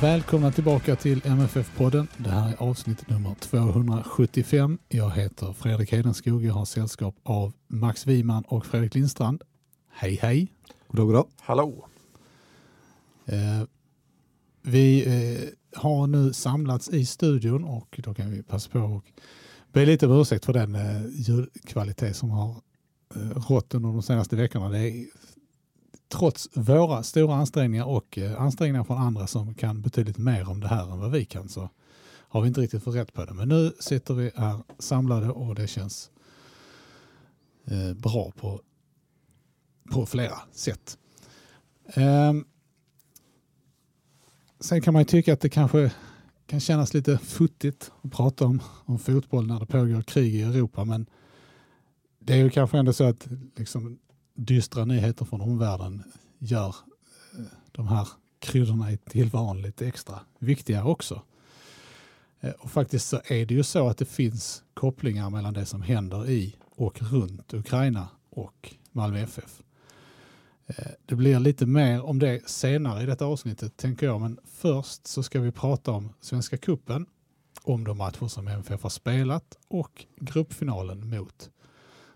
Välkomna 0.00 0.52
tillbaka 0.52 0.96
till 0.96 1.20
MFF-podden. 1.24 2.06
Det 2.16 2.30
här 2.30 2.48
är 2.48 2.56
avsnitt 2.62 3.08
nummer 3.08 3.34
275. 3.34 4.78
Jag 4.88 5.10
heter 5.10 5.52
Fredrik 5.52 5.92
Hedenskog. 5.92 6.44
Jag 6.44 6.54
har 6.54 6.64
sällskap 6.64 7.14
av 7.22 7.52
Max 7.68 8.06
Wiman 8.06 8.44
och 8.48 8.66
Fredrik 8.66 8.94
Lindstrand. 8.94 9.42
Hej 9.92 10.18
hej! 10.22 10.52
Goddag, 10.88 11.06
goddag. 11.06 11.26
Hallå! 11.40 11.86
Eh, 13.26 13.62
vi 14.62 15.06
eh, 15.06 15.80
har 15.80 16.06
nu 16.06 16.32
samlats 16.32 16.88
i 16.88 17.06
studion 17.06 17.64
och 17.64 18.00
då 18.04 18.14
kan 18.14 18.30
vi 18.30 18.42
passa 18.42 18.70
på 18.70 18.78
och 18.80 19.04
be 19.72 19.86
lite 19.86 20.06
om 20.06 20.20
ursäkt 20.20 20.44
för 20.44 20.52
den 20.52 20.74
eh, 20.74 21.06
ljudkvalitet 21.12 22.16
som 22.16 22.30
har 22.30 22.50
eh, 23.14 23.48
rått 23.48 23.74
under 23.74 23.88
de 23.88 24.02
senaste 24.02 24.36
veckorna. 24.36 24.68
Det 24.68 24.78
är 24.78 25.06
trots 26.08 26.48
våra 26.54 27.02
stora 27.02 27.34
ansträngningar 27.34 27.84
och 27.84 28.18
eh, 28.18 28.40
ansträngningar 28.40 28.84
från 28.84 28.98
andra 28.98 29.26
som 29.26 29.54
kan 29.54 29.82
betydligt 29.82 30.18
mer 30.18 30.48
om 30.48 30.60
det 30.60 30.68
här 30.68 30.92
än 30.92 30.98
vad 30.98 31.10
vi 31.10 31.24
kan 31.24 31.48
så 31.48 31.70
har 32.28 32.40
vi 32.40 32.48
inte 32.48 32.60
riktigt 32.60 32.84
fått 32.84 32.94
rätt 32.94 33.12
på 33.12 33.24
det. 33.24 33.34
Men 33.34 33.48
nu 33.48 33.72
sitter 33.80 34.14
vi 34.14 34.30
här 34.36 34.62
samlade 34.78 35.30
och 35.30 35.54
det 35.54 35.66
känns 35.66 36.10
eh, 37.64 37.94
bra 37.94 38.32
på, 38.36 38.60
på 39.92 40.06
flera 40.06 40.38
sätt. 40.52 40.98
Ehm, 41.94 42.44
sen 44.60 44.80
kan 44.80 44.92
man 44.92 45.00
ju 45.00 45.06
tycka 45.06 45.32
att 45.32 45.40
det 45.40 45.48
kanske 45.48 45.92
kan 46.46 46.60
kännas 46.60 46.94
lite 46.94 47.18
futtigt 47.18 47.92
att 48.02 48.12
prata 48.12 48.46
om, 48.46 48.62
om 48.84 48.98
fotboll 48.98 49.46
när 49.46 49.60
det 49.60 49.66
pågår 49.66 50.02
krig 50.02 50.34
i 50.34 50.42
Europa 50.42 50.84
men 50.84 51.06
det 52.18 52.32
är 52.32 52.36
ju 52.36 52.50
kanske 52.50 52.78
ändå 52.78 52.92
så 52.92 53.04
att 53.04 53.28
liksom, 53.56 53.98
dystra 54.36 54.84
nyheter 54.84 55.24
från 55.24 55.40
omvärlden 55.40 56.02
gör 56.38 56.74
eh, 57.38 57.44
de 57.72 57.88
här 57.88 58.08
kryddorna 58.38 58.92
i 58.92 58.96
tillvaron 58.96 59.62
lite 59.62 59.86
extra 59.86 60.20
viktiga 60.38 60.84
också. 60.84 61.22
Eh, 62.40 62.50
och 62.50 62.70
faktiskt 62.70 63.08
så 63.08 63.20
är 63.24 63.46
det 63.46 63.54
ju 63.54 63.62
så 63.62 63.88
att 63.88 63.98
det 63.98 64.04
finns 64.04 64.62
kopplingar 64.74 65.30
mellan 65.30 65.54
det 65.54 65.66
som 65.66 65.82
händer 65.82 66.30
i 66.30 66.56
och 66.70 67.02
runt 67.02 67.54
Ukraina 67.54 68.08
och 68.30 68.74
Malmö 68.92 69.20
FF. 69.20 69.62
Eh, 70.66 70.92
det 71.06 71.14
blir 71.14 71.40
lite 71.40 71.66
mer 71.66 72.02
om 72.02 72.18
det 72.18 72.48
senare 72.50 73.02
i 73.02 73.06
detta 73.06 73.24
avsnittet 73.24 73.76
tänker 73.76 74.06
jag, 74.06 74.20
men 74.20 74.38
först 74.44 75.06
så 75.06 75.22
ska 75.22 75.40
vi 75.40 75.52
prata 75.52 75.90
om 75.90 76.12
Svenska 76.20 76.56
Kuppen, 76.56 77.06
om 77.62 77.84
de 77.84 77.98
matcher 77.98 78.28
som 78.28 78.48
MFF 78.48 78.82
har 78.82 78.90
spelat 78.90 79.58
och 79.68 80.06
gruppfinalen 80.20 81.10
mot 81.10 81.50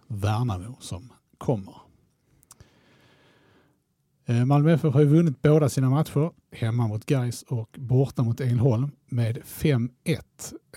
Värnamo 0.07 0.77
som 0.81 1.13
kommer. 1.39 1.90
Eh, 4.31 4.45
Malmö 4.45 4.73
FF 4.73 4.95
har 4.95 5.01
ju 5.01 5.07
vunnit 5.07 5.43
båda 5.43 5.69
sina 5.69 5.91
matcher, 5.91 6.31
hemma 6.53 6.89
mot 6.89 7.07
Gais 7.07 7.43
och 7.43 7.77
borta 7.79 8.23
mot 8.23 8.41
Ängelholm 8.41 8.91
med 9.09 9.39
5-1. 9.45 9.91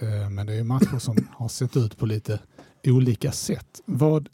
Eh, 0.01 0.29
men 0.29 0.47
det 0.47 0.53
är 0.53 0.63
matcher 0.63 0.99
som 0.99 1.17
har 1.31 1.47
sett 1.47 1.77
ut 1.77 1.97
på 1.97 2.05
lite 2.05 2.39
olika 2.83 3.31
sätt. 3.31 3.81
Vad, 3.85 4.29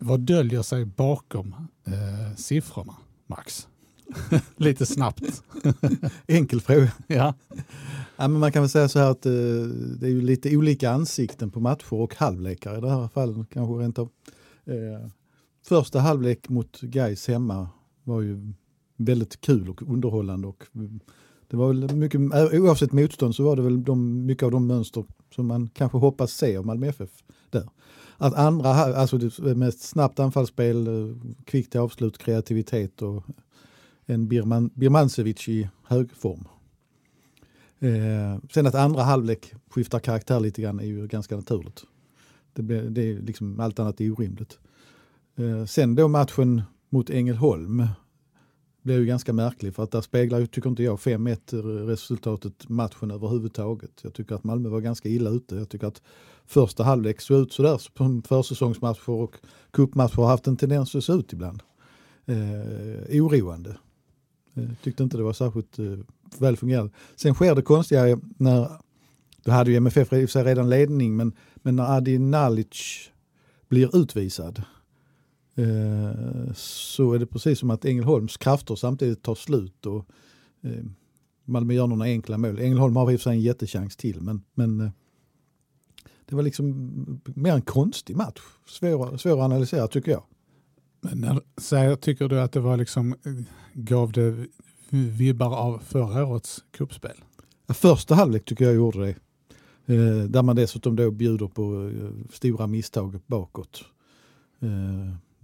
vad 0.00 0.20
döljer 0.20 0.62
sig 0.62 0.84
bakom 0.84 1.54
eh, 1.86 2.36
siffrorna, 2.36 2.96
Max? 3.26 3.68
lite 4.56 4.86
snabbt. 4.86 5.42
Enkel 6.26 6.60
fråga. 6.60 6.92
Ja. 7.06 7.34
Ja, 8.16 8.28
men 8.28 8.38
man 8.40 8.52
kan 8.52 8.62
väl 8.62 8.70
säga 8.70 8.88
så 8.88 8.98
här 8.98 9.10
att 9.10 9.26
eh, 9.26 9.32
det 10.00 10.06
är 10.06 10.10
ju 10.10 10.20
lite 10.20 10.56
olika 10.56 10.90
ansikten 10.90 11.50
på 11.50 11.60
matcher 11.60 11.94
och 11.94 12.14
halvlekar 12.14 12.78
i 12.78 12.80
det 12.80 12.90
här 12.90 13.08
fallet 13.08 13.50
kanske 13.50 13.74
rent 13.74 13.98
av. 13.98 14.08
Eh, 14.66 15.08
första 15.66 16.00
halvlek 16.00 16.48
mot 16.48 16.80
Gais 16.80 17.28
hemma 17.28 17.68
var 18.04 18.20
ju 18.20 18.52
väldigt 18.96 19.40
kul 19.40 19.68
och 19.68 19.82
underhållande. 19.82 20.48
Och 20.48 20.64
mm, 20.74 21.00
det 21.48 21.56
var 21.56 21.68
väl 21.68 21.96
mycket, 21.96 22.20
eh, 22.20 22.60
oavsett 22.60 22.92
motstånd 22.92 23.34
så 23.34 23.44
var 23.44 23.56
det 23.56 23.62
väl 23.62 23.84
de, 23.84 24.26
mycket 24.26 24.42
av 24.42 24.50
de 24.50 24.66
mönster 24.66 25.04
som 25.34 25.46
man 25.46 25.68
kanske 25.68 25.98
hoppas 25.98 26.32
se 26.32 26.56
av 26.56 26.66
Malmö 26.66 26.86
FF 26.86 27.10
där. 27.50 27.68
Att 28.16 28.34
andra, 28.34 28.68
alltså 28.70 29.18
med 29.38 29.74
snabbt 29.74 30.20
anfallsspel, 30.20 30.86
eh, 30.86 31.16
kvickt 31.44 31.76
avslut, 31.76 32.18
kreativitet 32.18 33.02
och 33.02 33.24
en 34.06 34.28
Birman, 34.28 34.70
Birmancevic 34.74 35.48
i 35.48 35.68
hög 35.82 36.10
form. 36.10 36.44
Eh, 37.78 38.38
sen 38.52 38.66
att 38.66 38.74
andra 38.74 39.02
halvlek 39.02 39.54
skiftar 39.70 39.98
karaktär 39.98 40.40
lite 40.40 40.62
grann 40.62 40.80
är 40.80 40.84
ju 40.84 41.06
ganska 41.06 41.36
naturligt. 41.36 41.84
Det, 42.52 42.90
det 42.90 43.10
är 43.10 43.22
liksom, 43.22 43.60
allt 43.60 43.78
annat 43.78 44.00
är 44.00 44.10
orimligt. 44.10 44.58
Eh, 45.36 45.64
sen 45.64 45.94
då 45.94 46.08
matchen 46.08 46.62
mot 46.94 47.10
Ängelholm 47.10 47.86
blev 48.82 48.98
ju 48.98 49.06
ganska 49.06 49.32
märklig 49.32 49.74
för 49.74 49.82
att 49.82 49.90
där 49.90 50.00
speglar, 50.00 50.46
tycker 50.46 50.70
inte 50.70 50.82
jag, 50.82 50.98
5-1 50.98 51.86
resultatet 51.86 52.68
matchen 52.68 53.10
överhuvudtaget. 53.10 53.90
Jag 54.02 54.14
tycker 54.14 54.34
att 54.34 54.44
Malmö 54.44 54.68
var 54.68 54.80
ganska 54.80 55.08
illa 55.08 55.30
ute. 55.30 55.56
Jag 55.56 55.68
tycker 55.68 55.86
att 55.86 56.02
första 56.46 56.84
halvlek 56.84 57.20
såg 57.20 57.40
ut 57.40 57.52
sådär 57.52 57.80
som 57.96 58.22
försäsongsmatcher 58.22 59.10
och 59.10 59.36
cupmatcher 59.70 60.16
har 60.16 60.26
haft 60.26 60.46
en 60.46 60.56
tendens 60.56 60.94
att 60.94 61.04
se 61.04 61.12
ut 61.12 61.32
ibland. 61.32 61.62
Eh, 62.26 63.22
oroande. 63.22 63.76
Eh, 64.54 64.68
tyckte 64.82 65.02
inte 65.02 65.16
det 65.16 65.22
var 65.22 65.32
särskilt 65.32 65.78
eh, 65.78 65.98
väl 66.38 66.56
fungerande. 66.56 66.92
Sen 67.16 67.34
sker 67.34 67.54
det 67.54 67.62
konstiga 67.62 68.18
när, 68.36 68.68
då 69.44 69.52
hade 69.52 69.70
ju 69.70 69.76
MFF 69.76 70.12
i 70.12 70.26
sig 70.26 70.44
redan 70.44 70.70
ledning, 70.70 71.16
men, 71.16 71.32
men 71.56 71.76
när 71.76 71.96
Adi 71.96 72.18
Nalic 72.18 73.10
blir 73.68 73.96
utvisad 73.96 74.62
Eh, 75.54 76.52
så 76.54 77.12
är 77.12 77.18
det 77.18 77.26
precis 77.26 77.58
som 77.58 77.70
att 77.70 77.84
Ängelholms 77.84 78.36
krafter 78.36 78.74
samtidigt 78.74 79.22
tar 79.22 79.34
slut 79.34 79.86
och 79.86 80.06
eh, 80.62 80.84
Malmö 81.44 81.74
gör 81.74 81.86
några 81.86 82.04
enkla 82.04 82.38
mål. 82.38 82.58
Ängelholm 82.58 82.96
har 82.96 83.12
i 83.12 83.16
och 83.16 83.20
för 83.20 83.22
sig 83.22 83.32
en 83.32 83.40
jättechans 83.40 83.96
till 83.96 84.20
men, 84.20 84.42
men 84.54 84.80
eh, 84.80 84.90
det 86.26 86.36
var 86.36 86.42
liksom 86.42 87.22
mer 87.24 87.52
en 87.52 87.62
konstig 87.62 88.16
match. 88.16 88.40
Svår, 88.66 89.16
svår 89.16 89.32
att 89.32 89.44
analysera 89.44 89.88
tycker 89.88 90.10
jag. 90.10 90.24
Men 91.00 91.20
när, 91.20 91.40
så 91.56 91.96
tycker 91.96 92.28
du 92.28 92.40
att 92.40 92.52
det 92.52 92.60
var 92.60 92.76
liksom, 92.76 93.14
gav 93.72 94.12
det 94.12 94.46
vibbar 94.90 95.56
av 95.56 95.78
förra 95.78 96.26
årets 96.26 96.64
kuppspel? 96.70 97.16
Första 97.68 98.14
halvlek 98.14 98.44
tycker 98.44 98.64
jag 98.64 98.74
gjorde 98.74 99.06
det. 99.86 100.28
där 100.28 100.42
man 100.42 100.56
dessutom 100.56 100.96
då 100.96 101.10
bjuder 101.10 101.48
på 101.48 101.92
stora 102.30 102.66
misstag 102.66 103.20
bakåt 103.26 103.84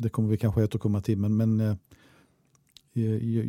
det 0.00 0.09
kommer 0.09 0.28
vi 0.28 0.37
kanske 0.37 0.65
återkomma 0.65 1.00
till. 1.00 1.19
Men, 1.19 1.37
men 1.37 1.61
eh, 1.61 1.75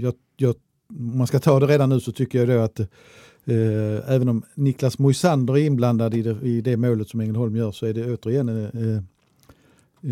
jag, 0.01 0.13
jag, 0.37 0.55
om 0.89 1.17
man 1.17 1.27
ska 1.27 1.39
ta 1.39 1.59
det 1.59 1.67
redan 1.67 1.89
nu 1.89 1.99
så 1.99 2.11
tycker 2.11 2.39
jag 2.39 2.47
då 2.47 2.63
att 2.63 2.79
eh, 2.79 4.13
även 4.13 4.29
om 4.29 4.43
Niklas 4.55 4.99
Moisander 4.99 5.57
är 5.57 5.65
inblandad 5.65 6.13
i 6.13 6.21
det, 6.21 6.41
i 6.41 6.61
det 6.61 6.77
målet 6.77 7.09
som 7.09 7.19
Ängelholm 7.19 7.55
gör 7.55 7.71
så 7.71 7.85
är 7.85 7.93
det 7.93 8.13
återigen 8.13 8.49
eh, 8.49 9.03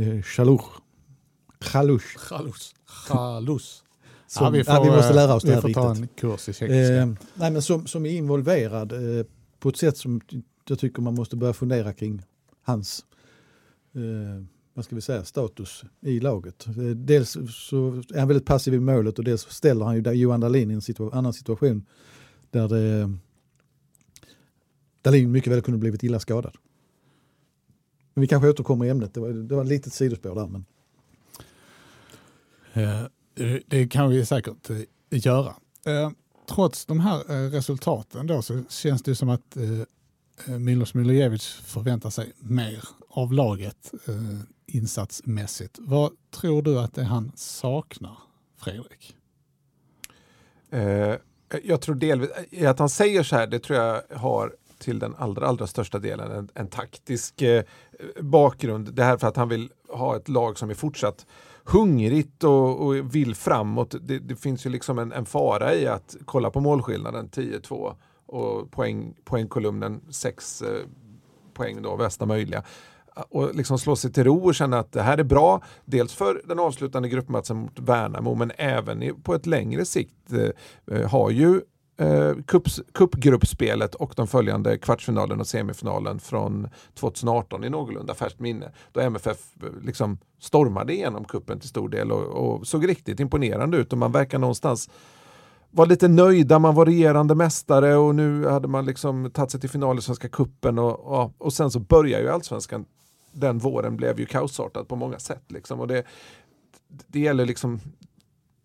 eh, 0.01 0.21
Chalouch. 0.21 0.65
Chalouch. 1.59 2.17
Chalouch. 2.17 2.73
Chalouch. 2.85 3.83
Som, 4.27 4.45
ja, 4.45 4.49
vi, 4.49 4.63
får, 4.63 4.73
ja, 4.73 4.83
vi 4.83 4.89
måste 4.89 5.13
lära 5.13 5.35
oss 5.35 5.43
det 5.43 5.53
här 5.53 5.61
riktigt. 5.61 5.75
ta 5.75 5.95
en 5.95 6.07
kurs 6.07 6.49
i 6.49 6.53
tjeckiska. 6.53 6.95
Eh, 6.95 7.07
nej, 7.33 7.51
men 7.51 7.61
som, 7.61 7.87
som 7.87 8.05
är 8.05 8.09
involverad 8.09 8.91
eh, 8.91 9.25
på 9.59 9.69
ett 9.69 9.77
sätt 9.77 9.97
som 9.97 10.21
jag 10.67 10.79
tycker 10.79 11.01
man 11.01 11.15
måste 11.15 11.35
börja 11.35 11.53
fundera 11.53 11.93
kring 11.93 12.21
hans 12.63 13.05
eh, 13.95 14.45
vad 14.79 14.85
ska 14.85 14.95
vi 14.95 15.01
säga, 15.01 15.23
status 15.25 15.83
i 16.01 16.19
laget. 16.19 16.67
Eh, 16.67 16.73
dels 16.83 17.37
så 17.49 18.03
är 18.13 18.19
han 18.19 18.27
väldigt 18.27 18.45
passiv 18.45 18.73
i 18.73 18.79
målet 18.79 19.19
och 19.19 19.25
dels 19.25 19.41
ställer 19.41 19.85
han 19.85 19.95
ju 19.95 20.11
Johan 20.11 20.39
Dahlin 20.39 20.71
i 20.71 20.73
en 20.73 20.81
situa 20.81 21.11
annan 21.13 21.33
situation 21.33 21.85
där 22.51 22.67
det, 22.67 23.17
Dahlin 25.01 25.31
mycket 25.31 25.53
väl 25.53 25.61
kunde 25.61 25.77
blivit 25.77 26.03
illa 26.03 26.19
skadad. 26.19 26.57
Men 28.13 28.21
vi 28.21 28.27
kanske 28.27 28.49
återkommer 28.49 28.85
i 28.85 28.89
ämnet, 28.89 29.13
det 29.13 29.19
var, 29.19 29.29
det 29.29 29.55
var 29.55 29.63
ett 29.63 29.69
litet 29.69 29.93
sidospår 29.93 30.35
där. 30.35 30.47
Men... 30.47 30.65
Det 33.67 33.87
kan 33.87 34.09
vi 34.09 34.25
säkert 34.25 34.69
eh, 34.69 34.77
göra. 35.09 35.55
Eh, 35.85 36.11
trots 36.49 36.85
de 36.85 36.99
här 36.99 37.49
resultaten 37.49 38.27
då 38.27 38.41
så 38.41 38.63
känns 38.69 39.03
det 39.03 39.15
som 39.15 39.29
att 39.29 39.57
Milos 40.59 40.93
Milojevic 40.93 41.45
förväntar 41.45 42.09
sig 42.09 42.33
mer 42.39 42.83
av 43.09 43.33
laget 43.33 43.93
insatsmässigt. 44.75 45.77
Vad 45.79 46.11
tror 46.31 46.61
du 46.61 46.79
att 46.79 46.93
det 46.93 47.03
han 47.03 47.31
saknar, 47.35 48.17
Fredrik? 48.57 49.15
Eh, 50.69 51.15
jag 51.63 51.81
tror 51.81 51.95
delvis, 51.95 52.29
eh, 52.51 52.69
att 52.69 52.79
han 52.79 52.89
säger 52.89 53.23
så 53.23 53.35
här, 53.35 53.47
det 53.47 53.59
tror 53.59 53.79
jag 53.79 54.01
har 54.15 54.55
till 54.79 54.99
den 54.99 55.15
allra, 55.17 55.47
allra 55.47 55.67
största 55.67 55.99
delen 55.99 56.31
en, 56.31 56.49
en 56.53 56.67
taktisk 56.67 57.41
eh, 57.41 57.63
bakgrund. 58.21 58.93
Det 58.93 59.03
här 59.03 59.17
för 59.17 59.27
att 59.27 59.35
han 59.35 59.49
vill 59.49 59.69
ha 59.89 60.15
ett 60.15 60.29
lag 60.29 60.57
som 60.57 60.69
är 60.69 60.73
fortsatt 60.73 61.25
hungrigt 61.63 62.43
och, 62.43 62.85
och 62.85 63.15
vill 63.15 63.35
framåt. 63.35 63.95
Det, 64.01 64.19
det, 64.19 64.35
finns 64.35 64.65
ju 64.65 64.69
liksom 64.69 64.99
en, 64.99 65.11
en, 65.11 65.25
fara 65.25 65.75
i 65.75 65.87
att 65.87 66.15
kolla 66.25 66.49
på 66.49 66.59
målskillnaden 66.59 67.29
10-2 67.29 67.95
och 68.25 68.71
poäng, 68.71 69.15
poängkolumnen 69.23 70.01
6 70.09 70.61
eh, 70.61 70.67
poäng 71.53 71.81
då, 71.81 71.97
bästa 71.97 72.25
möjliga 72.25 72.63
och 73.29 73.55
liksom 73.55 73.79
slå 73.79 73.95
sig 73.95 74.13
till 74.13 74.23
ro 74.23 74.45
och 74.45 74.55
känna 74.55 74.79
att 74.79 74.91
det 74.91 75.01
här 75.01 75.17
är 75.17 75.23
bra. 75.23 75.61
Dels 75.85 76.13
för 76.13 76.41
den 76.45 76.59
avslutande 76.59 77.09
gruppmatchen 77.09 77.57
mot 77.57 77.79
Värnamo 77.79 78.35
men 78.35 78.51
även 78.57 79.21
på 79.23 79.33
ett 79.35 79.45
längre 79.45 79.85
sikt 79.85 80.33
eh, 80.33 80.97
eh 80.97 81.09
har 81.09 81.29
ju 81.29 81.61
eh, 81.99 82.33
cupgruppspelet 82.93 83.95
och 83.95 84.13
de 84.15 84.27
följande 84.27 84.77
kvartsfinalen 84.77 85.39
och 85.39 85.47
semifinalen 85.47 86.19
från 86.19 86.67
2018 86.99 87.63
i 87.63 87.69
någorlunda 87.69 88.13
färskt 88.13 88.39
minne. 88.39 88.71
Då 88.91 88.99
MFF 88.99 89.37
eh, 89.63 89.69
liksom 89.85 90.17
stormade 90.39 90.93
igenom 90.93 91.25
kuppen 91.25 91.59
till 91.59 91.69
stor 91.69 91.89
del 91.89 92.11
och, 92.11 92.23
och, 92.23 92.67
såg 92.67 92.89
riktigt 92.89 93.19
imponerande 93.19 93.77
ut 93.77 93.91
och 93.91 93.97
man 93.97 94.11
verkar 94.11 94.39
någonstans 94.39 94.89
var 95.71 95.85
lite 95.85 96.07
nöjda, 96.07 96.59
man 96.59 96.75
var 96.75 96.85
regerande 96.85 97.35
mästare 97.35 97.95
och 97.95 98.15
nu 98.15 98.47
hade 98.47 98.67
man 98.67 98.85
liksom 98.85 99.31
tagit 99.31 99.51
sig 99.51 99.59
till 99.59 99.69
final 99.69 99.97
i 99.97 100.01
Svenska 100.01 100.29
kuppen 100.29 100.79
och, 100.79 100.99
och, 100.99 101.33
och 101.37 101.53
sen 101.53 101.71
så 101.71 101.79
börjar 101.79 102.19
ju 102.19 102.29
allsvenskan 102.29 102.85
den 103.31 103.57
våren 103.57 103.97
blev 103.97 104.19
ju 104.19 104.25
kaosartad 104.25 104.87
på 104.87 104.95
många 104.95 105.19
sätt. 105.19 105.43
Liksom. 105.47 105.79
Och 105.79 105.87
det, 105.87 106.03
det 107.07 107.19
gäller 107.19 107.45
liksom 107.45 107.79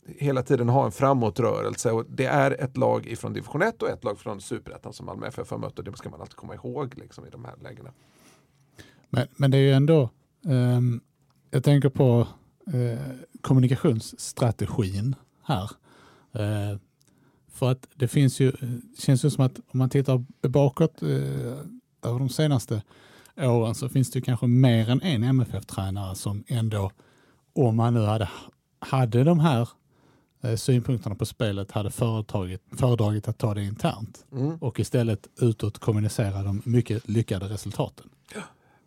hela 0.07 0.43
tiden 0.43 0.69
ha 0.69 0.85
en 0.85 0.93
framåtrörelse 0.93 1.91
och 1.91 2.05
det 2.09 2.27
är 2.27 2.51
ett 2.51 2.77
lag 2.77 3.07
ifrån 3.07 3.33
division 3.33 3.63
1 3.63 3.83
och 3.83 3.89
ett 3.89 4.05
lag 4.05 4.19
från 4.19 4.41
superettan 4.41 4.93
som 4.93 5.07
Malmö 5.07 5.27
FF 5.27 5.51
har 5.51 5.59
mött 5.59 5.79
och 5.79 5.85
det 5.85 5.97
ska 5.97 6.11
man 6.11 6.21
alltid 6.21 6.37
komma 6.37 6.55
ihåg 6.55 6.99
liksom, 6.99 7.27
i 7.27 7.31
de 7.31 7.45
här 7.45 7.55
lägena. 7.63 7.91
Men, 9.11 9.27
men 9.37 9.51
det 9.51 9.57
är 9.57 9.63
ju 9.63 9.73
ändå, 9.73 10.03
eh, 10.47 10.81
jag 11.51 11.65
tänker 11.65 11.89
på 11.89 12.29
eh, 12.67 12.99
kommunikationsstrategin 13.41 15.15
här. 15.43 15.71
Eh, 16.33 16.79
för 17.49 17.71
att 17.71 17.89
det 17.95 18.09
finns 18.09 18.41
ju, 18.41 18.49
eh, 18.49 18.69
känns 18.99 19.25
ju 19.25 19.31
som 19.31 19.45
att 19.45 19.59
om 19.59 19.79
man 19.79 19.91
tittar 19.91 20.25
bakåt 20.49 21.03
eh, 21.03 21.09
över 22.03 22.19
de 22.19 22.29
senaste 22.29 22.83
åren 23.37 23.75
så 23.75 23.89
finns 23.89 24.11
det 24.11 24.21
kanske 24.21 24.47
mer 24.47 24.91
än 24.91 25.03
en 25.03 25.25
MFF-tränare 25.25 26.15
som 26.15 26.45
ändå, 26.47 26.91
om 27.53 27.77
man 27.77 27.95
nu 27.95 28.01
hade, 28.01 28.29
hade 28.79 29.25
de 29.25 29.41
här 29.41 29.69
eh, 30.43 30.57
synpunkterna 30.57 31.15
på 31.15 31.27
spelet 31.27 31.71
hade 31.71 31.91
föredragit 31.91 33.29
att 33.29 33.39
ta 33.39 33.55
det 33.55 33.65
internt 33.65 34.25
mm. 34.33 34.57
och 34.57 34.81
istället 34.81 35.29
utåt 35.41 35.79
kommunicera 35.79 36.43
de 36.43 36.63
mycket 36.65 37.09
lyckade 37.09 37.49
resultaten. 37.49 38.09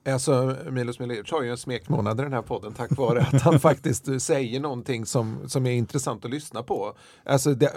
Alltså, 0.07 0.55
Milos 0.69 0.99
Milojevic 0.99 1.31
har 1.31 1.43
ju 1.43 1.51
en 1.51 1.57
smekmånad 1.57 2.19
i 2.19 2.23
den 2.23 2.33
här 2.33 2.41
podden 2.41 2.73
tack 2.73 2.97
vare 2.97 3.21
att 3.21 3.41
han 3.41 3.59
faktiskt 3.59 4.21
säger 4.21 4.59
någonting 4.59 5.05
som, 5.05 5.49
som 5.49 5.65
är 5.65 5.71
intressant 5.71 6.25
att 6.25 6.31
lyssna 6.31 6.63
på. 6.63 6.93
Alltså, 7.25 7.53
det, 7.53 7.73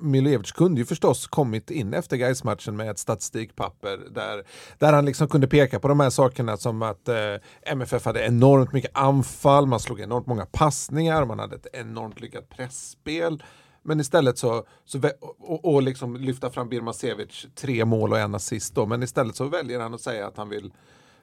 Milojevic 0.00 0.52
kunde 0.52 0.80
ju 0.80 0.84
förstås 0.84 1.26
kommit 1.26 1.70
in 1.70 1.94
efter 1.94 2.16
Gais-matchen 2.16 2.76
med 2.76 2.90
ett 2.90 2.98
statistikpapper 2.98 3.98
där, 4.10 4.44
där 4.78 4.92
han 4.92 5.04
liksom 5.04 5.28
kunde 5.28 5.46
peka 5.48 5.80
på 5.80 5.88
de 5.88 6.00
här 6.00 6.10
sakerna 6.10 6.56
som 6.56 6.82
att 6.82 7.08
eh, 7.08 7.16
MFF 7.62 8.04
hade 8.04 8.26
enormt 8.26 8.72
mycket 8.72 8.90
anfall, 8.94 9.66
man 9.66 9.80
slog 9.80 10.00
enormt 10.00 10.26
många 10.26 10.46
passningar, 10.46 11.24
man 11.24 11.38
hade 11.38 11.56
ett 11.56 11.66
enormt 11.72 12.20
lyckat 12.20 12.48
pressspel. 12.48 13.42
Men 13.82 14.00
istället 14.00 14.38
så, 14.38 14.64
så 14.84 15.00
och, 15.20 15.74
och 15.74 15.82
liksom 15.82 16.16
lyfta 16.16 16.50
fram 16.50 16.68
Birmancevic 16.68 17.46
tre 17.54 17.84
mål 17.84 18.12
och 18.12 18.18
en 18.18 18.34
assist 18.34 18.74
då, 18.74 18.86
men 18.86 19.02
istället 19.02 19.36
så 19.36 19.44
väljer 19.44 19.80
han 19.80 19.94
att 19.94 20.00
säga 20.00 20.26
att 20.26 20.36
han 20.36 20.48
vill 20.48 20.72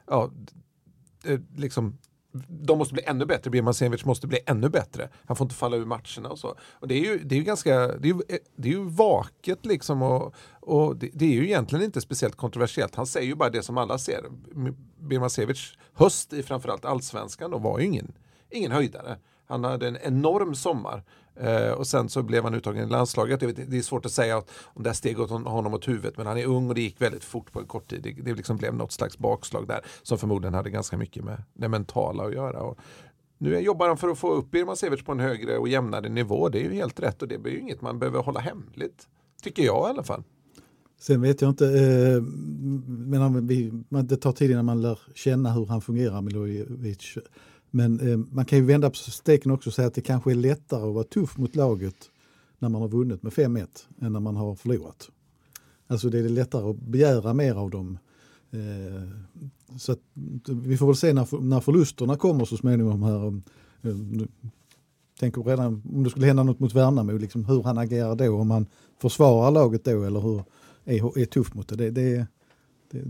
ja, 0.08 0.32
eh, 1.26 1.40
liksom, 1.56 1.98
de 2.48 2.78
måste 2.78 2.94
bli 2.94 3.04
ännu 3.06 3.26
bättre, 3.26 3.50
Birmancevic 3.50 4.06
måste 4.06 4.28
bli 4.28 4.40
ännu 4.46 4.70
bättre. 4.70 5.10
Han 5.26 5.36
får 5.36 5.46
inte 5.46 5.56
falla 5.56 5.78
ur 5.78 5.86
matcherna 5.86 6.30
och 6.30 6.40
så. 6.40 6.56
Och 6.72 6.88
det 6.88 6.96
är 6.96 7.00
ju, 7.00 7.24
det 7.24 7.36
är 7.36 7.40
ju 7.40 7.44
ganska, 7.44 7.88
det 7.88 8.10
är 8.10 8.14
ju, 8.14 8.22
eh, 8.30 8.38
det 8.56 8.70
är 8.70 8.74
ju 8.74 8.84
vaket 8.84 9.66
liksom 9.66 10.02
och, 10.02 10.36
och 10.52 10.96
det, 10.96 11.10
det, 11.14 11.26
är 11.26 11.34
ju 11.34 11.46
egentligen 11.46 11.86
inte 11.86 12.02
speciellt 12.02 12.36
kontroversiellt. 12.36 12.96
Han 12.96 13.08
säger 13.08 13.28
ju 13.28 13.36
bara 13.36 13.50
det 13.50 13.64
som 13.64 13.78
alla 13.78 13.98
ser. 13.98 14.26
Birmancevic 15.00 15.74
höst 15.94 16.34
i 16.34 16.44
framförallt 16.44 16.86
allsvenskan 16.86 17.52
då 17.52 17.58
var 17.58 17.80
ju 17.80 17.86
ingen, 17.86 18.14
ingen 18.50 18.72
höjdare. 18.72 19.18
Han 19.48 19.64
hade 19.64 19.88
en 19.88 19.98
enorm 19.98 20.56
sommar. 20.56 21.04
Eh, 21.40 21.72
och 21.72 21.88
sen 21.88 22.10
så 22.10 22.24
blev 22.24 22.44
han 22.44 22.54
uttagen 22.54 22.88
i 22.88 22.92
landslaget. 22.92 23.44
Vet, 23.44 23.72
det 23.72 23.78
är 23.78 23.82
svårt 23.82 24.06
att 24.06 24.12
säga 24.12 24.38
om 24.64 24.84
det 24.84 24.90
här 24.90 24.94
steg 24.94 25.20
åt 25.20 25.30
honom 25.30 25.74
åt 25.74 25.88
huvudet 25.88 26.18
men 26.18 26.28
han 26.28 26.38
är 26.38 26.46
ung 26.46 26.70
och 26.70 26.76
det 26.76 26.82
gick 26.82 27.02
väldigt 27.02 27.24
fort 27.24 27.52
på 27.52 27.60
en 27.60 27.66
kort 27.66 27.88
tid. 27.90 28.02
Det, 28.04 28.12
det 28.12 28.34
liksom 28.34 28.58
blev 28.58 28.74
något 28.74 28.92
slags 28.92 29.18
bakslag 29.18 29.68
där 29.68 29.82
som 30.04 30.18
förmodligen 30.18 30.54
hade 30.54 30.70
ganska 30.70 30.98
mycket 30.98 31.24
med 31.24 31.44
det 31.54 31.68
mentala 31.68 32.24
att 32.24 32.34
göra. 32.34 32.62
Och 32.62 32.80
nu 33.38 33.60
jobbar 33.60 33.88
han 33.88 33.98
för 33.98 34.10
att 34.10 34.20
få 34.20 34.34
upp 34.34 34.52
Birmancevic 34.52 35.04
på 35.04 35.12
en 35.12 35.20
högre 35.20 35.58
och 35.58 35.68
jämnare 35.68 36.10
nivå. 36.10 36.50
Det 36.50 36.60
är 36.60 36.64
ju 36.64 36.74
helt 36.74 37.00
rätt 37.00 37.22
och 37.22 37.28
det 37.28 37.36
är 37.36 37.50
ju 37.50 37.60
inget 37.60 37.82
man 37.82 38.00
behöver 38.00 38.20
hålla 38.20 38.40
hemligt. 38.40 39.08
Tycker 39.42 39.64
jag 39.64 39.88
i 39.88 39.90
alla 39.90 40.04
fall. 40.04 40.24
Sen 41.00 41.22
vet 41.22 41.42
jag 41.42 41.50
inte, 41.50 41.66
eh, 41.66 42.22
men 43.90 44.08
det 44.08 44.18
tar 44.18 44.32
tid 44.32 44.52
innan 44.52 44.66
man 44.66 44.82
lär 44.82 45.00
känna 45.16 45.52
hur 45.52 45.66
han 45.66 45.82
fungerar, 45.82 46.22
Milojevic. 46.22 47.18
Men 47.72 48.00
eh, 48.00 48.18
man 48.18 48.46
kan 48.46 48.60
ju 48.60 48.66
vända 48.66 48.90
på 48.90 48.96
steken 48.96 49.52
också 49.52 49.70
och 49.70 49.74
säga 49.74 49.88
att 49.88 49.94
det 49.94 50.02
kanske 50.02 50.32
är 50.32 50.36
lättare 50.36 50.88
att 50.88 50.94
vara 50.94 51.04
tuff 51.04 51.38
mot 51.38 51.56
laget 51.56 52.12
när 52.60 52.70
man 52.70 52.82
har 52.82 52.90
vunnit 52.90 53.24
med 53.24 53.34
5-1 53.34 53.68
än 54.02 54.14
när 54.14 54.20
man 54.20 54.36
har 54.36 54.56
förlorat. 54.56 55.10
Alltså 55.88 56.10
det 56.10 56.20
är 56.20 56.30
lättare 56.30 56.70
att 56.70 56.78
begära 56.78 57.34
mer 57.34 57.56
av 57.56 57.70
dem. 57.70 57.98
Eh, 58.52 59.10
så 59.78 59.92
att, 59.92 60.00
vi 60.46 60.78
får 60.78 60.88
väl 60.88 60.96
se 60.96 61.14
när, 61.14 61.42
när 61.42 61.60
förlusterna 61.60 62.16
kommer 62.16 62.46
så 62.46 62.58
småningom 62.58 63.04
här. 63.04 63.28
Eh, 63.82 64.28
tänker 65.20 65.44
redan 65.44 65.82
om 65.94 66.04
det 66.04 66.10
skulle 66.10 66.26
hända 66.26 66.44
något 66.44 66.60
mot 66.60 66.74
Värnamo, 66.74 67.18
liksom 67.18 67.46
hur 67.46 67.64
han 67.64 67.78
agerar 67.78 68.16
då, 68.16 68.36
om 68.36 68.52
han 68.52 68.66
försvarar 69.02 69.52
laget 69.52 69.84
då 69.84 70.04
eller 70.04 70.20
hur 70.20 70.44
är, 70.86 71.20
är 71.20 71.26
tuff 71.26 71.54
mot 71.54 71.68
det. 71.68 71.76
det, 71.76 71.90
det, 71.90 72.28
det 72.92 73.04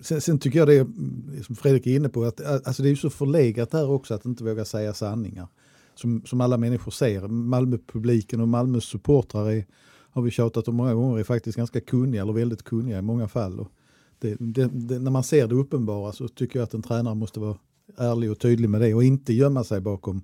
Sen, 0.00 0.20
sen, 0.20 0.38
tycker 0.38 0.58
jag 0.58 0.68
det 0.68 0.78
mm, 0.78 1.42
som 1.46 1.56
Fredrik 1.56 1.86
är 1.86 1.96
inne 1.96 2.08
på, 2.08 2.24
att 2.24 2.40
alltså 2.40 2.82
det 2.82 2.90
är 2.90 2.96
så 2.96 3.10
förlegat 3.10 3.72
här 3.72 3.90
också 3.90 4.14
att 4.14 4.24
inte 4.24 4.44
våga 4.44 4.64
säga 4.64 4.94
sanningar. 4.94 5.48
Som, 5.94 6.22
som 6.26 6.40
alla 6.40 6.56
människor 6.56 6.90
ser. 6.90 7.28
Malmöpubliken 7.28 8.40
och 8.40 8.48
Malmös 8.48 8.84
supportrar 8.84 9.50
är, 9.50 9.66
har 10.10 10.22
vi 10.22 10.30
tjatat 10.30 10.68
om 10.68 10.74
många 10.74 10.94
gånger, 10.94 11.18
är 11.18 11.24
faktiskt 11.24 11.56
ganska 11.56 11.80
kunniga 11.80 12.22
eller 12.22 12.32
väldigt 12.32 12.62
kunniga 12.62 12.98
i 12.98 13.02
många 13.02 13.28
fall. 13.28 13.60
Och 13.60 13.72
det, 14.18 14.36
det, 14.40 14.66
det, 14.72 14.98
när 14.98 15.10
man 15.10 15.24
ser 15.24 15.48
det 15.48 15.54
uppenbara 15.54 16.12
så 16.12 16.28
tycker 16.28 16.58
jag 16.58 16.64
att 16.64 16.74
en 16.74 16.82
tränare 16.82 17.14
måste 17.14 17.40
vara 17.40 17.56
ärlig 17.96 18.30
och 18.30 18.38
tydlig 18.38 18.70
med 18.70 18.80
det 18.80 18.94
och 18.94 19.04
inte 19.04 19.32
gömma 19.32 19.64
sig 19.64 19.80
bakom 19.80 20.22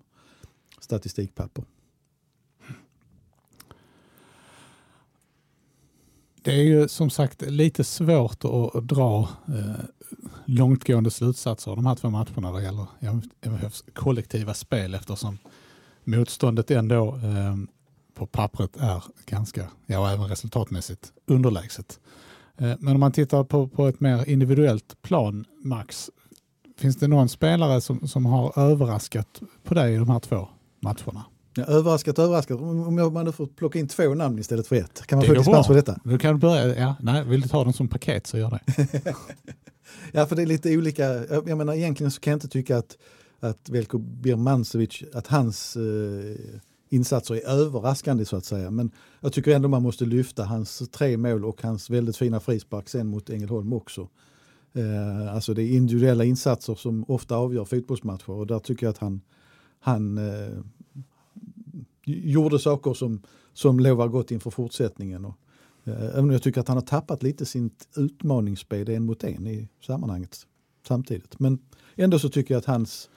statistikpapper. 0.81 1.65
Det 6.45 6.53
är 6.53 6.63
ju 6.63 6.89
som 6.89 7.11
sagt 7.11 7.43
lite 7.43 7.85
svårt 7.85 8.45
att 8.45 8.89
dra 8.89 9.29
eh, 9.49 9.85
långtgående 10.45 11.11
slutsatser 11.11 11.71
av 11.71 11.77
de 11.77 11.87
här 11.87 11.95
två 11.95 12.11
matcherna 12.11 12.53
vad 12.53 12.63
gäller 12.63 12.87
MFFs 13.41 13.85
kollektiva 13.93 14.55
spel 14.55 14.95
eftersom 14.95 15.39
motståndet 16.05 16.71
ändå 16.71 17.17
eh, 17.17 17.57
på 18.15 18.27
pappret 18.27 18.77
är 18.77 19.05
ganska, 19.27 19.71
ja 19.87 20.13
även 20.13 20.29
resultatmässigt, 20.29 21.13
underlägset. 21.27 22.01
Eh, 22.57 22.75
men 22.79 22.95
om 22.95 23.01
man 23.01 23.13
tittar 23.13 23.45
på, 23.45 23.69
på 23.69 23.87
ett 23.87 24.01
mer 24.01 24.29
individuellt 24.29 25.03
plan, 25.03 25.45
Max, 25.63 26.11
finns 26.77 26.97
det 26.97 27.09
någon 27.09 27.29
spelare 27.29 27.81
som, 27.81 28.09
som 28.09 28.27
har 28.27 28.59
överraskat 28.59 29.43
på 29.63 29.75
dig 29.75 29.95
i 29.95 29.97
de 29.97 30.11
här 30.11 30.21
två 30.21 30.49
matcherna? 30.81 31.25
Ja, 31.57 31.65
överraskat, 31.65 32.19
överraskat. 32.19 32.61
Om 32.61 32.99
jag 32.99 33.11
hade 33.11 33.33
fått 33.33 33.57
plocka 33.57 33.79
in 33.79 33.89
två 33.89 34.15
namn 34.15 34.39
istället 34.39 34.67
för 34.67 34.77
ett. 34.77 35.07
Kan 35.07 35.17
man 35.17 35.23
det 35.23 35.29
få 35.29 35.35
dispens 35.35 35.67
för 35.67 35.75
detta? 35.75 36.01
Du 36.05 36.19
kan 36.19 36.39
börja, 36.39 36.79
ja, 36.79 36.97
nej, 37.01 37.25
vill 37.25 37.41
du 37.41 37.49
ta 37.49 37.65
dem 37.65 37.73
som 37.73 37.89
paket 37.89 38.27
så 38.27 38.39
gör 38.39 38.51
det. 38.51 38.61
ja, 40.13 40.27
för 40.27 40.37
det 40.37 40.43
är 40.43 40.47
lite 40.47 40.77
olika. 40.77 41.05
Jag 41.31 41.59
menar 41.59 41.75
egentligen 41.75 42.11
så 42.11 42.21
kan 42.21 42.31
jag 42.31 42.37
inte 42.37 42.49
tycka 42.49 42.79
att, 42.79 42.99
att 43.41 43.69
Velko 43.69 43.99
Birmancevic, 43.99 45.03
att 45.15 45.27
hans 45.27 45.77
eh, 45.77 45.83
insatser 46.89 47.35
är 47.35 47.49
överraskande 47.49 48.25
så 48.25 48.37
att 48.37 48.45
säga. 48.45 48.71
Men 48.71 48.91
jag 49.21 49.33
tycker 49.33 49.55
ändå 49.55 49.69
man 49.69 49.83
måste 49.83 50.05
lyfta 50.05 50.45
hans 50.45 50.89
tre 50.93 51.17
mål 51.17 51.45
och 51.45 51.63
hans 51.63 51.91
väldigt 51.91 52.17
fina 52.17 52.41
frispark 52.41 52.89
sen 52.89 53.07
mot 53.07 53.31
Ängelholm 53.31 53.73
också. 53.73 54.09
Eh, 54.75 55.35
alltså 55.35 55.55
det 55.55 55.63
är 55.63 55.77
individuella 55.77 56.25
insatser 56.25 56.75
som 56.75 57.05
ofta 57.09 57.37
avgör 57.37 57.65
fotbollsmatcher 57.65 58.31
och 58.31 58.47
där 58.47 58.59
tycker 58.59 58.87
jag 58.87 58.91
att 58.91 58.99
han, 58.99 59.21
han 59.81 60.19
eh, 60.19 60.59
gjorde 62.05 62.59
saker 62.59 62.95
som, 62.95 63.23
som 63.53 63.81
lovar 63.81 64.09
gott 64.09 64.31
inför 64.31 64.51
fortsättningen. 64.51 65.25
Och, 65.25 65.35
eh, 65.85 66.03
även 66.03 66.25
om 66.25 66.31
jag 66.31 66.43
tycker 66.43 66.61
att 66.61 66.69
han 66.69 66.77
har 66.77 66.83
tappat 66.83 67.23
lite 67.23 67.47
sitt 67.47 67.89
utmaningsspel 67.97 68.89
en 68.89 69.05
mot 69.05 69.25
en 69.25 69.47
i 69.47 69.69
sammanhanget 69.87 70.47
samtidigt. 70.87 71.41
Men 71.41 71.59
ändå 71.97 72.19
så 72.19 72.29
tycker 72.29 72.55
jag 72.55 72.59
att 72.59 72.65
hans, 72.65 73.11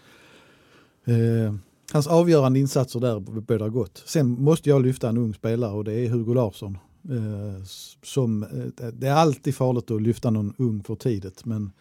eh, 1.06 1.56
hans 1.94 2.08
avgörande 2.08 2.60
insatser 2.60 3.00
där 3.00 3.20
bådar 3.20 3.70
gott. 3.70 4.03
Sen 4.06 4.27
måste 4.44 4.70
jag 4.70 4.82
lyfta 4.82 5.10
en 5.10 5.17
ung 5.17 5.34
spelare 5.34 5.72
och 5.72 5.84
det 5.84 5.94
är 5.94 6.10
Hugo 6.10 6.34
Larsson. 6.34 6.77
Eh, 7.10 7.63
som, 8.03 8.44
eh, 8.44 8.88
det 8.94 9.08
är 9.08 9.13
alltid 9.13 9.56
farligt 9.56 9.91
att 9.91 10.01
lyfta 10.01 10.29
någon 10.29 10.53
ung 10.58 10.84
för 10.84 10.96
tidigt 10.96 11.46
men 11.46 11.63
eh, 11.63 11.72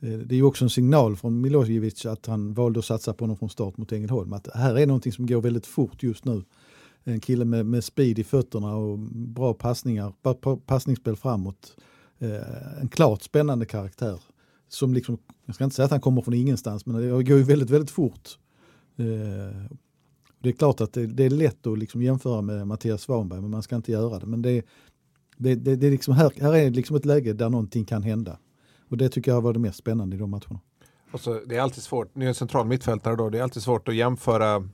Eh, 0.00 0.18
det 0.18 0.34
är 0.34 0.36
ju 0.36 0.42
också 0.42 0.64
en 0.64 0.70
signal 0.70 1.16
från 1.16 1.40
Milosevic 1.40 2.06
att 2.06 2.26
han 2.26 2.54
valde 2.54 2.78
att 2.78 2.84
satsa 2.84 3.14
på 3.14 3.24
honom 3.24 3.36
från 3.36 3.50
start 3.50 3.76
mot 3.76 3.92
Ängelholm. 3.92 4.32
Att 4.32 4.48
här 4.54 4.78
är 4.78 4.86
någonting 4.86 5.12
som 5.12 5.26
går 5.26 5.40
väldigt 5.40 5.66
fort 5.66 6.02
just 6.02 6.24
nu. 6.24 6.44
En 7.04 7.20
kille 7.20 7.44
med, 7.44 7.66
med 7.66 7.84
speed 7.84 8.18
i 8.18 8.24
fötterna 8.24 8.76
och 8.76 8.98
bra 9.14 9.54
passningar, 9.54 10.12
passningsspel 10.66 11.16
framåt. 11.16 11.76
Eh, 12.18 12.80
en 12.80 12.88
klart 12.88 13.22
spännande 13.22 13.66
karaktär. 13.66 14.22
Som 14.68 14.94
liksom, 14.94 15.18
jag 15.46 15.54
ska 15.54 15.64
inte 15.64 15.76
säga 15.76 15.84
att 15.84 15.90
han 15.90 16.00
kommer 16.00 16.22
från 16.22 16.34
ingenstans 16.34 16.86
men 16.86 17.00
det 17.00 17.08
går 17.08 17.38
ju 17.38 17.42
väldigt, 17.42 17.70
väldigt 17.70 17.90
fort. 17.90 18.38
Eh, 18.96 19.64
det 20.42 20.48
är 20.48 20.52
klart 20.52 20.80
att 20.80 20.92
det, 20.92 21.06
det 21.06 21.24
är 21.24 21.30
lätt 21.30 21.66
att 21.66 21.78
liksom 21.78 22.02
jämföra 22.02 22.42
med 22.42 22.66
Mattias 22.66 23.02
Svanberg 23.02 23.40
men 23.40 23.50
man 23.50 23.62
ska 23.62 23.76
inte 23.76 23.92
göra 23.92 24.18
det. 24.18 24.26
Men 24.26 24.42
det, 24.42 24.64
det, 25.36 25.54
det, 25.54 25.76
det 25.76 25.86
är 25.86 25.90
liksom 25.90 26.14
här, 26.14 26.32
här 26.40 26.54
är 26.54 26.70
liksom 26.70 26.96
ett 26.96 27.04
läge 27.04 27.32
där 27.32 27.48
någonting 27.48 27.84
kan 27.84 28.02
hända. 28.02 28.38
Och 28.90 28.96
det 28.96 29.08
tycker 29.08 29.30
jag 29.30 29.40
var 29.40 29.52
det 29.52 29.58
mest 29.58 29.78
spännande 29.78 30.16
i 30.16 30.18
de 30.18 30.30
matcherna. 30.30 30.60
Och 31.12 31.20
så, 31.20 31.40
det 31.46 31.56
är 31.56 31.60
alltid 31.60 31.82
svårt, 31.82 32.14
nu 32.14 32.24
är 32.24 32.28
en 32.28 32.34
central 32.34 32.66
mittfältare 32.66 33.16
då, 33.16 33.30
det 33.30 33.38
är 33.38 33.42
alltid 33.42 33.62
svårt 33.62 33.88
att 33.88 33.94
jämföra 33.94 34.68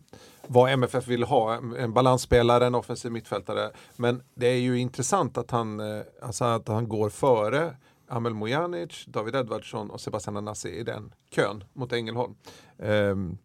vad 0.47 0.71
MFF 0.71 1.09
vill 1.09 1.23
ha, 1.23 1.55
en 1.55 1.93
balansspelare, 1.93 2.67
en 2.67 2.75
offensiv 2.75 3.13
mittfältare. 3.13 3.71
Men 3.97 4.23
det 4.35 4.47
är 4.47 4.59
ju 4.59 4.79
intressant 4.79 5.39
att 5.39 5.51
han, 5.51 5.81
eh, 5.81 6.03
alltså 6.23 6.45
att 6.45 6.69
han 6.69 6.89
går 6.89 7.11
före 7.11 7.77
Amel 8.09 8.35
Mojanic, 8.35 9.05
David 9.07 9.35
Edvardsson 9.35 9.91
och 9.91 10.01
Sebastian 10.01 10.37
Anassi 10.37 10.69
i 10.69 10.83
den 10.83 11.13
kön 11.31 11.65
mot 11.73 11.93
Ängelholm. 11.93 12.35
Um, 12.77 13.39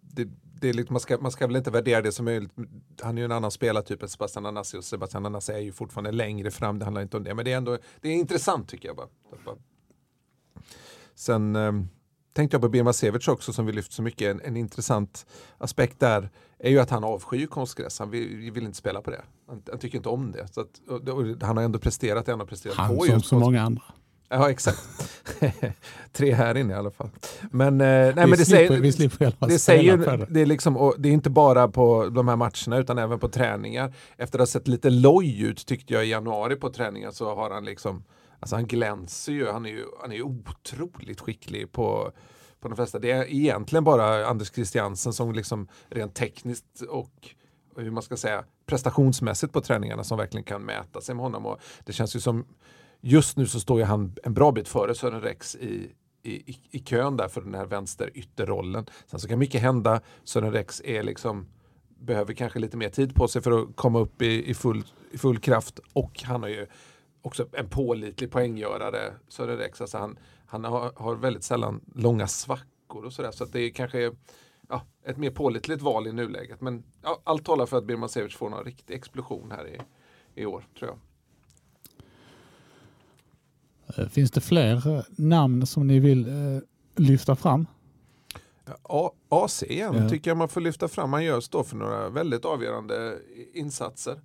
det, 0.00 0.28
det 0.60 0.68
är 0.68 0.72
lite, 0.72 0.92
man, 0.92 1.00
ska, 1.00 1.18
man 1.18 1.30
ska 1.30 1.46
väl 1.46 1.56
inte 1.56 1.70
värdera 1.70 2.02
det 2.02 2.12
som 2.12 2.24
möjligt. 2.24 2.52
Han 3.02 3.18
är 3.18 3.22
ju 3.22 3.24
en 3.24 3.32
annan 3.32 3.50
spelartyp 3.50 4.02
än 4.02 4.08
Sebastian 4.08 4.46
Anassi 4.46 4.78
och 4.78 4.84
Sebastian 4.84 5.26
Anassi 5.26 5.52
är 5.52 5.58
ju 5.58 5.72
fortfarande 5.72 6.12
längre 6.12 6.50
fram. 6.50 6.78
Det 6.78 6.84
handlar 6.84 7.02
inte 7.02 7.16
om 7.16 7.24
det. 7.24 7.34
Men 7.34 7.44
det 7.44 7.52
är 7.52 7.56
ändå 7.56 7.78
det 8.00 8.08
är 8.08 8.12
intressant 8.12 8.68
tycker 8.68 8.88
jag. 8.88 8.96
bara. 8.96 9.08
Sen 11.14 11.56
eh, 11.56 11.72
tänkte 12.34 12.54
jag 12.54 12.62
på 12.62 12.68
Birma 12.68 12.92
Sevic 12.92 13.28
också 13.28 13.52
som 13.52 13.66
vi 13.66 13.72
lyft 13.72 13.92
så 13.92 14.02
mycket. 14.02 14.30
En, 14.30 14.40
en, 14.44 14.56
intressant 14.56 15.26
aspekt 15.58 16.00
där 16.00 16.30
är 16.58 16.70
ju 16.70 16.78
att 16.78 16.90
han 16.90 17.04
avskyr 17.04 17.46
konstgräs. 17.46 17.98
Han 17.98 18.10
vill, 18.10 18.50
vill 18.52 18.64
inte 18.64 18.78
spela 18.78 19.00
på 19.00 19.10
det. 19.10 19.22
Han, 19.48 19.62
han 19.70 19.78
tycker 19.78 19.96
inte 19.96 20.08
om 20.08 20.32
det. 20.32 20.54
Så 20.54 20.60
att, 20.60 20.80
och, 20.88 21.08
och, 21.08 21.26
han 21.42 21.56
har 21.56 21.64
ändå 21.64 21.78
presterat 21.78 22.26
det 22.26 22.32
han 22.32 22.40
har 22.40 22.46
presterat 22.46 22.76
han 22.76 22.96
på. 22.96 23.06
Han 23.08 23.10
som 23.10 23.22
så 23.22 23.38
många 23.38 23.62
andra. 23.62 23.82
Ja, 24.28 24.50
exakt. 24.50 24.78
Tre 26.12 26.34
här 26.34 26.56
inne 26.56 26.72
i 26.72 26.76
alla 26.76 26.90
fall. 26.90 27.10
Men, 27.50 27.80
eh, 27.80 27.86
nej, 27.86 28.14
men 28.14 28.30
det 28.30 28.44
säger, 28.44 28.80
vi 28.80 28.92
slipper 28.92 29.32
det, 29.48 29.58
säger, 29.58 29.96
det. 29.96 30.26
det, 30.30 30.40
är 30.40 30.46
liksom, 30.46 30.92
det 30.98 31.08
är 31.08 31.12
inte 31.12 31.30
bara 31.30 31.68
på 31.68 32.08
de 32.08 32.28
här 32.28 32.36
matcherna 32.36 32.78
utan 32.78 32.98
även 32.98 33.18
på 33.18 33.28
träningar. 33.28 33.94
Efter 34.16 34.38
att 34.38 34.40
ha 34.40 34.46
sett 34.46 34.68
lite 34.68 34.90
loj 34.90 35.42
ut 35.42 35.66
tyckte 35.66 35.94
jag 35.94 36.06
i 36.06 36.08
januari 36.08 36.56
på 36.56 36.70
träningar 36.70 37.10
så 37.10 37.34
har 37.34 37.50
han 37.50 37.64
liksom, 37.64 38.04
alltså 38.44 38.56
han 38.56 38.66
glänser 38.66 39.32
ju, 39.32 39.46
han 39.46 39.66
är 39.66 39.70
ju, 39.70 39.84
han 40.00 40.12
är 40.12 40.16
ju 40.16 40.22
otroligt 40.22 41.20
skicklig 41.20 41.72
på 41.72 42.12
på 42.60 42.68
de 42.68 42.76
flesta. 42.76 42.98
Det 42.98 43.10
är 43.10 43.24
egentligen 43.24 43.84
bara 43.84 44.26
Anders 44.26 44.52
Christiansen 44.52 45.12
som 45.12 45.32
liksom 45.32 45.68
rent 45.88 46.14
tekniskt 46.14 46.82
och 46.88 47.34
hur 47.76 47.90
man 47.90 48.02
ska 48.02 48.16
säga 48.16 48.44
prestationsmässigt 48.66 49.52
på 49.52 49.60
träningarna 49.60 50.04
som 50.04 50.18
verkligen 50.18 50.44
kan 50.44 50.62
mäta 50.62 51.00
sig 51.00 51.14
med 51.14 51.24
honom. 51.24 51.46
Och 51.46 51.60
det 51.84 51.92
känns 51.92 52.16
ju 52.16 52.20
som 52.20 52.44
Just 53.00 53.36
nu 53.36 53.46
så 53.46 53.60
står 53.60 53.78
ju 53.78 53.84
han 53.84 54.16
en 54.22 54.34
bra 54.34 54.52
bit 54.52 54.68
före 54.68 54.94
Sören 54.94 55.20
Rex 55.20 55.56
i, 55.56 55.90
i, 56.22 56.58
i 56.70 56.78
kön 56.78 57.16
där 57.16 57.28
för 57.28 57.40
den 57.40 57.54
här 57.54 57.66
vänster 57.66 58.10
ytterrollen. 58.14 58.86
Sen 59.06 59.20
så 59.20 59.28
kan 59.28 59.38
mycket 59.38 59.60
hända. 59.60 60.00
Sören 60.24 60.52
Rex 60.52 60.82
är 60.84 61.02
liksom 61.02 61.46
behöver 61.98 62.34
kanske 62.34 62.58
lite 62.58 62.76
mer 62.76 62.88
tid 62.88 63.14
på 63.14 63.28
sig 63.28 63.42
för 63.42 63.62
att 63.62 63.76
komma 63.76 63.98
upp 63.98 64.22
i, 64.22 64.50
i, 64.50 64.54
full, 64.54 64.84
i 65.12 65.18
full 65.18 65.38
kraft 65.38 65.80
och 65.92 66.22
han 66.24 66.42
har 66.42 66.48
ju 66.48 66.66
också 67.24 67.46
en 67.52 67.68
pålitlig 67.68 68.30
poänggörare, 68.30 69.14
Sören 69.28 69.56
Rex. 69.56 69.80
Alltså 69.80 69.98
han, 69.98 70.18
han 70.46 70.64
har, 70.64 70.92
har 70.96 71.14
väldigt 71.14 71.44
sällan 71.44 71.80
långa 71.94 72.26
svackor 72.26 73.04
och 73.04 73.12
sådär 73.12 73.30
så 73.30 73.44
att 73.44 73.52
det 73.52 73.60
är 73.60 73.70
kanske 73.70 74.12
ja, 74.68 74.82
ett 75.04 75.16
mer 75.16 75.30
pålitligt 75.30 75.82
val 75.82 76.06
i 76.06 76.12
nuläget. 76.12 76.60
Men 76.60 76.82
ja, 77.02 77.20
allt 77.24 77.44
talar 77.44 77.66
för 77.66 77.78
att 77.78 77.84
Birman 77.84 78.08
Sevic 78.08 78.34
får 78.34 78.50
någon 78.50 78.64
riktig 78.64 78.94
explosion 78.94 79.50
här 79.50 79.68
i, 79.68 79.80
i 80.42 80.46
år 80.46 80.66
tror 80.78 80.90
jag. 80.90 80.98
Eh, 83.98 84.08
finns 84.08 84.30
det 84.30 84.40
fler 84.40 84.96
eh, 84.96 85.02
namn 85.08 85.66
som 85.66 85.86
ni 85.86 85.98
vill 85.98 86.28
eh, 86.28 86.60
lyfta 86.96 87.36
fram? 87.36 87.66
Ja, 88.88 89.12
AC 89.28 89.64
ja. 89.68 90.08
tycker 90.08 90.30
jag 90.30 90.36
man 90.36 90.48
får 90.48 90.60
lyfta 90.60 90.88
fram. 90.88 91.12
Han 91.12 91.24
gör 91.24 91.40
står 91.40 91.64
för 91.64 91.76
några 91.76 92.08
väldigt 92.08 92.44
avgörande 92.44 93.18
insatser. 93.54 94.20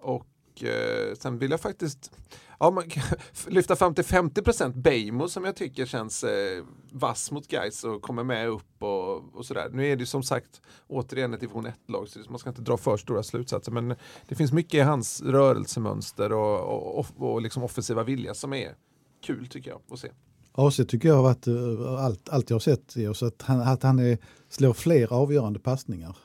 Och 0.00 0.26
eh, 0.64 1.14
sen 1.14 1.38
vill 1.38 1.50
jag 1.50 1.60
faktiskt 1.60 2.10
ja, 2.58 2.70
man 2.70 2.88
kan 2.90 3.02
lyfta 3.46 3.76
fram 3.76 3.94
till 3.94 4.04
50% 4.04 4.82
Beijmo 4.82 5.28
som 5.28 5.44
jag 5.44 5.56
tycker 5.56 5.86
känns 5.86 6.24
eh, 6.24 6.64
vass 6.92 7.30
mot 7.30 7.48
guys 7.48 7.84
och 7.84 8.02
kommer 8.02 8.24
med 8.24 8.48
upp 8.48 8.82
och, 8.82 9.34
och 9.34 9.46
sådär. 9.46 9.68
Nu 9.72 9.86
är 9.86 9.96
det 9.96 10.06
som 10.06 10.22
sagt 10.22 10.60
återigen 10.86 11.34
ett 11.34 11.40
division 11.40 11.66
1-lag 11.66 12.08
så 12.08 12.18
man 12.28 12.38
ska 12.38 12.48
inte 12.50 12.62
dra 12.62 12.76
för 12.76 12.96
stora 12.96 13.22
slutsatser 13.22 13.72
men 13.72 13.94
det 14.28 14.34
finns 14.34 14.52
mycket 14.52 14.74
i 14.74 14.80
hans 14.80 15.22
rörelsemönster 15.22 16.32
och, 16.32 16.60
och, 16.60 16.98
och, 16.98 17.06
och 17.32 17.42
liksom 17.42 17.62
offensiva 17.62 18.02
vilja 18.02 18.34
som 18.34 18.52
är 18.52 18.74
kul 19.22 19.46
tycker 19.46 19.70
jag 19.70 19.80
att 19.90 19.98
se. 19.98 20.08
AC 20.52 20.76
tycker 20.76 21.08
jag 21.08 21.16
har 21.16 21.22
varit 21.22 21.46
eh, 21.46 22.04
allt, 22.04 22.28
allt 22.28 22.50
jag 22.50 22.54
har 22.54 22.60
sett 22.60 22.96
i 22.96 23.06
oss, 23.06 23.22
att 23.22 23.42
han, 23.42 23.60
att 23.60 23.82
han 23.82 23.98
är, 23.98 24.18
slår 24.48 24.72
fler 24.72 25.12
avgörande 25.12 25.58
passningar. 25.58 26.16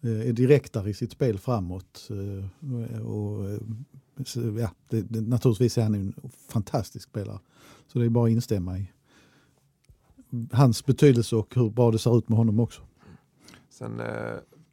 Eh, 0.00 0.28
är 0.28 0.32
direktare 0.32 0.90
i 0.90 0.94
sitt 0.94 1.12
spel 1.12 1.38
framåt. 1.38 2.08
Eh, 2.10 3.06
och, 3.06 3.50
eh, 3.50 3.60
ja, 4.58 4.70
det, 4.88 5.02
det, 5.02 5.20
naturligtvis 5.20 5.78
är 5.78 5.82
han 5.82 5.94
en 5.94 6.14
fantastisk 6.48 7.08
spelare. 7.08 7.38
Så 7.86 7.98
det 7.98 8.04
är 8.04 8.08
bara 8.08 8.24
att 8.24 8.30
instämma 8.30 8.78
i 8.78 8.92
hans 10.52 10.86
betydelse 10.86 11.36
och 11.36 11.54
hur 11.54 11.70
bra 11.70 11.90
det 11.90 11.98
ser 11.98 12.18
ut 12.18 12.28
med 12.28 12.38
honom 12.38 12.60
också. 12.60 12.82
Sen, 13.68 14.02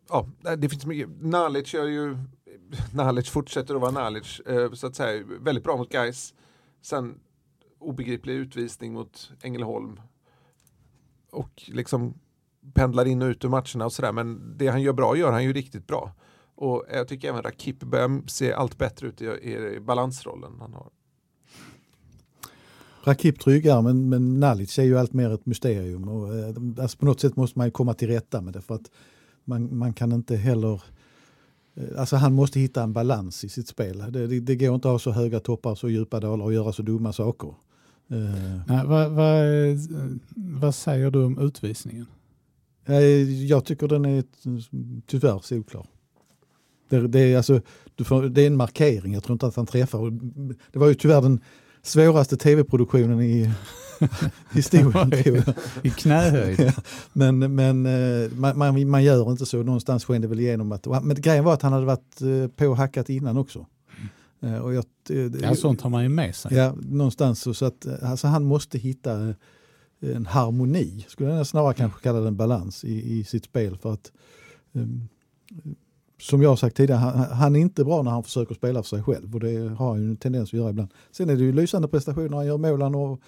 ja, 0.10 0.27
det 0.58 0.70
finns 0.70 0.86
mycket. 0.86 1.10
Nalic 1.22 1.74
gör 1.74 1.86
ju 1.86 2.17
Nalic 2.94 3.29
fortsätter 3.29 3.75
att 3.75 3.82
vara 3.82 3.91
Nalic, 3.91 4.41
så 4.74 4.88
att 4.88 4.96
säga, 4.96 5.24
väldigt 5.39 5.63
bra 5.63 5.77
mot 5.77 5.91
guys. 5.91 6.34
Sen 6.82 7.20
obegriplig 7.79 8.34
utvisning 8.34 8.94
mot 8.94 9.32
Ängelholm. 9.41 10.00
Och 11.32 11.63
liksom 11.67 12.13
pendlar 12.74 13.05
in 13.05 13.22
och 13.22 13.27
ut 13.27 13.45
ur 13.45 13.50
matcherna 13.50 13.86
och 13.86 13.93
sådär. 13.93 14.12
Men 14.12 14.57
det 14.57 14.67
han 14.67 14.81
gör 14.81 14.93
bra 14.93 15.17
gör 15.17 15.31
han 15.31 15.43
ju 15.43 15.53
riktigt 15.53 15.88
bra. 15.88 16.13
Och 16.55 16.86
jag 16.93 17.07
tycker 17.07 17.29
även 17.29 17.43
Rakip 17.43 17.79
börjar 17.79 18.22
se 18.27 18.53
allt 18.53 18.77
bättre 18.77 19.07
ut 19.07 19.22
i, 19.22 19.25
i, 19.25 19.75
i 19.75 19.79
balansrollen 19.79 20.51
han 20.60 20.74
har. 20.74 20.89
Rakip 23.03 23.39
tryggar 23.39 23.81
men, 23.81 24.10
men 24.10 24.39
Nalic 24.39 24.79
är 24.79 24.84
ju 24.84 24.98
allt 24.98 25.13
mer 25.13 25.34
ett 25.34 25.45
mysterium. 25.45 26.07
Och, 26.07 26.36
eh, 26.36 26.55
alltså 26.81 26.98
på 26.98 27.05
något 27.05 27.19
sätt 27.19 27.36
måste 27.36 27.60
man 27.60 27.67
ju 27.67 27.72
komma 27.72 27.93
till 27.93 28.07
rätta 28.07 28.41
med 28.41 28.53
det 28.53 28.62
för 28.62 28.75
att 28.75 28.91
man, 29.43 29.77
man 29.77 29.93
kan 29.93 30.12
inte 30.12 30.36
heller 30.36 30.81
eh, 31.75 32.00
Alltså 32.00 32.15
han 32.15 32.34
måste 32.34 32.60
hitta 32.60 32.84
en 32.84 32.93
balans 32.93 33.43
i 33.43 33.50
sitt 33.50 33.67
spel. 33.67 34.03
Det, 34.10 34.27
det, 34.27 34.39
det 34.39 34.55
går 34.55 34.75
inte 34.75 34.88
att 34.88 34.91
ha 34.91 35.00
så 35.00 35.12
höga 35.12 35.39
toppar, 35.39 35.75
så 35.75 35.89
djupa 35.89 36.19
dalar 36.19 36.45
och 36.45 36.53
göra 36.53 36.74
så 36.74 36.81
dumma 36.81 37.13
saker. 37.13 37.53
Uh, 38.12 38.62
Nej, 38.67 38.86
vad, 38.86 39.12
vad, 39.12 39.45
vad 40.36 40.75
säger 40.75 41.12
du 41.12 41.24
om 41.24 41.39
utvisningen? 41.39 42.05
Jag 43.47 43.65
tycker 43.65 43.87
den 43.87 44.05
är 44.05 44.23
tyvärr 45.07 45.39
solklar. 45.39 45.85
Det, 46.89 47.07
det, 47.07 47.19
är 47.19 47.37
alltså, 47.37 47.61
får, 48.03 48.23
det 48.23 48.41
är 48.41 48.47
en 48.47 48.57
markering, 48.57 49.13
jag 49.13 49.23
tror 49.23 49.33
inte 49.33 49.47
att 49.47 49.55
han 49.55 49.65
träffar. 49.65 50.11
Det 50.71 50.79
var 50.79 50.87
ju 50.87 50.93
tyvärr 50.93 51.21
den 51.21 51.39
svåraste 51.81 52.37
tv-produktionen 52.37 53.21
i 53.21 53.51
historien. 54.53 55.43
I 55.83 55.89
knähöjd. 55.89 56.73
men 57.13 57.55
men 57.55 57.85
eh, 57.85 58.31
man, 58.31 58.57
man, 58.57 58.89
man, 58.89 59.03
gör 59.03 59.31
inte 59.31 59.45
så, 59.45 59.63
någonstans 59.63 60.05
sken 60.05 60.21
det 60.21 60.27
väl 60.27 60.39
igenom. 60.39 60.71
Att, 60.71 61.03
men 61.03 61.21
grejen 61.21 61.43
var 61.43 61.53
att 61.53 61.61
han 61.61 61.73
hade 61.73 61.85
varit 61.85 62.21
eh, 62.21 62.47
på 62.55 62.67
och 62.67 62.77
hackat 62.77 63.09
innan 63.09 63.37
också. 63.37 63.65
Eh, 64.41 64.57
och 64.57 64.73
jag, 64.73 64.85
det, 65.07 65.41
ja, 65.41 65.55
sånt 65.55 65.81
har 65.81 65.89
man 65.89 66.03
ju 66.03 66.09
med 66.09 66.35
sig. 66.35 66.57
Ja, 66.57 66.73
någonstans 66.81 67.57
så, 67.57 67.65
att 67.65 67.85
eh, 67.85 68.11
alltså, 68.11 68.27
han 68.27 68.43
måste 68.43 68.77
hitta 68.77 69.29
eh, 69.29 69.35
en 70.13 70.25
harmoni, 70.25 71.05
skulle 71.07 71.29
jag 71.29 71.47
snarare 71.47 71.74
kanske 71.74 72.01
kalla 72.01 72.19
det 72.19 72.27
en 72.27 72.38
balans 72.38 72.83
i, 72.83 73.19
i 73.19 73.24
sitt 73.24 73.45
spel. 73.45 73.77
för 73.77 73.93
att 73.93 74.12
um, 74.71 75.07
som 76.21 76.41
jag 76.41 76.50
har 76.50 76.55
sagt 76.55 76.77
tidigare, 76.77 77.00
han, 77.00 77.19
han, 77.19 77.55
är 77.55 77.59
inte 77.59 77.85
bra 77.85 78.01
när 78.01 78.12
han 78.12 78.24
försöker 78.24 78.55
spela 78.55 78.83
för 78.83 78.89
sig 78.89 79.03
själv 79.03 79.33
och 79.35 79.39
det 79.39 79.75
har 79.77 79.89
han 79.89 80.01
ju 80.01 80.09
en 80.09 80.17
tendens 80.17 80.50
att 80.50 80.59
göra 80.59 80.69
ibland. 80.69 80.89
Sen 81.12 81.29
är 81.29 81.35
det 81.35 81.43
ju 81.43 81.53
lysande 81.53 81.88
prestationer, 81.88 82.38
han 82.38 82.45
gör 82.45 82.57
målen 82.57 82.95
och 82.95 83.21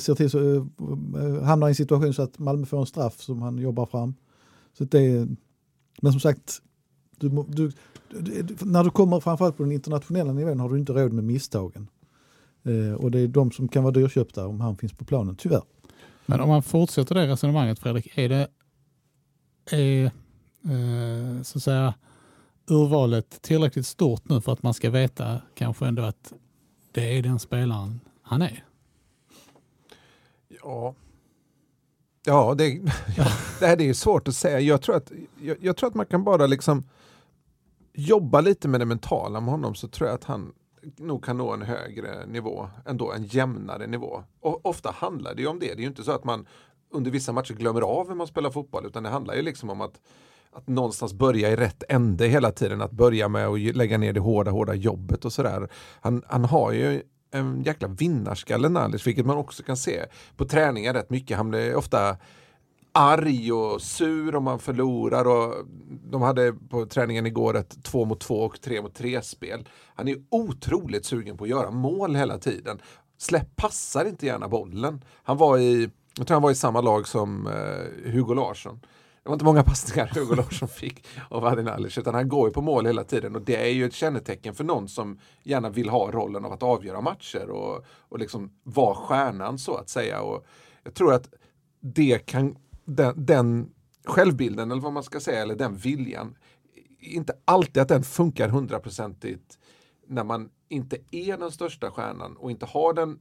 ser 0.00 0.14
till 0.14 0.30
så 0.30 0.38
uh, 0.38 1.42
hamnar 1.42 1.66
i 1.66 1.70
en 1.70 1.74
situation 1.74 2.14
så 2.14 2.22
att 2.22 2.38
Malmö 2.38 2.66
får 2.66 2.80
en 2.80 2.86
straff 2.86 3.20
som 3.20 3.42
han 3.42 3.58
jobbar 3.58 3.86
fram. 3.86 4.14
Så 4.78 4.84
det, 4.84 5.28
men 6.02 6.12
som 6.12 6.20
sagt, 6.20 6.62
Du, 7.18 7.28
du, 7.48 7.72
du, 8.08 8.56
när 8.60 8.84
du 8.84 8.90
kommer 8.90 9.20
framförallt 9.20 9.56
på 9.56 9.62
den 9.62 9.72
internationella 9.72 10.32
nivån 10.32 10.60
har 10.60 10.68
du 10.68 10.78
inte 10.78 10.92
råd 10.92 11.12
med 11.12 11.24
misstagen. 11.24 11.88
Eh, 12.64 12.94
och 12.94 13.10
det 13.10 13.20
är 13.20 13.28
de 13.28 13.50
som 13.50 13.68
kan 13.68 13.82
vara 13.82 13.94
dyrköpta 13.94 14.46
om 14.46 14.60
han 14.60 14.76
finns 14.76 14.92
på 14.92 15.04
planen, 15.04 15.36
tyvärr. 15.36 15.62
Men 16.26 16.40
om 16.40 16.48
man 16.48 16.62
fortsätter 16.62 17.14
det 17.14 17.26
resonemanget 17.26 17.78
Fredrik, 17.78 18.18
är 18.18 18.28
det 18.28 18.48
är, 19.70 20.04
eh, 20.04 21.42
så 21.42 21.58
att 21.58 21.62
säga, 21.62 21.94
urvalet 22.66 23.42
tillräckligt 23.42 23.86
stort 23.86 24.28
nu 24.28 24.40
för 24.40 24.52
att 24.52 24.62
man 24.62 24.74
ska 24.74 24.90
veta 24.90 25.40
kanske 25.54 25.86
ändå 25.86 26.02
att 26.02 26.32
det 26.92 27.18
är 27.18 27.22
den 27.22 27.38
spelaren 27.38 28.00
han 28.22 28.42
är? 28.42 28.64
Ja, 30.62 30.94
ja, 32.24 32.54
det, 32.58 32.68
ja 33.16 33.26
det 33.60 33.66
här 33.66 33.80
är 33.80 33.84
ju 33.84 33.94
svårt 33.94 34.28
att 34.28 34.36
säga. 34.36 34.60
Jag 34.60 34.82
tror, 34.82 34.96
att, 34.96 35.12
jag, 35.40 35.56
jag, 35.60 35.76
tror 35.76 35.88
att 35.88 35.94
man 35.94 36.06
kan 36.06 36.24
bara 36.24 36.46
liksom 36.46 36.84
jobba 37.92 38.40
lite 38.40 38.68
med 38.68 38.80
det 38.80 38.86
mentala 38.86 39.40
med 39.40 39.50
honom 39.50 39.74
så 39.74 39.88
tror 39.88 40.08
jag 40.08 40.14
att 40.14 40.24
han 40.24 40.52
nog 40.96 41.24
kan 41.24 41.38
nå 41.38 41.52
en 41.52 41.62
högre 41.62 42.26
nivå, 42.26 42.68
ändå 42.86 43.12
en 43.12 43.24
jämnare 43.24 43.86
nivå. 43.86 44.22
Och 44.40 44.66
ofta 44.66 44.90
handlar 44.90 45.34
det 45.34 45.42
ju 45.42 45.48
om 45.48 45.58
det. 45.58 45.66
Det 45.66 45.72
är 45.72 45.80
ju 45.80 45.86
inte 45.86 46.04
så 46.04 46.12
att 46.12 46.24
man 46.24 46.46
under 46.90 47.10
vissa 47.10 47.32
matcher 47.32 47.54
glömmer 47.54 47.80
av 47.80 48.08
hur 48.08 48.14
man 48.14 48.26
spelar 48.26 48.50
fotboll 48.50 48.86
utan 48.86 49.02
det 49.02 49.08
handlar 49.08 49.34
ju 49.34 49.42
liksom 49.42 49.70
om 49.70 49.80
att 49.80 50.00
att 50.56 50.68
någonstans 50.68 51.12
börja 51.12 51.50
i 51.50 51.56
rätt 51.56 51.82
ände 51.88 52.26
hela 52.26 52.52
tiden. 52.52 52.82
Att 52.82 52.90
börja 52.90 53.28
med 53.28 53.46
att 53.46 53.60
lägga 53.60 53.98
ner 53.98 54.12
det 54.12 54.20
hårda, 54.20 54.50
hårda 54.50 54.74
jobbet 54.74 55.24
och 55.24 55.32
sådär. 55.32 55.68
Han, 56.00 56.22
han 56.26 56.44
har 56.44 56.72
ju 56.72 57.02
en 57.30 57.62
jäkla 57.62 57.88
vinnarskalle 57.88 58.68
Nalic, 58.68 59.06
vilket 59.06 59.26
man 59.26 59.36
också 59.36 59.62
kan 59.62 59.76
se 59.76 60.04
på 60.36 60.44
träningar 60.44 60.94
rätt 60.94 61.10
mycket. 61.10 61.36
Han 61.36 61.50
blir 61.50 61.76
ofta 61.76 62.16
arg 62.94 63.52
och 63.52 63.82
sur 63.82 64.36
om 64.36 64.44
man 64.44 64.58
förlorar. 64.58 65.24
Och 65.24 65.66
de 66.10 66.22
hade 66.22 66.52
på 66.52 66.86
träningen 66.86 67.26
igår 67.26 67.56
ett 67.56 67.84
två 67.84 68.04
mot 68.04 68.20
två 68.20 68.34
och 68.34 68.60
tre 68.60 68.82
mot 68.82 68.94
tre 68.94 69.22
spel. 69.22 69.68
Han 69.94 70.08
är 70.08 70.16
otroligt 70.30 71.04
sugen 71.04 71.36
på 71.36 71.44
att 71.44 71.50
göra 71.50 71.70
mål 71.70 72.16
hela 72.16 72.38
tiden. 72.38 72.78
Släpp 73.18 73.56
passar 73.56 74.04
inte 74.04 74.26
gärna 74.26 74.48
bollen. 74.48 75.04
Han 75.22 75.36
var 75.36 75.58
i, 75.58 75.90
jag 76.18 76.26
tror 76.26 76.34
han 76.34 76.42
var 76.42 76.50
i 76.50 76.54
samma 76.54 76.80
lag 76.80 77.08
som 77.08 77.46
eh, 77.46 78.12
Hugo 78.12 78.34
Larsson. 78.34 78.80
Det 79.22 79.28
var 79.28 79.34
inte 79.34 79.44
många 79.44 79.62
passningar 79.62 80.06
Hugo 80.14 80.34
Larsson 80.34 80.68
fick 80.68 81.06
av 81.30 81.44
Adin 81.44 81.68
Alic, 81.68 81.98
utan 81.98 82.14
han 82.14 82.28
går 82.28 82.48
ju 82.48 82.52
på 82.52 82.62
mål 82.62 82.86
hela 82.86 83.04
tiden 83.04 83.36
och 83.36 83.42
det 83.42 83.56
är 83.56 83.72
ju 83.72 83.84
ett 83.84 83.94
kännetecken 83.94 84.54
för 84.54 84.64
någon 84.64 84.88
som 84.88 85.18
gärna 85.42 85.70
vill 85.70 85.88
ha 85.88 86.10
rollen 86.10 86.44
av 86.44 86.52
att 86.52 86.62
avgöra 86.62 87.00
matcher 87.00 87.50
och, 87.50 87.84
och 88.08 88.18
liksom 88.18 88.52
vara 88.62 88.94
stjärnan 88.94 89.58
så 89.58 89.74
att 89.74 89.88
säga. 89.88 90.20
Och 90.20 90.46
jag 90.82 90.94
tror 90.94 91.12
att 91.12 91.28
det 91.80 92.26
kan, 92.26 92.56
den, 92.84 93.26
den 93.26 93.70
självbilden 94.04 94.70
eller 94.70 94.82
vad 94.82 94.92
man 94.92 95.02
ska 95.02 95.20
säga, 95.20 95.42
eller 95.42 95.56
den 95.56 95.76
viljan, 95.76 96.36
inte 96.98 97.32
alltid 97.44 97.82
att 97.82 97.88
den 97.88 98.02
funkar 98.02 98.48
hundraprocentigt 98.48 99.58
när 100.06 100.24
man 100.24 100.50
inte 100.68 100.96
är 101.10 101.38
den 101.38 101.50
största 101.50 101.90
stjärnan 101.90 102.36
och 102.36 102.50
inte 102.50 102.66
har 102.66 102.92
den 102.92 103.18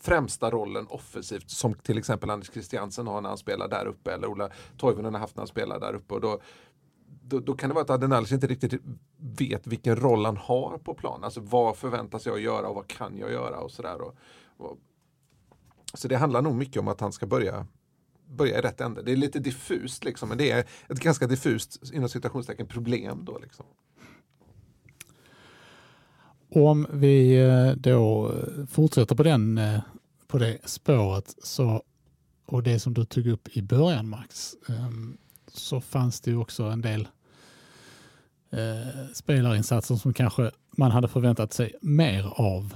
främsta 0.00 0.50
rollen 0.50 0.86
offensivt 0.86 1.50
som 1.50 1.74
till 1.74 1.98
exempel 1.98 2.30
Anders 2.30 2.52
Christiansen 2.52 3.06
har 3.06 3.20
när 3.20 3.28
han 3.28 3.38
spelar 3.38 3.68
där 3.68 3.86
uppe 3.86 4.12
eller 4.12 4.28
Ola 4.28 4.50
Toivonen 4.76 5.14
har 5.14 5.20
haft 5.20 5.36
när 5.36 5.40
han 5.40 5.48
spelar 5.48 5.80
där 5.80 5.94
uppe. 5.94 6.14
Och 6.14 6.20
då, 6.20 6.40
då, 7.22 7.40
då 7.40 7.54
kan 7.54 7.68
det 7.68 7.74
vara 7.74 7.84
att 7.84 7.90
Adenalic 7.90 8.32
inte 8.32 8.46
riktigt 8.46 8.82
vet 9.16 9.66
vilken 9.66 9.96
roll 9.96 10.24
han 10.24 10.36
har 10.36 10.78
på 10.78 10.94
plan. 10.94 11.24
Alltså 11.24 11.40
vad 11.40 11.76
förväntas 11.76 12.26
jag 12.26 12.40
göra 12.40 12.68
och 12.68 12.74
vad 12.74 12.86
kan 12.86 13.18
jag 13.18 13.32
göra 13.32 13.58
och 13.60 13.70
sådär. 13.70 14.00
Och, 14.00 14.16
och, 14.56 14.78
så 15.94 16.08
det 16.08 16.16
handlar 16.16 16.42
nog 16.42 16.54
mycket 16.54 16.80
om 16.80 16.88
att 16.88 17.00
han 17.00 17.12
ska 17.12 17.26
börja 17.26 17.66
börja 18.28 18.58
i 18.58 18.62
rätt 18.62 18.80
ände. 18.80 19.02
Det 19.02 19.12
är 19.12 19.16
lite 19.16 19.38
diffust 19.38 20.04
liksom, 20.04 20.28
men 20.28 20.38
det 20.38 20.50
är 20.50 20.64
ett 20.88 21.00
ganska 21.00 21.26
diffust 21.26 21.92
inom 21.92 22.08
citationstecken 22.08 22.66
problem 22.66 23.24
då. 23.24 23.38
Liksom. 23.38 23.66
Om 26.50 26.86
vi 26.92 27.42
eh, 27.44 27.72
då 27.72 28.34
fortsätter 28.70 29.14
på, 29.14 29.22
den, 29.22 29.58
eh, 29.58 29.80
på 30.26 30.38
det 30.38 30.58
spåret 30.64 31.34
så, 31.42 31.82
och 32.46 32.62
det 32.62 32.80
som 32.80 32.94
du 32.94 33.04
tog 33.04 33.26
upp 33.26 33.48
i 33.56 33.62
början 33.62 34.08
Max, 34.08 34.54
ehm, 34.68 35.16
så 35.48 35.80
fanns 35.80 36.20
det 36.20 36.30
ju 36.30 36.36
också 36.36 36.64
en 36.64 36.82
del 36.82 37.08
eh, 38.50 39.12
spelarinsatser 39.14 39.96
som 39.96 40.14
kanske 40.14 40.50
man 40.76 40.90
hade 40.90 41.08
förväntat 41.08 41.52
sig 41.52 41.74
mer 41.80 42.32
av. 42.36 42.74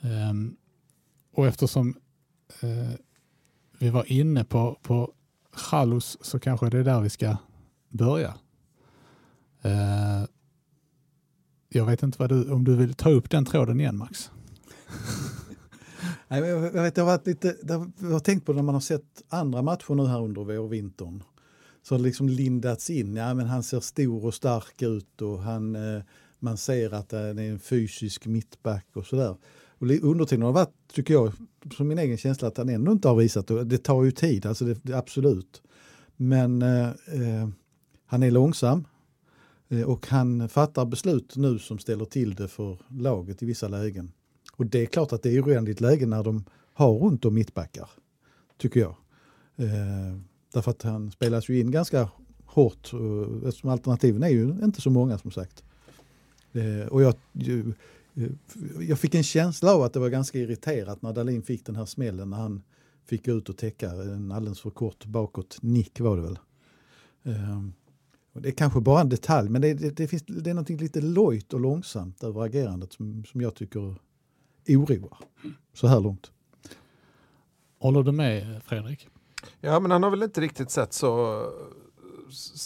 Ehm, 0.00 0.56
och 1.32 1.46
eftersom 1.46 1.94
vi 3.82 3.90
var 3.90 4.12
inne 4.12 4.44
på, 4.44 4.78
på 4.82 5.12
Chalus 5.52 6.18
så 6.20 6.38
kanske 6.38 6.70
det 6.70 6.78
är 6.78 6.84
där 6.84 7.00
vi 7.00 7.10
ska 7.10 7.36
börja. 7.88 8.34
Eh, 9.62 10.24
jag 11.68 11.86
vet 11.86 12.02
inte 12.02 12.18
vad 12.18 12.28
du, 12.28 12.50
om 12.52 12.64
du 12.64 12.76
vill 12.76 12.94
ta 12.94 13.10
upp 13.10 13.30
den 13.30 13.44
tråden 13.44 13.80
igen 13.80 13.96
Max? 13.96 14.30
Nej, 16.28 16.40
jag, 16.40 16.60
vet, 16.60 16.96
jag, 16.96 17.04
har 17.04 17.12
varit 17.12 17.26
lite, 17.26 17.56
jag 17.62 18.10
har 18.10 18.20
tänkt 18.20 18.46
på 18.46 18.52
när 18.52 18.62
man 18.62 18.74
har 18.74 18.80
sett 18.80 19.22
andra 19.28 19.62
matcher 19.62 19.94
nu 19.94 20.06
här 20.06 20.22
under 20.22 20.44
vårvintern. 20.44 21.22
Så 21.82 21.94
har 21.94 21.98
det 21.98 22.04
liksom 22.04 22.28
lindats 22.28 22.90
in, 22.90 23.16
ja 23.16 23.34
men 23.34 23.46
han 23.46 23.62
ser 23.62 23.80
stor 23.80 24.24
och 24.24 24.34
stark 24.34 24.82
ut 24.82 25.22
och 25.22 25.42
han, 25.42 25.76
eh, 25.76 26.02
man 26.38 26.56
ser 26.56 26.94
att 26.94 27.12
han 27.12 27.38
är 27.38 27.50
en 27.50 27.60
fysisk 27.60 28.26
mittback 28.26 28.86
och 28.92 29.06
sådär. 29.06 29.36
Undertiden 29.82 30.42
har 30.42 30.52
varit, 30.52 30.74
tycker 30.92 31.14
jag, 31.14 31.32
som 31.76 31.88
min 31.88 31.98
egen 31.98 32.16
känsla 32.16 32.48
att 32.48 32.56
han 32.56 32.68
ändå 32.68 32.92
inte 32.92 33.08
har 33.08 33.16
visat 33.16 33.46
det. 33.46 33.64
Det 33.64 33.78
tar 33.78 34.04
ju 34.04 34.10
tid, 34.10 34.46
alltså 34.46 34.64
det, 34.64 34.78
det 34.82 34.98
absolut. 34.98 35.62
Men 36.16 36.62
eh, 36.62 36.88
eh, 36.88 37.48
han 38.06 38.22
är 38.22 38.30
långsam, 38.30 38.84
Eh, 39.72 39.82
och 39.82 40.06
han 40.06 40.48
fattar 40.48 40.84
beslut 40.84 41.36
nu 41.36 41.58
som 41.58 41.78
ställer 41.78 42.04
till 42.04 42.34
det 42.34 42.48
för 42.48 42.78
laget 42.88 43.42
i 43.42 43.46
vissa 43.46 43.68
lägen. 43.68 44.12
Och 44.52 44.66
det 44.66 44.82
är 44.82 44.86
klart 44.86 45.12
att 45.12 45.22
det 45.22 45.36
är 45.36 45.42
oändligt 45.42 45.80
läge 45.80 46.06
när 46.06 46.22
de 46.22 46.44
har 46.72 46.98
runt 46.98 47.24
om 47.24 47.34
mittbackar, 47.34 47.90
tycker 48.58 48.80
jag. 48.80 48.94
Eh, 49.56 50.18
därför 50.52 50.70
att 50.70 50.82
han 50.82 51.10
spelas 51.10 51.48
ju 51.48 51.60
in 51.60 51.70
ganska 51.70 52.08
hårt 52.44 52.92
eftersom 53.46 53.70
alternativen 53.70 54.22
är 54.22 54.28
ju 54.28 54.42
inte 54.62 54.80
så 54.80 54.90
många 54.90 55.18
som 55.18 55.30
sagt. 55.30 55.64
Eh, 56.52 56.86
och 56.88 57.02
jag, 57.02 57.14
jag 58.80 58.98
fick 58.98 59.14
en 59.14 59.22
känsla 59.22 59.74
av 59.74 59.82
att 59.82 59.92
det 59.92 60.00
var 60.00 60.08
ganska 60.08 60.38
irriterat 60.38 61.02
när 61.02 61.12
Dalin 61.12 61.42
fick 61.42 61.66
den 61.66 61.76
här 61.76 61.84
smällen 61.84 62.30
när 62.30 62.36
han 62.36 62.62
fick 63.04 63.26
gå 63.26 63.32
ut 63.32 63.48
och 63.48 63.56
täcka 63.56 63.90
en 63.90 64.32
alldeles 64.32 64.60
för 64.60 64.70
kort 64.70 65.04
bakåt 65.04 65.58
nick 65.62 66.00
var 66.00 66.16
det 66.16 66.22
väl. 66.22 66.38
Eh, 67.22 67.62
det 68.32 68.48
är 68.48 68.52
kanske 68.52 68.80
bara 68.80 69.00
en 69.00 69.08
detalj, 69.08 69.48
men 69.48 69.62
det, 69.62 69.74
det, 69.74 69.90
det, 69.90 70.08
finns, 70.08 70.22
det 70.26 70.50
är 70.50 70.54
något 70.54 70.68
lite 70.70 71.00
lojt 71.00 71.52
och 71.52 71.60
långsamt 71.60 72.22
över 72.22 72.42
agerandet 72.42 72.92
som, 72.92 73.24
som 73.24 73.40
jag 73.40 73.54
tycker 73.54 73.94
oroar 74.68 75.18
så 75.72 75.86
här 75.86 76.00
långt. 76.00 76.30
Håller 77.78 78.02
du 78.02 78.12
med 78.12 78.62
Fredrik? 78.62 79.08
Ja, 79.60 79.80
men 79.80 79.90
han 79.90 80.02
har 80.02 80.10
väl 80.10 80.22
inte 80.22 80.40
riktigt 80.40 80.70
sett 80.70 80.92
så 80.92 81.42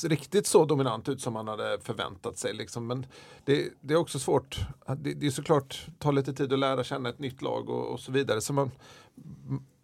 riktigt 0.04 0.46
så 0.46 0.64
dominant 0.64 1.08
ut 1.08 1.20
som 1.20 1.32
man 1.32 1.48
hade 1.48 1.78
förväntat 1.82 2.38
sig. 2.38 2.54
Liksom. 2.54 2.86
Men 2.86 3.06
det, 3.44 3.68
det, 3.80 3.94
är 3.94 3.98
också 3.98 4.18
svårt. 4.18 4.60
Det, 4.96 5.14
det 5.14 5.26
är 5.26 5.30
såklart 5.30 5.86
tar 5.98 6.12
lite 6.12 6.32
tid 6.32 6.52
att 6.52 6.58
lära 6.58 6.84
känna 6.84 7.08
ett 7.08 7.18
nytt 7.18 7.42
lag 7.42 7.68
och, 7.70 7.86
och 7.92 8.00
så 8.00 8.12
vidare. 8.12 8.40
Så 8.40 8.52
man, 8.52 8.70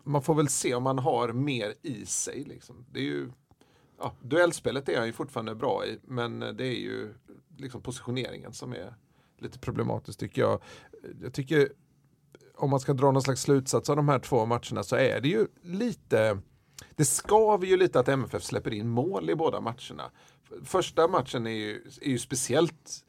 man 0.05 0.23
får 0.23 0.35
väl 0.35 0.49
se 0.49 0.75
om 0.75 0.83
man 0.83 0.99
har 0.99 1.33
mer 1.33 1.75
i 1.83 2.07
sig. 2.07 2.45
Liksom. 2.45 2.85
Det 2.93 3.01
är 3.01 3.05
ju 3.05 3.31
ja, 3.99 4.13
duellspelet 4.21 4.89
är 4.89 4.99
han 4.99 5.07
ju 5.07 5.13
fortfarande 5.13 5.55
bra 5.55 5.87
i, 5.87 5.99
men 6.03 6.41
det 6.41 6.67
är 6.67 6.81
ju 6.81 7.15
liksom 7.57 7.83
positioneringen 7.83 8.53
som 8.53 8.73
är 8.73 8.95
lite 9.39 9.59
problematiskt 9.59 10.21
tycker 10.21 10.43
jag. 10.43 10.61
Jag 11.23 11.33
tycker 11.33 11.73
om 12.55 12.71
man 12.71 12.81
ska 12.81 12.93
dra 12.93 13.13
någon 13.13 13.23
slags 13.23 13.43
slutsats 13.43 13.91
av 13.91 13.97
de 13.97 14.09
här 14.09 14.19
två 14.19 14.47
matcherna 14.47 14.83
så 14.83 14.97
är 14.97 15.21
det 15.21 15.29
ju 15.29 15.47
lite 15.63 16.39
det 16.97 17.05
skaver 17.05 17.67
ju 17.67 17.77
lite 17.77 18.01
att 18.01 18.09
MFF 18.09 18.43
släpper 18.43 18.73
in 18.73 18.89
mål 18.89 19.31
i 19.31 19.35
båda 19.35 19.61
matcherna. 19.61 20.11
Första 20.65 21.09
matchen 21.09 21.47
är 21.47 21.51
ju, 21.51 21.83
är 22.03 22.09
ju 22.09 22.19
speciellt 22.19 23.05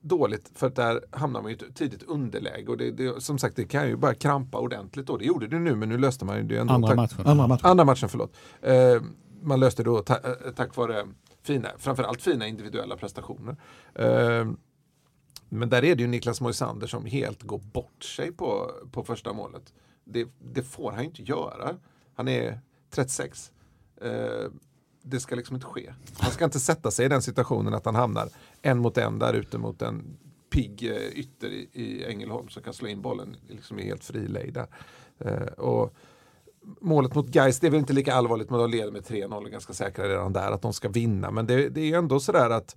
dåligt 0.00 0.50
för 0.54 0.66
att 0.66 0.76
där 0.76 1.04
hamnar 1.10 1.42
man 1.42 1.50
ju 1.50 1.56
ett 1.56 1.76
tidigt 1.76 2.02
underläge 2.02 2.68
och 2.68 2.76
det, 2.76 2.90
det, 2.90 3.20
som 3.20 3.38
sagt 3.38 3.56
det 3.56 3.64
kan 3.64 3.88
ju 3.88 3.96
bara 3.96 4.14
krampa 4.14 4.58
ordentligt 4.58 5.06
då. 5.06 5.16
Det 5.16 5.24
gjorde 5.24 5.46
det 5.46 5.58
nu 5.58 5.76
men 5.76 5.88
nu 5.88 5.98
löste 5.98 6.24
man 6.24 6.36
ju 6.36 6.42
det 6.42 6.56
ändå. 6.56 6.74
Andra 6.74 6.94
matchen. 6.94 7.26
Andra 7.26 7.46
matchen. 7.46 7.66
Andra 7.66 7.84
matchen 7.84 8.08
förlåt. 8.08 8.36
Eh, 8.60 9.02
man 9.42 9.60
löste 9.60 9.82
det 9.82 9.90
då 9.90 9.98
ta 9.98 10.14
eh, 10.14 10.52
tack 10.56 10.76
vare 10.76 11.06
fina, 11.42 11.68
framförallt 11.78 12.22
fina 12.22 12.46
individuella 12.46 12.96
prestationer. 12.96 13.56
Uh, 14.00 14.52
men 15.48 15.68
där 15.68 15.84
är 15.84 15.94
det 15.94 16.02
ju 16.02 16.06
Niklas 16.06 16.40
Moisander 16.40 16.86
som 16.86 17.06
helt 17.06 17.42
går 17.42 17.58
bort 17.58 18.04
sig 18.04 18.32
på, 18.32 18.70
på 18.92 19.04
första 19.04 19.32
målet. 19.32 19.72
Det, 20.04 20.28
det 20.38 20.62
får 20.62 20.92
han 20.92 21.00
ju 21.00 21.06
inte 21.06 21.22
göra. 21.22 21.76
Han 22.14 22.28
är 22.28 22.60
36. 22.90 23.52
Eh, 24.00 24.10
det 25.02 25.20
ska 25.20 25.34
liksom 25.36 25.56
inte 25.56 25.66
ske. 25.66 25.92
Han 26.18 26.30
ska 26.30 26.44
inte 26.44 26.60
sätta 26.60 26.90
sig 26.90 27.06
i 27.06 27.08
den 27.08 27.22
situationen 27.22 27.74
att 27.74 27.84
han 27.84 27.94
hamnar 27.94 28.28
en 28.62 28.78
mot 28.78 28.98
en 28.98 29.18
där 29.18 29.34
ute 29.34 29.58
mot 29.58 29.82
en 29.82 30.16
pigg 30.50 30.90
eh, 30.90 31.18
ytter 31.18 31.48
i, 31.48 31.68
i 31.72 32.04
Ängelholm 32.04 32.48
som 32.48 32.62
kan 32.62 32.72
slå 32.72 32.88
in 32.88 33.02
bollen 33.02 33.36
liksom 33.48 33.78
i 33.78 33.84
helt 33.84 34.04
fri 34.04 34.28
lejd 34.28 34.56
eh, 35.18 35.42
och 35.42 35.94
målet 36.80 37.14
mot 37.14 37.26
Gais 37.26 37.60
det 37.60 37.66
är 37.66 37.70
väl 37.70 37.80
inte 37.80 37.92
lika 37.92 38.14
allvarligt, 38.14 38.50
men 38.50 38.60
de 38.60 38.70
leder 38.70 38.92
med 38.92 39.02
3-0 39.02 39.44
och 39.44 39.50
ganska 39.50 39.72
säkra 39.72 40.08
redan 40.08 40.32
där 40.32 40.52
att 40.52 40.62
de 40.62 40.72
ska 40.72 40.88
vinna. 40.88 41.30
Men 41.30 41.46
det, 41.46 41.68
det 41.68 41.92
är 41.92 41.98
ändå 41.98 42.20
sådär 42.20 42.50
att 42.50 42.76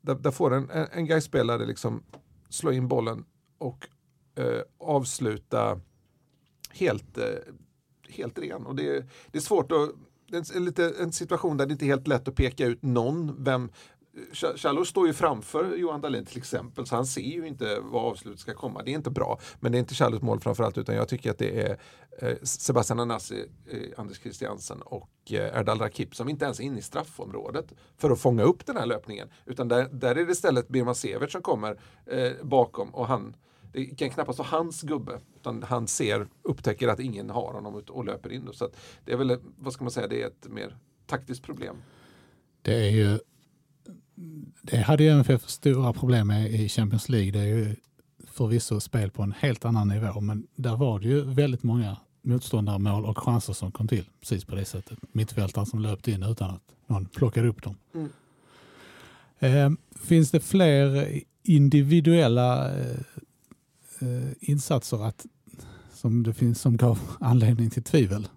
där, 0.00 0.14
där 0.14 0.30
får 0.30 0.54
en, 0.54 0.70
en, 0.70 0.86
en 0.92 1.06
Gais-spelare 1.06 1.66
liksom 1.66 2.02
slå 2.48 2.72
in 2.72 2.88
bollen 2.88 3.24
och 3.58 3.88
eh, 4.34 4.60
avsluta 4.78 5.80
helt, 6.70 7.18
eh, 7.18 7.24
helt 8.14 8.38
ren. 8.38 8.66
Och 8.66 8.74
det, 8.74 9.06
det 9.30 9.38
är 9.38 9.42
svårt 9.42 9.72
att 9.72 9.90
det 10.30 10.36
är 10.36 10.56
en, 10.56 10.64
lite, 10.64 10.94
en 11.00 11.12
situation 11.12 11.56
där 11.56 11.66
det 11.66 11.72
inte 11.72 11.84
är 11.84 11.86
helt 11.86 12.06
lätt 12.06 12.28
att 12.28 12.34
peka 12.34 12.66
ut 12.66 12.82
någon, 12.82 13.44
vem, 13.44 13.70
Challo 14.32 14.84
står 14.84 15.06
ju 15.06 15.12
framför 15.12 15.76
Johan 15.76 16.00
Dahlin 16.00 16.24
till 16.24 16.38
exempel, 16.38 16.86
så 16.86 16.96
han 16.96 17.06
ser 17.06 17.20
ju 17.20 17.46
inte 17.46 17.80
var 17.80 18.00
avslutet 18.00 18.40
ska 18.40 18.54
komma. 18.54 18.82
Det 18.82 18.90
är 18.90 18.94
inte 18.94 19.10
bra. 19.10 19.38
Men 19.60 19.72
det 19.72 19.78
är 19.78 19.80
inte 19.80 19.94
Challos 19.94 20.22
mål 20.22 20.40
framförallt, 20.40 20.78
utan 20.78 20.94
jag 20.94 21.08
tycker 21.08 21.30
att 21.30 21.38
det 21.38 21.62
är 21.62 21.78
eh, 22.18 22.36
Sebastian 22.42 23.00
Anassi, 23.00 23.46
eh, 23.70 24.00
Anders 24.00 24.20
Christiansen 24.20 24.82
och 24.82 25.10
eh, 25.30 25.58
Erdal 25.58 25.78
Rakip 25.78 26.16
som 26.16 26.28
inte 26.28 26.44
ens 26.44 26.60
är 26.60 26.64
inne 26.64 26.78
i 26.78 26.82
straffområdet 26.82 27.72
för 27.96 28.10
att 28.10 28.20
fånga 28.20 28.42
upp 28.42 28.66
den 28.66 28.76
här 28.76 28.86
löpningen. 28.86 29.28
Utan 29.44 29.68
där, 29.68 29.88
där 29.92 30.16
är 30.16 30.24
det 30.24 30.32
istället 30.32 30.68
Birman 30.68 30.94
Severt 30.94 31.30
som 31.30 31.42
kommer 31.42 31.80
eh, 32.06 32.32
bakom 32.42 32.94
och 32.94 33.06
han 33.06 33.36
det 33.74 33.84
kan 33.84 34.10
knappast 34.10 34.38
vara 34.38 34.48
hans 34.48 34.82
gubbe, 34.82 35.20
utan 35.36 35.62
han 35.62 35.86
ser, 35.86 36.26
upptäcker 36.42 36.88
att 36.88 37.00
ingen 37.00 37.30
har 37.30 37.52
honom 37.52 37.82
och 37.88 38.04
löper 38.04 38.32
in. 38.32 38.48
Så 38.52 38.68
det 39.04 39.12
är 39.12 39.16
väl, 39.16 39.38
vad 39.58 39.72
ska 39.72 39.84
man 39.84 39.90
säga, 39.90 40.08
det 40.08 40.22
är 40.22 40.26
ett 40.26 40.48
mer 40.48 40.76
taktiskt 41.06 41.42
problem. 41.42 41.76
Det 42.62 42.74
är 42.74 42.90
ju 42.90 43.18
det 44.62 44.76
hade 44.76 45.04
ju 45.04 45.10
MFF 45.10 45.48
stora 45.48 45.92
problem 45.92 46.26
med 46.26 46.50
i 46.50 46.68
Champions 46.68 47.08
League. 47.08 47.30
Det 47.30 47.38
är 47.38 47.44
ju 47.44 47.76
förvisso 48.26 48.80
spel 48.80 49.10
på 49.10 49.22
en 49.22 49.32
helt 49.32 49.64
annan 49.64 49.88
nivå, 49.88 50.20
men 50.20 50.46
där 50.56 50.76
var 50.76 50.98
det 50.98 51.08
ju 51.08 51.20
väldigt 51.20 51.62
många 51.62 51.96
motståndarmål 52.22 53.04
och 53.04 53.18
chanser 53.18 53.52
som 53.52 53.72
kom 53.72 53.88
till 53.88 54.04
precis 54.20 54.44
på 54.44 54.54
det 54.54 54.64
sättet. 54.64 54.98
Mittfältare 55.12 55.66
som 55.66 55.80
löpte 55.80 56.10
in 56.10 56.22
utan 56.22 56.50
att 56.50 56.62
någon 56.86 57.06
plockade 57.06 57.48
upp 57.48 57.62
dem. 57.62 57.76
Mm. 57.94 58.10
Eh, 59.38 59.70
finns 60.00 60.30
det 60.30 60.40
fler 60.40 61.08
individuella 61.42 62.74
eh, 62.74 62.96
insatser 64.40 65.04
att, 65.04 65.26
som 65.92 66.22
det 66.22 66.32
finns 66.32 66.60
som 66.60 66.76
gav 66.76 66.98
anledning 67.20 67.70
till 67.70 67.82
tvivel? 67.82 68.28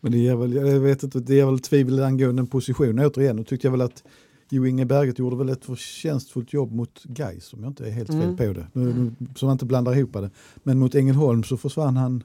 Men 0.00 0.12
det 0.12 0.18
ger 0.18 0.36
väl, 0.36 0.52
jag 0.52 0.80
vet 0.80 1.02
inte, 1.02 1.20
det 1.20 1.34
ger 1.34 1.46
väl 1.46 1.58
tvivel 1.58 2.02
angående 2.02 2.40
en 2.40 2.46
position 2.46 2.98
återigen. 2.98 3.38
Och 3.38 3.46
tyckte 3.46 3.66
jag 3.66 3.72
väl 3.72 3.80
att 3.80 4.04
Jo 4.48 4.66
Inge 4.66 4.84
Berget 4.84 5.18
gjorde 5.18 5.36
väl 5.36 5.48
ett 5.48 5.64
förtjänstfullt 5.64 6.52
jobb 6.52 6.72
mot 6.72 7.04
Gais 7.04 7.52
om 7.52 7.62
jag 7.62 7.70
inte 7.70 7.86
är 7.86 7.90
helt 7.90 8.08
fel 8.08 8.22
mm. 8.22 8.36
på 8.36 8.52
det. 8.52 8.66
Nu, 8.72 9.12
så 9.36 9.46
man 9.46 9.52
inte 9.52 9.64
blandar 9.64 9.96
ihop 9.96 10.12
det. 10.12 10.30
Men 10.56 10.78
mot 10.78 10.94
Ängelholm 10.94 11.44
så 11.44 11.56
försvann 11.56 11.96
han 11.96 12.22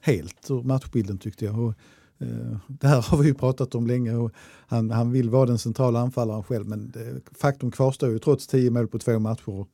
helt 0.00 0.50
ur 0.50 0.62
matchbilden 0.62 1.18
tyckte 1.18 1.44
jag. 1.44 1.58
Och, 1.58 1.74
eh, 2.18 2.56
det 2.68 2.88
här 2.88 3.02
har 3.10 3.18
vi 3.18 3.28
ju 3.28 3.34
pratat 3.34 3.74
om 3.74 3.86
länge 3.86 4.14
och 4.14 4.32
han, 4.66 4.90
han 4.90 5.12
vill 5.12 5.30
vara 5.30 5.46
den 5.46 5.58
centrala 5.58 6.00
anfallaren 6.00 6.42
själv 6.42 6.68
men 6.68 6.90
det, 6.90 7.20
faktum 7.32 7.70
kvarstår 7.70 8.10
ju 8.10 8.18
trots 8.18 8.46
tio 8.46 8.70
mål 8.70 8.88
på 8.88 8.98
två 8.98 9.18
matcher. 9.18 9.66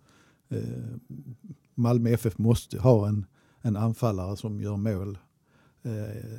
Eh, 0.48 0.58
Malmö 1.74 2.10
FF 2.10 2.38
måste 2.38 2.78
ha 2.78 3.08
en, 3.08 3.26
en 3.62 3.76
anfallare 3.76 4.36
som 4.36 4.60
gör 4.60 4.76
mål 4.76 5.18
eh, 5.82 5.92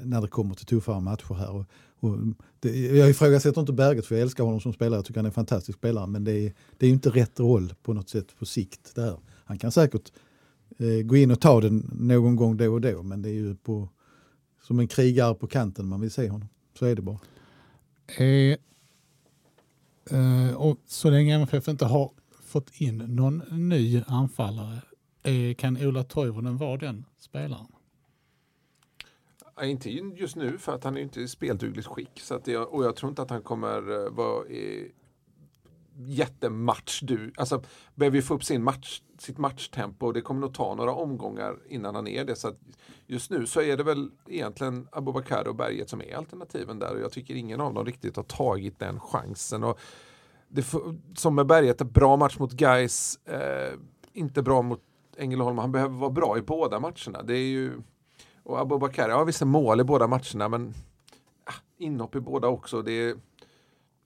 när 0.03 0.21
det 0.21 0.27
kommer 0.27 0.55
till 0.55 0.65
tuffare 0.65 1.01
matcher 1.01 1.33
här. 1.33 1.51
Och, 1.51 1.65
och 1.99 2.17
det, 2.59 2.79
jag 2.79 3.09
ifrågasätter 3.09 3.61
inte 3.61 3.73
Berget 3.73 4.05
för 4.05 4.15
jag 4.15 4.21
älskar 4.21 4.43
honom 4.43 4.61
som 4.61 4.73
spelare, 4.73 4.97
jag 4.97 5.05
tycker 5.05 5.19
han 5.19 5.25
är 5.25 5.29
en 5.29 5.33
fantastisk 5.33 5.77
spelare 5.77 6.07
men 6.07 6.23
det 6.23 6.31
är, 6.31 6.53
det 6.77 6.85
är 6.85 6.89
inte 6.89 7.09
rätt 7.09 7.39
roll 7.39 7.73
på 7.83 7.93
något 7.93 8.09
sätt 8.09 8.39
på 8.39 8.45
sikt. 8.45 8.95
Där. 8.95 9.17
Han 9.45 9.57
kan 9.57 9.71
säkert 9.71 10.11
eh, 10.77 11.05
gå 11.05 11.15
in 11.15 11.31
och 11.31 11.41
ta 11.41 11.61
den 11.61 11.89
någon 11.99 12.35
gång 12.35 12.57
då 12.57 12.73
och 12.73 12.81
då 12.81 13.03
men 13.03 13.21
det 13.21 13.29
är 13.29 13.33
ju 13.33 13.55
på, 13.55 13.89
som 14.67 14.79
en 14.79 14.87
krigare 14.87 15.35
på 15.35 15.47
kanten 15.47 15.87
man 15.87 16.01
vill 16.01 16.11
se 16.11 16.29
honom. 16.29 16.47
Så 16.79 16.85
är 16.85 16.95
det 16.95 17.01
bara. 17.01 17.19
Eh, 18.17 18.57
eh, 20.19 20.55
och 20.55 20.77
så 20.87 21.09
länge 21.09 21.35
MFF 21.35 21.67
inte 21.67 21.85
har 21.85 22.11
fått 22.45 22.71
in 22.81 22.97
någon 22.97 23.43
ny 23.51 24.03
anfallare, 24.07 24.81
Eh, 25.23 25.55
kan 25.55 25.77
Ola 25.77 26.03
Toivonen 26.03 26.57
vara 26.57 26.77
den 26.77 27.05
spelaren? 27.17 27.67
inte 29.61 29.89
just 29.89 30.35
nu 30.35 30.57
för 30.57 30.75
att 30.75 30.83
han 30.83 30.97
är 30.97 31.01
inte 31.01 31.21
i 31.21 31.27
speldugligt 31.27 31.87
skick. 31.87 32.19
Så 32.19 32.35
att 32.35 32.47
jag, 32.47 32.73
och 32.73 32.85
jag 32.85 32.95
tror 32.95 33.09
inte 33.09 33.21
att 33.21 33.29
han 33.29 33.41
kommer 33.41 34.05
eh, 34.05 34.11
vara 34.11 34.47
i 34.47 34.91
jättematch 35.95 37.01
du. 37.01 37.31
Alltså 37.37 37.63
behöver 37.95 38.15
ju 38.15 38.21
få 38.21 38.33
upp 38.33 38.43
sin 38.43 38.63
match, 38.63 39.01
sitt 39.17 39.37
matchtempo 39.37 40.05
och 40.05 40.13
det 40.13 40.21
kommer 40.21 40.41
nog 40.41 40.53
ta 40.53 40.75
några 40.75 40.93
omgångar 40.93 41.57
innan 41.69 41.95
han 41.95 42.07
är 42.07 42.25
det. 42.25 42.35
Så 42.35 42.47
att 42.47 42.59
just 43.07 43.31
nu 43.31 43.45
så 43.45 43.61
är 43.61 43.77
det 43.77 43.83
väl 43.83 44.11
egentligen 44.27 44.87
Abubakar 44.91 45.47
och 45.47 45.55
Berget 45.55 45.89
som 45.89 46.01
är 46.01 46.15
alternativen 46.15 46.79
där 46.79 46.95
och 46.95 47.01
jag 47.01 47.11
tycker 47.11 47.35
ingen 47.35 47.61
av 47.61 47.73
dem 47.73 47.85
riktigt 47.85 48.15
har 48.15 48.23
tagit 48.23 48.79
den 48.79 48.99
chansen. 48.99 49.63
Och 49.63 49.79
det, 50.47 50.65
som 51.15 51.35
med 51.35 51.45
Berget, 51.45 51.77
bra 51.77 52.17
match 52.17 52.37
mot 52.39 52.51
Guys, 52.51 53.19
eh, 53.25 53.73
inte 54.13 54.41
bra 54.41 54.61
mot 54.61 54.81
Ängelholm. 55.17 55.57
Han 55.57 55.71
behöver 55.71 55.95
vara 55.95 56.11
bra 56.11 56.37
i 56.37 56.41
båda 56.41 56.79
matcherna. 56.79 57.23
Det 57.23 57.33
är 57.33 57.47
ju 57.47 57.81
och 58.43 58.59
Abubakar, 58.59 59.09
ja 59.09 59.23
vissa 59.23 59.45
mål 59.45 59.79
i 59.79 59.83
båda 59.83 60.07
matcherna 60.07 60.49
men 60.49 60.73
ja, 61.45 61.53
inhopp 61.77 62.15
i 62.15 62.19
båda 62.19 62.47
också. 62.47 62.81
Det 62.81 62.91
är, 62.91 63.15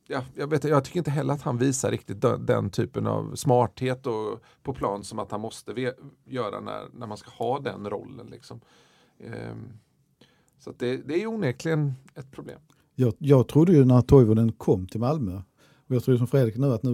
ja, 0.07 0.23
jag, 0.35 0.47
vet, 0.47 0.63
jag 0.63 0.85
tycker 0.85 0.99
inte 0.99 1.11
heller 1.11 1.33
att 1.33 1.41
han 1.41 1.57
visar 1.57 1.91
riktigt 1.91 2.21
den, 2.21 2.45
den 2.45 2.69
typen 2.69 3.07
av 3.07 3.35
smarthet 3.35 4.07
och, 4.07 4.43
på 4.63 4.73
plan 4.73 5.03
som 5.03 5.19
att 5.19 5.31
han 5.31 5.41
måste 5.41 5.93
göra 6.25 6.59
när, 6.59 6.87
när 6.93 7.07
man 7.07 7.17
ska 7.17 7.31
ha 7.31 7.59
den 7.59 7.89
rollen. 7.89 8.27
Liksom. 8.27 8.61
Ehm, 9.19 9.69
så 10.59 10.73
det, 10.77 10.97
det 10.97 11.23
är 11.23 11.27
onekligen 11.27 11.93
ett 12.15 12.31
problem. 12.31 12.59
Jag, 12.95 13.13
jag 13.17 13.47
trodde 13.47 13.71
ju 13.71 13.85
när 13.85 14.01
Toivonen 14.01 14.51
kom 14.51 14.87
till 14.87 14.99
Malmö, 14.99 15.41
och 15.87 15.95
jag 15.95 16.03
tror 16.03 16.17
som 16.17 16.27
Fredrik 16.27 16.57
nu 16.57 16.73
att 16.73 16.83
nu... 16.83 16.93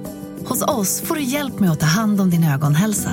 Hos 0.51 0.61
oss 0.61 1.01
får 1.01 1.15
du 1.15 1.23
hjälp 1.23 1.59
med 1.59 1.71
att 1.71 1.79
ta 1.79 1.85
hand 1.85 2.21
om 2.21 2.29
din 2.29 2.43
ögonhälsa. 2.43 3.11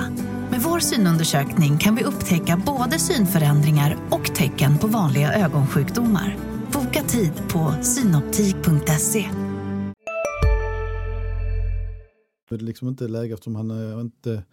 Med 0.51 0.61
vår 0.61 0.79
synundersökning 0.79 1.77
kan 1.77 1.95
vi 1.95 2.03
upptäcka 2.03 2.61
både 2.65 2.99
synförändringar 2.99 3.97
och 4.11 4.35
tecken 4.35 4.77
på 4.77 4.87
vanliga 4.87 5.33
ögonsjukdomar. 5.33 6.37
Boka 6.73 7.03
tid 7.03 7.31
på 7.49 7.73
synoptik.se. 7.81 9.29
Det 12.49 12.55
är 12.55 12.59
liksom 12.59 12.87
inte 12.87 13.07
läge 13.07 13.33
eftersom 13.33 13.55
han 13.55 13.93
eh, 13.93 14.01
inte 14.01 14.43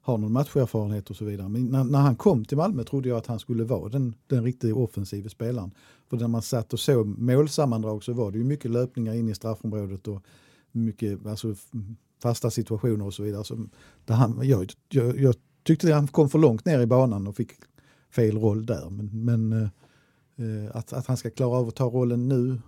har 0.00 0.18
någon 0.18 0.32
matcherfarenhet 0.32 1.10
och 1.10 1.16
så 1.16 1.24
vidare. 1.24 1.48
Men 1.48 1.66
när, 1.66 1.84
när, 1.84 2.00
han 2.00 2.16
kom 2.16 2.44
till 2.44 2.56
Malmö 2.56 2.84
trodde 2.84 3.08
jag 3.08 3.18
att 3.18 3.26
han 3.26 3.38
skulle 3.38 3.64
vara 3.64 3.88
den, 3.88 4.14
den 4.26 4.44
riktigt 4.44 4.74
offensiva 4.74 5.28
spelaren. 5.28 5.70
För 6.10 6.16
när 6.16 6.28
man 6.28 6.42
satt 6.42 6.72
och 6.72 6.80
såg 6.80 7.06
målsammandrag 7.06 8.04
så 8.04 8.12
var 8.12 8.30
det 8.30 8.38
ju 8.38 8.44
mycket 8.44 8.70
löpningar 8.70 9.14
in 9.14 9.28
i 9.28 9.34
straffområdet 9.34 10.08
och 10.08 10.22
mycket 10.72 11.26
alltså, 11.26 11.54
fasta 12.18 12.50
situationer 12.50 13.06
och 13.06 13.14
så 13.14 13.22
vidare. 13.22 13.44
Så 13.44 13.66
där 14.04 14.14
han, 14.14 14.40
jag, 14.42 14.72
jag, 14.88 15.20
jag 15.20 15.34
tyckte 15.62 15.86
att 15.86 15.94
han 15.94 16.08
kom 16.08 16.28
för 16.28 16.38
långt 16.38 16.64
ner 16.64 16.80
i 16.80 16.86
banan 16.86 17.26
och 17.26 17.36
fick 17.36 17.52
fel 18.10 18.38
roll 18.38 18.66
där. 18.66 18.90
Men, 18.90 19.24
men 19.24 19.52
eh, 20.36 20.76
att, 20.76 20.92
att 20.92 21.06
han 21.06 21.16
ska 21.16 21.30
klara 21.30 21.58
av 21.58 21.68
att 21.68 21.76
ta 21.76 21.84
rollen 21.84 22.28
nu 22.28 22.60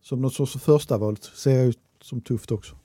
som 0.00 0.20
något 0.20 0.34
sorts 0.34 0.52
första 0.52 0.98
val 0.98 1.16
ser 1.16 1.64
ut 1.64 1.80
som 2.00 2.20
tufft 2.20 2.50
också. 2.52 2.76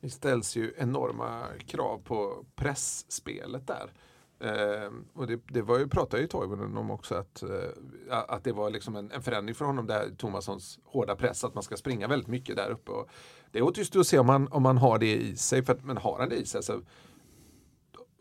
Det 0.00 0.10
ställs 0.10 0.56
ju 0.56 0.74
enorma 0.76 1.42
krav 1.66 1.98
på 1.98 2.44
pressspelet 2.54 3.66
där. 3.66 3.92
Eh, 4.38 4.90
och 5.14 5.26
det, 5.26 5.40
det, 5.48 5.62
var 5.62 5.78
ju, 5.78 5.88
pratade 5.88 6.22
ju 6.22 6.28
Toivonen 6.28 6.76
om 6.76 6.90
också 6.90 7.14
att, 7.14 7.42
eh, 7.42 8.18
att 8.28 8.44
det 8.44 8.52
var 8.52 8.70
liksom 8.70 8.96
en, 8.96 9.10
en 9.10 9.22
förändring 9.22 9.54
för 9.54 9.64
honom 9.64 9.86
där 9.86 10.10
Tomassons 10.16 10.78
hårda 10.84 11.16
press, 11.16 11.44
att 11.44 11.54
man 11.54 11.62
ska 11.62 11.76
springa 11.76 12.08
väldigt 12.08 12.28
mycket 12.28 12.56
där 12.56 12.70
uppe. 12.70 12.90
Och 12.90 13.08
det 13.56 13.62
återstår 13.62 14.00
att 14.00 14.06
se 14.06 14.18
om 14.18 14.28
han 14.28 14.48
om 14.48 14.64
han 14.64 14.78
har 14.78 14.98
det 14.98 15.16
i 15.16 15.36
sig, 15.36 15.64
för 15.64 15.72
att, 15.72 15.84
men 15.84 15.96
har 15.96 16.18
han 16.18 16.28
det 16.28 16.36
i 16.36 16.46
sig 16.46 16.62
så 16.62 16.80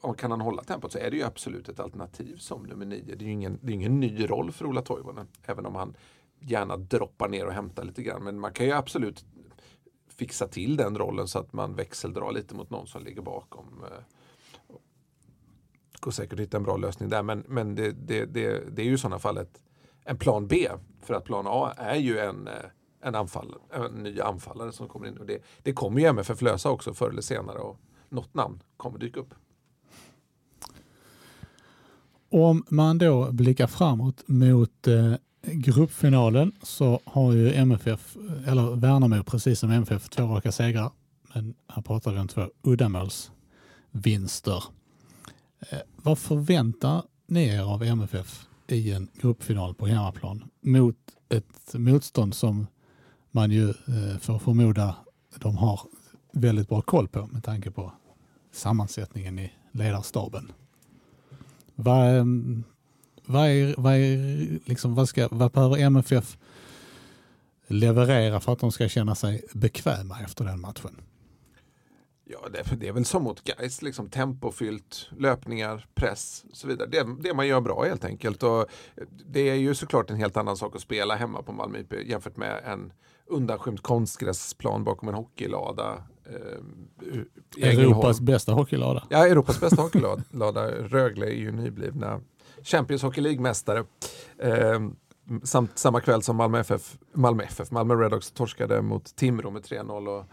och 0.02 0.18
kan 0.18 0.32
han 0.32 0.42
hålla 0.42 0.64
tempot 0.64 0.92
så 0.92 0.98
är 0.98 1.12
det 1.12 1.18
ju 1.18 1.24
absolut 1.24 1.70
ett 1.70 1.80
alternativ 1.80 2.38
som 2.38 2.64
nummer 2.64 2.86
nio. 2.86 3.16
Det 3.16 3.26
är 3.26 3.28
ju 3.28 3.32
ingen, 3.32 3.60
det 3.62 3.72
är 3.72 3.74
ingen 3.74 4.00
ny 4.00 4.30
roll 4.30 4.52
för 4.52 4.66
Ola 4.66 4.82
Toivonen, 4.82 5.28
även 5.44 5.66
om 5.66 5.76
han 5.76 5.96
gärna 6.40 6.78
droppar 6.78 7.30
ner 7.30 7.46
och 7.46 7.54
hämtar 7.54 7.84
lite 7.84 8.04
grann. 8.04 8.24
Men 8.24 8.40
man 8.40 8.54
kan 8.54 8.66
ju 8.66 8.72
absolut 8.72 9.26
fixa 10.08 10.48
till 10.48 10.78
den 10.78 10.98
rollen 10.98 11.28
så 11.28 11.40
att 11.40 11.54
man 11.54 11.76
växeldrar 11.76 12.32
lite 12.32 12.56
mot 12.56 12.70
någon 12.70 12.88
som 12.88 13.04
ligger 13.04 13.22
bakom. 13.22 13.84
Eh, 13.92 14.04
går 16.00 16.12
säkert 16.12 16.34
att 16.34 16.40
hitta 16.40 16.58
en 16.58 16.64
bra 16.64 16.78
lösning 16.78 17.10
där, 17.10 17.24
men, 17.24 17.44
men 17.48 17.76
det, 17.76 17.92
det, 17.92 18.26
det, 18.26 18.76
det 18.76 18.82
är 18.82 18.86
ju 18.86 18.94
i 18.94 18.98
sådana 18.98 19.20
fall 19.20 19.38
ett, 19.38 19.64
en 20.04 20.18
plan 20.18 20.48
B. 20.48 20.70
För 21.02 21.14
att 21.14 21.24
plan 21.24 21.46
A 21.48 21.74
är 21.78 21.96
ju 21.98 22.20
en, 22.20 22.48
eh, 22.48 22.54
en, 23.06 23.16
anfall, 23.16 23.56
en 23.74 24.04
ny 24.04 24.20
anfallare 24.20 24.72
som 24.72 24.88
kommer 24.88 25.08
in. 25.08 25.18
Och 25.18 25.26
det, 25.26 25.44
det 25.64 25.74
kommer 25.74 26.02
ju 26.02 26.06
MFF 26.06 26.42
lösa 26.42 26.70
också 26.70 26.94
förr 26.94 27.10
eller 27.10 27.22
senare 27.22 27.58
och 27.58 27.78
något 28.10 28.34
namn 28.34 28.64
kommer 28.78 29.00
dyka 29.00 29.20
upp. 29.20 29.34
Om 32.30 32.66
man 32.70 32.98
då 32.98 33.32
blickar 33.32 33.68
framåt 33.68 34.24
mot 34.28 34.88
eh, 34.88 35.14
gruppfinalen 35.42 36.52
så 36.62 37.00
har 37.04 37.34
ju 37.34 37.54
MFF, 37.54 38.18
eller 38.46 38.76
Värnamo 38.76 39.24
precis 39.24 39.60
som 39.60 39.72
MFF, 39.72 40.10
två 40.10 40.24
raka 40.24 40.52
segrar. 40.52 40.92
Men 41.34 41.56
här 41.68 41.82
pratar 41.82 42.14
vi 42.14 42.20
om 42.20 42.28
två 42.28 42.50
uddamålsvinster. 42.64 44.64
Eh, 45.60 45.80
vad 45.96 46.20
förväntar 46.20 47.04
ni 47.28 47.48
er 47.48 47.74
av 47.74 47.84
MFF 47.84 48.48
i 48.68 48.92
en 48.92 49.08
gruppfinal 49.14 49.76
på 49.76 49.86
hemmaplan 49.86 50.44
mot 50.62 50.98
ett 51.30 51.74
motstånd 51.74 52.36
som 52.36 52.68
man 53.36 53.52
ju 53.52 53.70
eh, 53.70 54.18
får 54.20 54.40
förmoda 54.40 54.96
de 55.40 55.58
har 55.58 55.80
väldigt 56.32 56.70
bra 56.70 56.82
koll 56.82 57.08
på 57.08 57.28
med 57.28 57.44
tanke 57.44 57.72
på 57.72 57.94
sammansättningen 58.52 59.40
i 59.40 59.52
ledarstaben. 59.72 60.52
Vad, 61.76 62.18
ehm, 62.18 62.64
vad, 63.26 63.48
är, 63.50 63.76
vad, 63.78 63.94
är, 63.94 64.60
liksom, 64.66 64.96
vad, 64.96 65.10
ska, 65.10 65.28
vad 65.32 65.52
behöver 65.52 65.78
MFF 65.78 66.38
leverera 67.68 68.40
för 68.40 68.54
att 68.54 68.60
de 68.60 68.72
ska 68.72 68.90
känna 68.90 69.16
sig 69.16 69.46
bekväma 69.54 70.20
efter 70.20 70.46
den 70.46 70.62
matchen? 70.62 71.02
Ja, 72.24 72.40
det, 72.54 72.76
det 72.76 72.88
är 72.88 72.94
väl 72.94 73.06
som 73.06 73.24
mot 73.24 73.44
Gais, 73.44 73.82
liksom 73.82 74.10
tempofyllt, 74.10 75.10
löpningar, 75.18 75.88
press 75.94 76.46
och 76.50 76.58
så 76.58 76.68
vidare. 76.68 76.90
Det, 76.90 77.08
det 77.20 77.34
man 77.34 77.48
gör 77.48 77.62
bra 77.62 77.84
helt 77.84 78.06
enkelt. 78.06 78.44
Och 78.44 78.66
det 79.26 79.50
är 79.50 79.56
ju 79.56 79.76
såklart 79.76 80.10
en 80.10 80.18
helt 80.18 80.38
annan 80.38 80.58
sak 80.58 80.76
att 80.76 80.82
spela 80.82 81.16
hemma 81.16 81.42
på 81.42 81.52
Malmö 81.52 81.80
IP 81.80 81.94
jämfört 82.06 82.38
med 82.38 82.62
en 82.66 82.92
undanskymd 83.30 83.82
konstgräsplan 83.82 84.84
bakom 84.84 85.10
en 85.10 85.16
hockeylada. 85.16 86.04
Eh, 86.26 87.70
Europas 87.70 88.22
bästa 88.22 88.54
hockeylada. 88.54 89.04
Ja, 89.10 89.28
Europas 89.28 89.60
bästa 89.60 89.82
hockeylada. 89.82 90.72
Rögle 90.88 91.26
är 91.26 91.36
ju 91.36 91.52
nyblivna 91.52 92.22
Champions 92.64 93.04
Hockey 93.04 93.22
League-mästare. 93.22 93.84
Eh, 94.38 94.80
samt 95.44 95.78
samma 95.78 96.02
kväll 96.02 96.22
som 96.22 96.36
Malmö 96.36 96.60
FF, 96.60 96.98
Malmö 97.14 97.44
FF, 97.44 97.72
Malmö 97.72 97.96
Redhawks 97.96 98.32
torskade 98.32 98.82
mot 98.82 99.16
Timrå 99.16 99.52
med 99.52 99.62
3-0. 99.62 100.26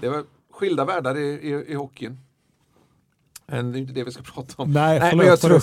det 0.00 0.08
var 0.08 0.24
skilda 0.52 0.84
världar 0.84 1.16
i, 1.16 1.26
i, 1.26 1.64
i 1.68 1.74
hockeyn. 1.74 2.18
Men 3.46 3.72
det 3.72 3.78
är 3.78 3.80
inte 3.80 3.92
det 3.92 4.04
vi 4.04 4.12
ska 4.12 4.22
prata 4.34 4.62
om. 4.62 4.72
Nej, 4.72 4.98
nej 4.98 5.16
men 5.16 5.26
jag 5.26 5.40
tror, 5.40 5.60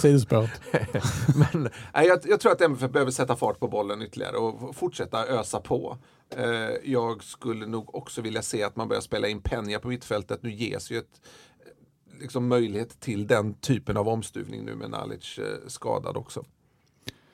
men, 1.54 1.70
nej, 1.94 2.08
jag, 2.08 2.20
jag, 2.24 2.40
tror 2.40 2.52
att 2.52 2.62
MFF 2.62 2.92
behöver 2.92 3.12
sätta 3.12 3.36
fart 3.36 3.60
på 3.60 3.68
bollen 3.68 4.02
ytterligare 4.02 4.38
och 4.38 4.76
fortsätta 4.76 5.26
ösa 5.28 5.60
på. 5.60 5.98
Eh, 6.38 6.92
jag 6.92 7.24
skulle 7.24 7.66
nog 7.66 7.96
också 7.96 8.22
vilja 8.22 8.42
se 8.42 8.64
att 8.64 8.76
man 8.76 8.88
börjar 8.88 9.02
spela 9.02 9.28
in 9.28 9.42
Penja 9.42 9.80
på 9.80 9.88
mittfältet. 9.88 10.44
Nu 10.44 10.52
ges 10.52 10.92
ju 10.92 10.98
ett 10.98 11.22
eh, 11.60 12.20
liksom, 12.20 12.48
möjlighet 12.48 13.00
till 13.00 13.28
den 13.28 13.54
typen 13.54 13.98
av 13.98 14.10
omstuvning 14.10 14.66
nu 14.66 14.76
med 14.76 14.90
Nalic 14.90 15.40
eh, 15.40 15.68
skadad 15.68 16.18
också. 16.18 16.46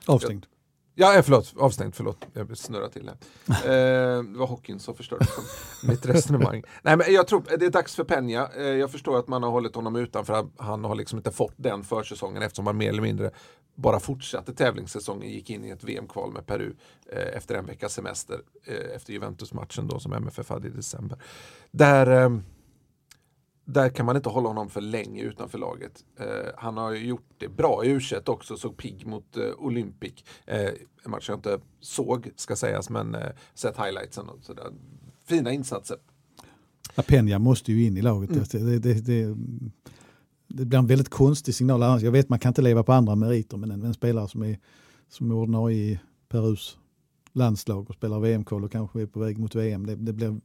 Avstängd. 0.06 0.46
Ja, 1.02 1.16
eh, 1.16 1.22
förlåt, 1.22 1.54
avstängt, 1.58 1.96
förlåt. 1.96 2.26
Jag 2.34 2.58
snurrar 2.58 2.90
till 2.90 3.10
här. 3.10 3.18
Eh, 3.48 4.24
det 4.24 4.40
var 4.40 4.48
hockeyn 4.48 4.80
som 4.80 4.96
förstörde 4.96 5.26
mitt 5.84 6.06
resonemang. 6.06 6.64
Nej, 6.82 6.98
men 6.98 7.14
jag 7.14 7.28
tror 7.28 7.44
det 7.60 7.66
är 7.66 7.70
dags 7.70 7.96
för 7.96 8.04
Penja. 8.04 8.50
Eh, 8.58 8.64
jag 8.64 8.92
förstår 8.92 9.20
att 9.20 9.28
man 9.28 9.44
har 9.44 9.50
hållit 9.50 9.76
honom 9.76 9.96
utanför. 9.96 10.48
Han 10.58 10.84
har 10.84 10.96
liksom 10.96 11.20
inte 11.20 11.32
fått 11.32 11.54
den 11.58 11.84
försäsongen 11.84 12.42
eftersom 12.44 12.68
han 12.68 12.78
mer 12.78 12.90
eller 12.90 13.02
mindre 13.02 13.32
bara 13.76 14.00
fortsatte 14.00 14.54
tävlingssäsongen, 14.54 15.30
gick 15.30 15.50
in 15.50 15.66
i 15.66 15.70
ett 15.70 15.84
VM-kval 15.84 16.32
med 16.32 16.46
Peru 16.46 16.74
eh, 17.12 17.38
efter 17.38 17.56
en 17.56 17.66
veckas 17.66 17.94
semester 17.94 18.42
eh, 18.66 18.96
efter 18.96 19.14
Juventus-matchen 19.14 19.88
då 19.88 20.00
som 20.00 20.14
MFF 20.14 20.50
hade 20.50 20.68
i 20.68 20.72
december. 20.72 21.22
Där 21.72 22.24
eh, 22.24 22.30
där 23.73 23.89
kan 23.89 24.05
man 24.05 24.15
inte 24.15 24.29
hålla 24.29 24.49
honom 24.49 24.69
för 24.69 24.82
länge 24.82 25.21
utanför 25.21 25.58
laget. 25.58 26.05
Eh, 26.19 26.25
han 26.58 26.77
har 26.77 26.93
gjort 26.93 27.27
det 27.38 27.47
bra 27.47 27.86
i 27.86 27.89
u 27.89 27.99
också, 28.25 28.58
såg 28.58 28.77
pigg 28.77 29.08
mot 29.08 29.38
eh, 29.38 29.43
Olympic. 29.58 30.13
Eh, 30.45 30.69
en 31.05 31.12
match 31.12 31.29
jag 31.29 31.38
inte 31.38 31.60
såg, 31.79 32.29
ska 32.36 32.55
sägas, 32.55 32.89
men 32.89 33.15
eh, 33.15 33.29
sett 33.53 33.77
highlightsen 33.77 34.29
och 34.29 34.43
sådär. 34.43 34.65
Fina 35.25 35.51
insatser. 35.51 35.97
Apenja 36.95 37.39
måste 37.39 37.71
ju 37.71 37.86
in 37.86 37.97
i 37.97 38.01
laget. 38.01 38.29
Mm. 38.29 38.43
Det, 38.51 38.79
det, 38.79 38.93
det, 38.93 39.36
det, 40.47 40.65
blir 40.65 40.79
en 40.79 40.88
väldigt 40.88 41.10
konstig 41.10 41.55
signal. 41.55 42.03
Jag 42.03 42.12
vet 42.12 42.29
man 42.29 42.39
kan 42.39 42.49
inte 42.49 42.62
leva 42.62 42.84
på 42.84 42.93
andra 42.93 43.15
meriter, 43.15 43.58
men 43.58 43.71
en, 43.71 43.84
en 43.84 43.93
spelare 43.93 44.27
som 44.27 44.43
är, 44.43 44.60
som 45.10 45.32
är 45.32 45.36
ordinarie 45.36 45.77
i 45.77 45.99
Perus 46.29 46.77
landslag 47.34 47.89
och 47.89 47.95
spelar 47.95 48.19
VM-kval 48.19 48.63
och 48.63 48.71
kanske 48.71 49.01
är 49.01 49.05
på 49.05 49.19
väg 49.19 49.38
mot 49.38 49.55
VM. 49.55 49.86
Det, 49.86 49.95
det 49.95 50.13
blir 50.13 50.41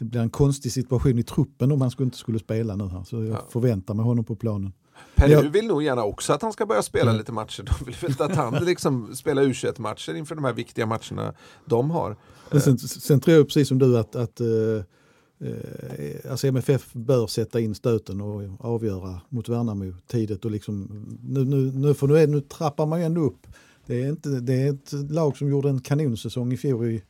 det 0.00 0.04
blir 0.04 0.20
en 0.20 0.30
konstig 0.30 0.72
situation 0.72 1.18
i 1.18 1.22
truppen 1.22 1.72
om 1.72 1.80
han 1.80 1.90
inte 1.98 2.16
skulle 2.16 2.38
spela 2.38 2.76
nu 2.76 2.88
här. 2.88 3.04
Så 3.04 3.16
jag 3.16 3.26
ja. 3.26 3.46
förväntar 3.50 3.94
mig 3.94 4.04
honom 4.04 4.24
på 4.24 4.36
planen. 4.36 4.72
Peru 5.14 5.32
jag... 5.32 5.42
vill 5.42 5.66
nog 5.66 5.82
gärna 5.82 6.04
också 6.04 6.32
att 6.32 6.42
han 6.42 6.52
ska 6.52 6.66
börja 6.66 6.82
spela 6.82 7.10
mm. 7.10 7.18
lite 7.18 7.32
matcher. 7.32 7.62
De 7.62 7.84
vill 7.84 7.96
väl 8.00 8.30
att 8.30 8.36
han 8.36 8.64
liksom 8.64 9.16
spelar 9.16 9.42
u 9.42 9.54
matcher 9.78 10.14
inför 10.14 10.34
de 10.34 10.44
här 10.44 10.52
viktiga 10.52 10.86
matcherna 10.86 11.34
de 11.64 11.90
har. 11.90 12.16
Men 12.50 12.60
sen, 12.60 12.78
sen 12.78 13.20
tror 13.20 13.36
jag 13.36 13.46
precis 13.46 13.68
som 13.68 13.78
du 13.78 13.98
att, 13.98 14.16
att 14.16 14.40
uh, 14.40 14.46
uh, 14.46 16.30
alltså 16.30 16.46
MFF 16.46 16.92
bör 16.92 17.26
sätta 17.26 17.60
in 17.60 17.74
stöten 17.74 18.20
och 18.20 18.42
avgöra 18.60 19.20
mot 19.28 19.48
Värnamo 19.48 19.92
tidigt. 20.06 20.44
Och 20.44 20.50
liksom, 20.50 20.88
nu, 21.22 21.44
nu, 21.44 21.56
nu, 21.56 21.94
för 21.94 22.06
nu, 22.06 22.18
är, 22.18 22.26
nu 22.26 22.40
trappar 22.40 22.86
man 22.86 23.00
ju 23.00 23.06
ändå 23.06 23.20
upp. 23.20 23.46
Det 23.86 24.02
är, 24.02 24.08
inte, 24.08 24.28
det 24.28 24.54
är 24.54 24.72
ett 24.72 24.92
lag 25.10 25.36
som 25.36 25.48
gjorde 25.48 25.68
en 25.68 25.80
kanonsäsong 25.80 26.52
i 26.52 26.56
fjol 26.56 26.86
i 26.86 27.02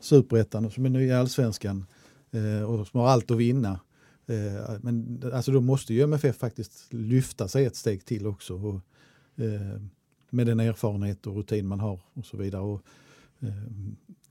Superettan 0.00 0.64
och 0.64 0.72
som 0.72 0.84
är 0.86 0.90
ny 0.90 1.06
i 1.06 1.12
Allsvenskan. 1.12 1.84
Eh, 2.36 2.62
och 2.62 2.86
som 2.86 3.00
har 3.00 3.08
allt 3.08 3.30
att 3.30 3.36
vinna. 3.36 3.80
Eh, 4.26 4.78
men 4.80 5.22
alltså 5.34 5.52
då 5.52 5.60
måste 5.60 5.94
ju 5.94 6.02
MFF 6.02 6.36
faktiskt 6.36 6.92
lyfta 6.92 7.48
sig 7.48 7.64
ett 7.64 7.76
steg 7.76 8.04
till 8.04 8.26
också. 8.26 8.54
Och, 8.54 8.74
eh, 9.44 9.80
med 10.30 10.46
den 10.46 10.60
erfarenhet 10.60 11.26
och 11.26 11.36
rutin 11.36 11.66
man 11.66 11.80
har 11.80 12.00
och 12.14 12.26
så 12.26 12.36
vidare. 12.36 12.62
Och, 12.62 12.82
eh, 13.40 13.48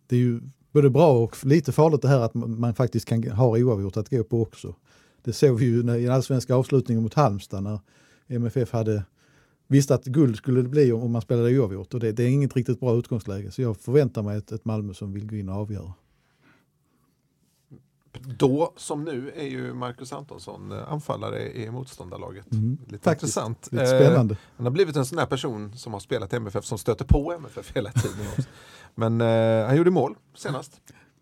det 0.07 0.15
är 0.15 0.19
ju 0.19 0.41
både 0.71 0.89
bra 0.89 1.23
och 1.23 1.45
lite 1.45 1.71
farligt 1.71 2.01
det 2.01 2.07
här 2.07 2.19
att 2.19 2.33
man 2.33 2.75
faktiskt 2.75 3.07
kan 3.07 3.23
ha 3.23 3.57
oavgjort 3.57 3.97
att 3.97 4.09
gå 4.09 4.23
på 4.23 4.41
också. 4.41 4.75
Det 5.23 5.33
såg 5.33 5.59
vi 5.59 5.65
ju 5.65 5.79
i 5.79 5.81
den 5.81 6.11
allsvenska 6.11 6.55
avslutningen 6.55 7.03
mot 7.03 7.13
Halmstad 7.13 7.63
när 7.63 7.79
MFF 8.27 8.71
hade 8.71 9.03
visste 9.67 9.95
att 9.95 10.05
guld 10.05 10.35
skulle 10.35 10.61
det 10.61 10.69
bli 10.69 10.91
om 10.91 11.11
man 11.11 11.21
spelade 11.21 11.59
oavgjort 11.59 11.93
och 11.93 11.99
det, 11.99 12.11
det 12.11 12.23
är 12.23 12.27
inget 12.27 12.55
riktigt 12.55 12.79
bra 12.79 12.97
utgångsläge. 12.97 13.51
Så 13.51 13.61
jag 13.61 13.77
förväntar 13.77 14.23
mig 14.23 14.37
ett, 14.37 14.51
ett 14.51 14.65
Malmö 14.65 14.93
som 14.93 15.13
vill 15.13 15.27
gå 15.27 15.35
in 15.35 15.49
och 15.49 15.55
avgöra. 15.55 15.93
Då 18.23 18.73
som 18.77 19.03
nu 19.03 19.31
är 19.35 19.47
ju 19.47 19.73
Marcus 19.73 20.13
Antonsson 20.13 20.71
eh, 20.71 20.91
anfallare 20.91 21.51
i 21.53 21.71
motståndarlaget. 21.71 22.51
Mm. 22.51 22.77
Lite 22.87 23.03
Faktiskt. 23.03 23.23
intressant. 23.23 23.67
Lite 23.71 23.87
spännande. 23.87 24.33
Eh, 24.33 24.39
han 24.57 24.65
har 24.65 24.71
blivit 24.71 24.95
en 24.95 25.05
sån 25.05 25.17
här 25.17 25.25
person 25.25 25.77
som 25.77 25.93
har 25.93 25.99
spelat 25.99 26.33
MFF 26.33 26.65
som 26.65 26.77
stöter 26.77 27.05
på 27.05 27.33
MFF 27.33 27.75
hela 27.75 27.91
tiden. 27.91 28.25
Men 28.95 29.21
eh, 29.21 29.67
han 29.67 29.77
gjorde 29.77 29.91
mål 29.91 30.15
senast. 30.35 30.81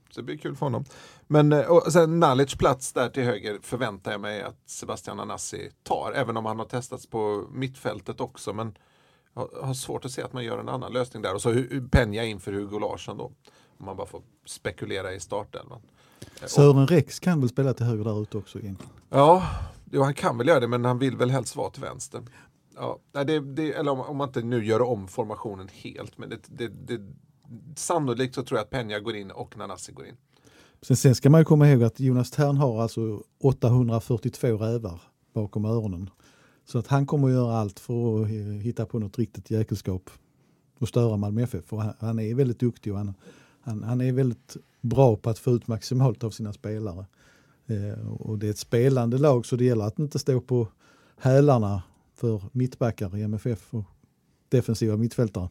Så 0.10 0.22
det 0.22 0.24
blir 0.24 0.38
kul 0.38 0.56
för 0.56 0.66
honom. 0.66 0.86
Men 1.28 1.54
eh, 1.54 1.66
och 1.66 1.94
sen 1.94 2.20
Nalic 2.20 2.56
plats 2.56 2.94
där 2.94 3.10
till 3.10 3.24
höger 3.24 3.60
förväntar 3.62 4.12
jag 4.12 4.22
mig 4.22 4.42
att 4.42 4.60
Sebastian 4.66 5.20
Anassi 5.20 5.70
tar. 5.84 6.12
Även 6.16 6.38
om 6.38 6.46
han 6.46 6.60
har 6.60 6.66
testats 6.66 7.08
på 7.08 7.48
mittfältet 7.52 8.22
också. 8.22 8.54
Men 8.54 8.78
jag 9.34 9.50
har 9.62 9.74
svårt 9.74 10.06
att 10.06 10.12
se 10.12 10.22
att 10.22 10.34
man 10.34 10.44
gör 10.44 10.60
en 10.60 10.70
annan 10.70 10.94
lösning 10.94 11.24
där. 11.24 11.34
Och 11.34 11.42
så 11.42 11.64
Penja 11.92 12.24
inför 12.24 12.54
Hugo 12.54 12.80
Larsson 12.80 13.18
då. 13.18 13.32
Om 13.78 13.86
man 13.86 13.98
bara 13.98 14.08
får 14.08 14.22
spekulera 14.46 15.14
i 15.14 15.20
startelvan. 15.20 15.82
Sören 16.46 16.88
Rex 16.88 17.20
kan 17.20 17.40
väl 17.40 17.50
spela 17.50 17.74
till 17.74 17.86
höger 17.86 18.04
där 18.04 18.22
ute 18.22 18.38
också 18.38 18.60
egentligen? 18.60 18.94
Ja, 19.10 19.44
jo, 19.92 20.02
han 20.02 20.14
kan 20.14 20.38
väl 20.38 20.48
göra 20.48 20.60
det 20.60 20.68
men 20.68 20.86
han 20.86 21.00
vill 21.00 21.18
väl 21.18 21.32
helst 21.32 21.56
vara 21.56 21.70
till 21.70 21.82
vänster. 21.82 22.22
Ja, 22.76 23.00
det, 23.12 23.40
det, 23.40 23.74
eller 23.74 23.92
om, 23.92 24.00
om, 24.00 24.18
man 24.18 24.30
inte 24.30 24.42
nu 24.42 24.66
gör 24.66 24.82
om 24.82 25.08
formationen 25.08 25.70
helt 25.74 26.18
men 26.18 26.30
det, 26.30 26.68
det, 26.68 27.02
sannolikt 27.76 28.36
så 28.36 28.44
tror 28.44 28.58
jag 28.58 28.64
att 28.64 28.70
Penja 28.70 29.00
går 29.00 29.16
in 29.16 29.32
och 29.32 29.58
Nanasi 29.58 29.92
går 29.92 30.06
in. 30.06 30.16
Sen, 30.82 30.98
sen 30.98 31.16
ska 31.16 31.30
man 31.30 31.42
ju 31.42 31.46
komma 31.46 31.70
ihåg 31.70 31.84
att 31.84 32.00
Jonas 32.00 32.32
Tern 32.32 32.58
har 32.58 32.82
alltså 32.82 33.24
842 33.44 34.48
rävar 34.48 35.02
bakom 35.34 35.66
öronen. 35.66 36.10
Så 36.66 36.80
att 36.80 36.88
han 36.88 37.06
kommer 37.06 37.28
att 37.28 37.34
göra 37.34 37.58
allt 37.58 37.80
för 37.80 38.24
att 38.24 38.30
hitta 38.62 38.86
på 38.86 39.00
något 39.00 39.20
riktigt 39.20 39.52
jäkelskap 39.52 40.10
och 40.80 40.88
störa 40.88 41.18
Malmö 41.18 41.44
FF. 41.44 41.66
För 41.66 41.78
han, 41.78 41.94
han 42.00 42.20
är 42.20 42.36
väldigt 42.36 42.60
duktig 42.60 42.94
och 42.94 42.98
han, 42.98 43.14
han, 43.64 43.84
han, 43.84 44.02
är 44.02 44.12
väldigt 44.12 44.58
bra 44.82 45.16
på 45.16 45.30
att 45.30 45.40
få 45.40 45.52
ut 45.52 45.68
maximalt 45.68 46.24
av 46.24 46.32
sina 46.32 46.54
spelare. 46.54 47.06
Eh, 47.66 48.12
och 48.12 48.38
det 48.38 48.48
är 48.48 48.52
ett 48.52 48.58
spelande 48.58 49.18
lag 49.18 49.46
så 49.46 49.56
det 49.56 49.66
gäller 49.66 49.86
att 49.86 50.00
inte 50.00 50.20
stå 50.20 50.42
på 50.42 50.68
hälarna 51.18 51.84
för 52.16 52.42
mittbackar 52.52 53.18
i 53.18 53.22
MFF 53.22 53.74
och 53.74 53.84
defensiva 54.50 54.98
mittfältare. 54.98 55.50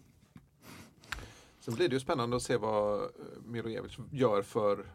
Sen 1.60 1.74
blir 1.74 1.88
det 1.88 1.94
ju 1.94 2.00
spännande 2.00 2.36
att 2.36 2.42
se 2.42 2.56
vad 2.56 3.00
eh, 3.00 3.08
Milojevic 3.44 3.92
gör 4.10 4.42
för 4.42 4.86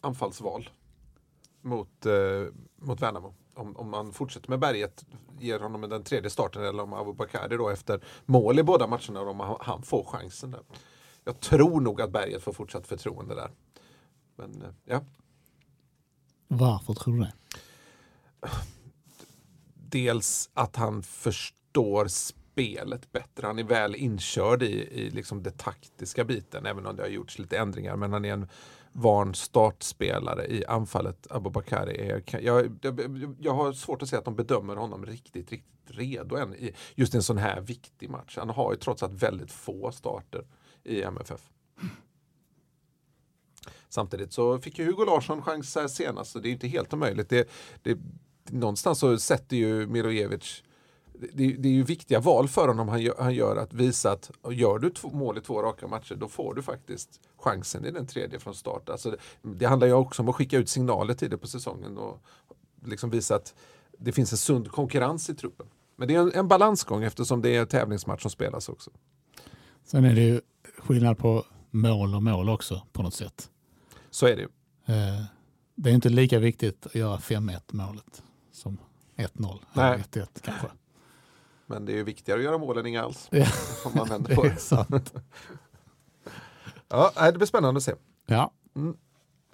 anfallsval 0.00 0.70
mot, 1.60 2.06
eh, 2.06 2.12
mot 2.76 3.02
Värnamo. 3.02 3.34
Om, 3.54 3.76
om 3.76 3.90
man 3.90 4.12
fortsätter 4.12 4.50
med 4.50 4.58
Berget, 4.58 5.04
ger 5.40 5.60
honom 5.60 5.80
den 5.80 6.02
tredje 6.02 6.30
starten 6.30 6.64
eller 6.64 6.82
om 6.82 6.92
Abubakari 6.92 7.56
då 7.56 7.68
efter 7.68 8.04
mål 8.26 8.58
i 8.58 8.62
båda 8.62 8.86
matcherna, 8.86 9.20
om 9.20 9.56
han 9.60 9.82
får 9.82 10.04
chansen. 10.04 10.50
Där 10.50 10.60
jag 11.24 11.40
tror 11.40 11.80
nog 11.80 12.00
att 12.00 12.12
Berget 12.12 12.42
får 12.42 12.52
fortsatt 12.52 12.86
förtroende 12.86 13.34
där. 13.34 13.50
Men 14.36 14.62
eh, 14.62 14.68
ja. 14.84 15.04
Varför 16.48 16.94
tror 16.94 17.14
du 17.14 17.20
det? 17.20 17.32
Dels 19.74 20.50
att 20.54 20.76
han 20.76 21.02
förstår 21.02 22.06
spelet 22.06 23.12
bättre. 23.12 23.46
Han 23.46 23.58
är 23.58 23.64
väl 23.64 23.94
inkörd 23.94 24.62
i, 24.62 24.88
i 24.92 25.10
liksom 25.10 25.42
det 25.42 25.58
taktiska 25.58 26.24
biten, 26.24 26.66
även 26.66 26.86
om 26.86 26.96
det 26.96 27.02
har 27.02 27.10
gjorts 27.10 27.38
lite 27.38 27.58
ändringar. 27.58 27.96
Men 27.96 28.12
han 28.12 28.24
är 28.24 28.32
en 28.32 28.48
van 28.92 29.34
startspelare 29.34 30.46
i 30.46 30.64
anfallet, 30.64 31.26
Abubakari. 31.30 31.96
Är, 31.96 32.22
jag, 32.40 32.80
jag, 32.82 33.36
jag 33.40 33.54
har 33.54 33.72
svårt 33.72 34.02
att 34.02 34.08
säga 34.08 34.18
att 34.18 34.24
de 34.24 34.36
bedömer 34.36 34.76
honom 34.76 35.06
riktigt, 35.06 35.50
riktigt 35.50 35.68
redo 35.86 36.36
än 36.36 36.54
i 36.54 36.72
just 36.94 37.14
en 37.14 37.22
sån 37.22 37.38
här 37.38 37.60
viktig 37.60 38.10
match. 38.10 38.36
Han 38.38 38.50
har 38.50 38.72
ju 38.72 38.78
trots 38.78 39.02
allt 39.02 39.22
väldigt 39.22 39.52
få 39.52 39.92
starter 39.92 40.44
i 40.84 41.02
MFF. 41.02 41.50
Samtidigt 43.88 44.32
så 44.32 44.58
fick 44.58 44.78
ju 44.78 44.84
Hugo 44.84 45.04
Larsson 45.04 45.42
chans 45.42 45.76
här 45.76 45.88
senast, 45.88 46.30
så 46.30 46.38
det 46.38 46.48
är 46.48 46.52
inte 46.52 46.68
helt 46.68 46.92
omöjligt. 46.92 47.28
Det, 47.28 47.48
det, 47.82 47.98
någonstans 48.44 48.98
så 48.98 49.18
sätter 49.18 49.56
ju 49.56 49.86
Mirojevic 49.86 50.62
det, 51.32 51.52
det, 51.52 51.68
är 51.68 51.72
ju 51.72 51.82
viktiga 51.82 52.20
val 52.20 52.48
för 52.48 52.68
honom 52.68 52.88
han 52.88 53.02
gör, 53.02 53.14
han 53.18 53.34
gör 53.34 53.56
att 53.56 53.72
visa 53.72 54.12
att 54.12 54.30
gör 54.50 54.78
du 54.78 54.90
två, 54.90 55.10
mål 55.10 55.38
i 55.38 55.40
två 55.40 55.62
raka 55.62 55.86
matcher 55.86 56.14
då 56.14 56.28
får 56.28 56.54
du 56.54 56.62
faktiskt 56.62 57.20
chansen 57.36 57.84
i 57.84 57.90
den 57.90 58.06
tredje 58.06 58.38
från 58.38 58.54
start. 58.54 58.88
Alltså 58.88 59.10
det, 59.10 59.18
det 59.42 59.66
handlar 59.66 59.86
ju 59.86 59.92
också 59.92 60.22
om 60.22 60.28
att 60.28 60.34
skicka 60.34 60.58
ut 60.58 60.68
signaler 60.68 61.14
tidigt 61.14 61.40
på 61.40 61.46
säsongen 61.46 61.98
och 61.98 62.22
liksom 62.84 63.10
visa 63.10 63.34
att 63.36 63.54
det 63.98 64.12
finns 64.12 64.32
en 64.32 64.38
sund 64.38 64.70
konkurrens 64.70 65.30
i 65.30 65.34
truppen. 65.34 65.66
Men 65.96 66.08
det 66.08 66.14
är 66.14 66.20
en, 66.20 66.32
en 66.32 66.48
balansgång 66.48 67.02
eftersom 67.02 67.42
det 67.42 67.56
är 67.56 67.60
en 67.60 67.66
tävlingsmatch 67.66 68.22
som 68.22 68.30
spelas 68.30 68.68
också. 68.68 68.90
Sen 69.84 70.04
är 70.04 70.14
det 70.14 70.22
ju 70.22 70.40
skillnad 70.82 71.18
på 71.18 71.44
mål 71.70 72.14
och 72.14 72.22
mål 72.22 72.48
också 72.48 72.82
på 72.92 73.02
något 73.02 73.14
sätt. 73.14 73.50
Så 74.10 74.26
är 74.26 74.36
det 74.36 74.42
ju. 74.42 74.48
Eh, 74.94 75.22
det 75.74 75.90
är 75.90 75.94
inte 75.94 76.08
lika 76.08 76.38
viktigt 76.38 76.86
att 76.86 76.94
göra 76.94 77.16
5-1 77.16 77.60
målet 77.70 78.22
som 78.52 78.78
1-0 79.16 79.58
eller 79.74 79.98
1-1 79.98 80.26
kanske. 80.42 80.66
Men 81.66 81.84
det 81.84 81.92
är 81.92 81.96
ju 81.96 82.02
viktigare 82.02 82.38
att 82.38 82.44
göra 82.44 82.58
mål 82.58 82.78
än 82.78 82.86
inga 82.86 83.02
alls. 83.02 83.28
Ja. 83.30 83.46
Om 83.84 83.92
man 83.94 84.08
vänder 84.08 84.34
på 84.36 84.42
det. 84.42 84.56
sant. 84.56 85.14
ja, 86.88 87.12
det 87.16 87.32
blir 87.32 87.46
spännande 87.46 87.78
att 87.78 87.84
se. 87.84 87.94
Ja. 88.26 88.52
Mm. 88.76 88.96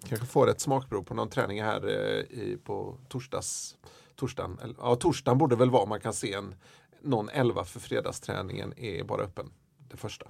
Kanske 0.09 0.27
får 0.27 0.51
ett 0.51 0.61
smakprov 0.61 1.03
på 1.03 1.15
någon 1.15 1.29
träning 1.29 1.63
här 1.63 1.89
eh, 1.89 2.39
i, 2.39 2.59
på 2.65 2.99
torsdags. 3.09 3.77
Torsdagen, 4.17 4.75
ja, 4.79 4.97
torsdagen 4.97 5.39
borde 5.39 5.57
väl 5.57 5.71
vara 5.71 5.87
man 5.87 6.01
kan 6.01 6.13
se 6.13 6.35
en, 6.35 6.55
någon 7.03 7.29
elva 7.29 7.65
för 7.65 7.81
fredagsträningen 7.81 8.79
är 8.79 9.05
bara 9.05 9.23
öppen. 9.23 9.51
Det 9.91 9.97
första. 9.97 10.27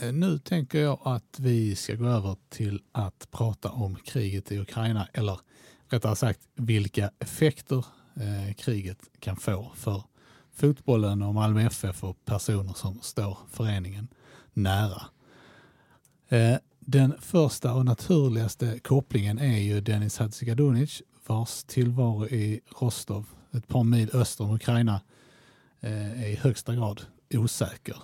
Eh, 0.00 0.12
nu 0.12 0.38
tänker 0.38 0.78
jag 0.78 1.00
att 1.04 1.38
vi 1.40 1.76
ska 1.76 1.94
gå 1.94 2.06
över 2.06 2.36
till 2.48 2.82
att 2.92 3.28
prata 3.30 3.70
om 3.70 3.96
kriget 3.96 4.52
i 4.52 4.58
Ukraina, 4.58 5.08
eller 5.12 5.40
rättare 5.88 6.16
sagt 6.16 6.40
vilka 6.54 7.10
effekter 7.18 7.84
eh, 8.14 8.54
kriget 8.54 8.98
kan 9.20 9.36
få 9.36 9.72
för 9.74 10.02
fotbollen 10.54 11.22
och 11.22 11.34
Malmö 11.34 11.62
FF 11.66 12.04
och 12.04 12.24
personer 12.24 12.72
som 12.72 13.00
står 13.02 13.38
föreningen 13.50 14.08
nära. 14.52 15.02
Eh, 16.28 16.56
den 16.80 17.14
första 17.20 17.74
och 17.74 17.84
naturligaste 17.84 18.78
kopplingen 18.78 19.38
är 19.38 19.58
ju 19.58 19.80
Denis 19.80 20.18
Hadzikadunic 20.18 21.02
vars 21.26 21.64
tillvaro 21.64 22.26
i 22.26 22.60
Rostov, 22.80 23.26
ett 23.52 23.68
par 23.68 23.84
mil 23.84 24.10
öster 24.12 24.44
om 24.44 24.50
Ukraina, 24.50 25.00
eh, 25.80 26.22
är 26.22 26.28
i 26.28 26.36
högsta 26.36 26.74
grad 26.74 27.02
osäker. 27.34 27.96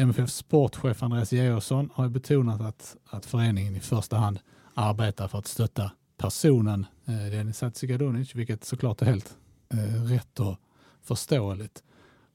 MFF 0.00 0.30
sportchef 0.30 1.02
Andreas 1.02 1.32
Georgsson 1.32 1.90
har 1.94 2.08
betonat 2.08 2.60
att, 2.60 2.96
att 3.04 3.26
föreningen 3.26 3.76
i 3.76 3.80
första 3.80 4.16
hand 4.16 4.38
arbetar 4.74 5.28
för 5.28 5.38
att 5.38 5.46
stötta 5.46 5.90
personen 6.16 6.86
eh, 7.06 7.30
Denis 7.30 7.60
Hatzikadunic, 7.60 8.34
vilket 8.34 8.64
såklart 8.64 9.02
är 9.02 9.06
helt 9.06 9.36
eh, 9.72 10.02
rätt 10.04 10.40
och 10.40 10.56
förståeligt. 11.02 11.82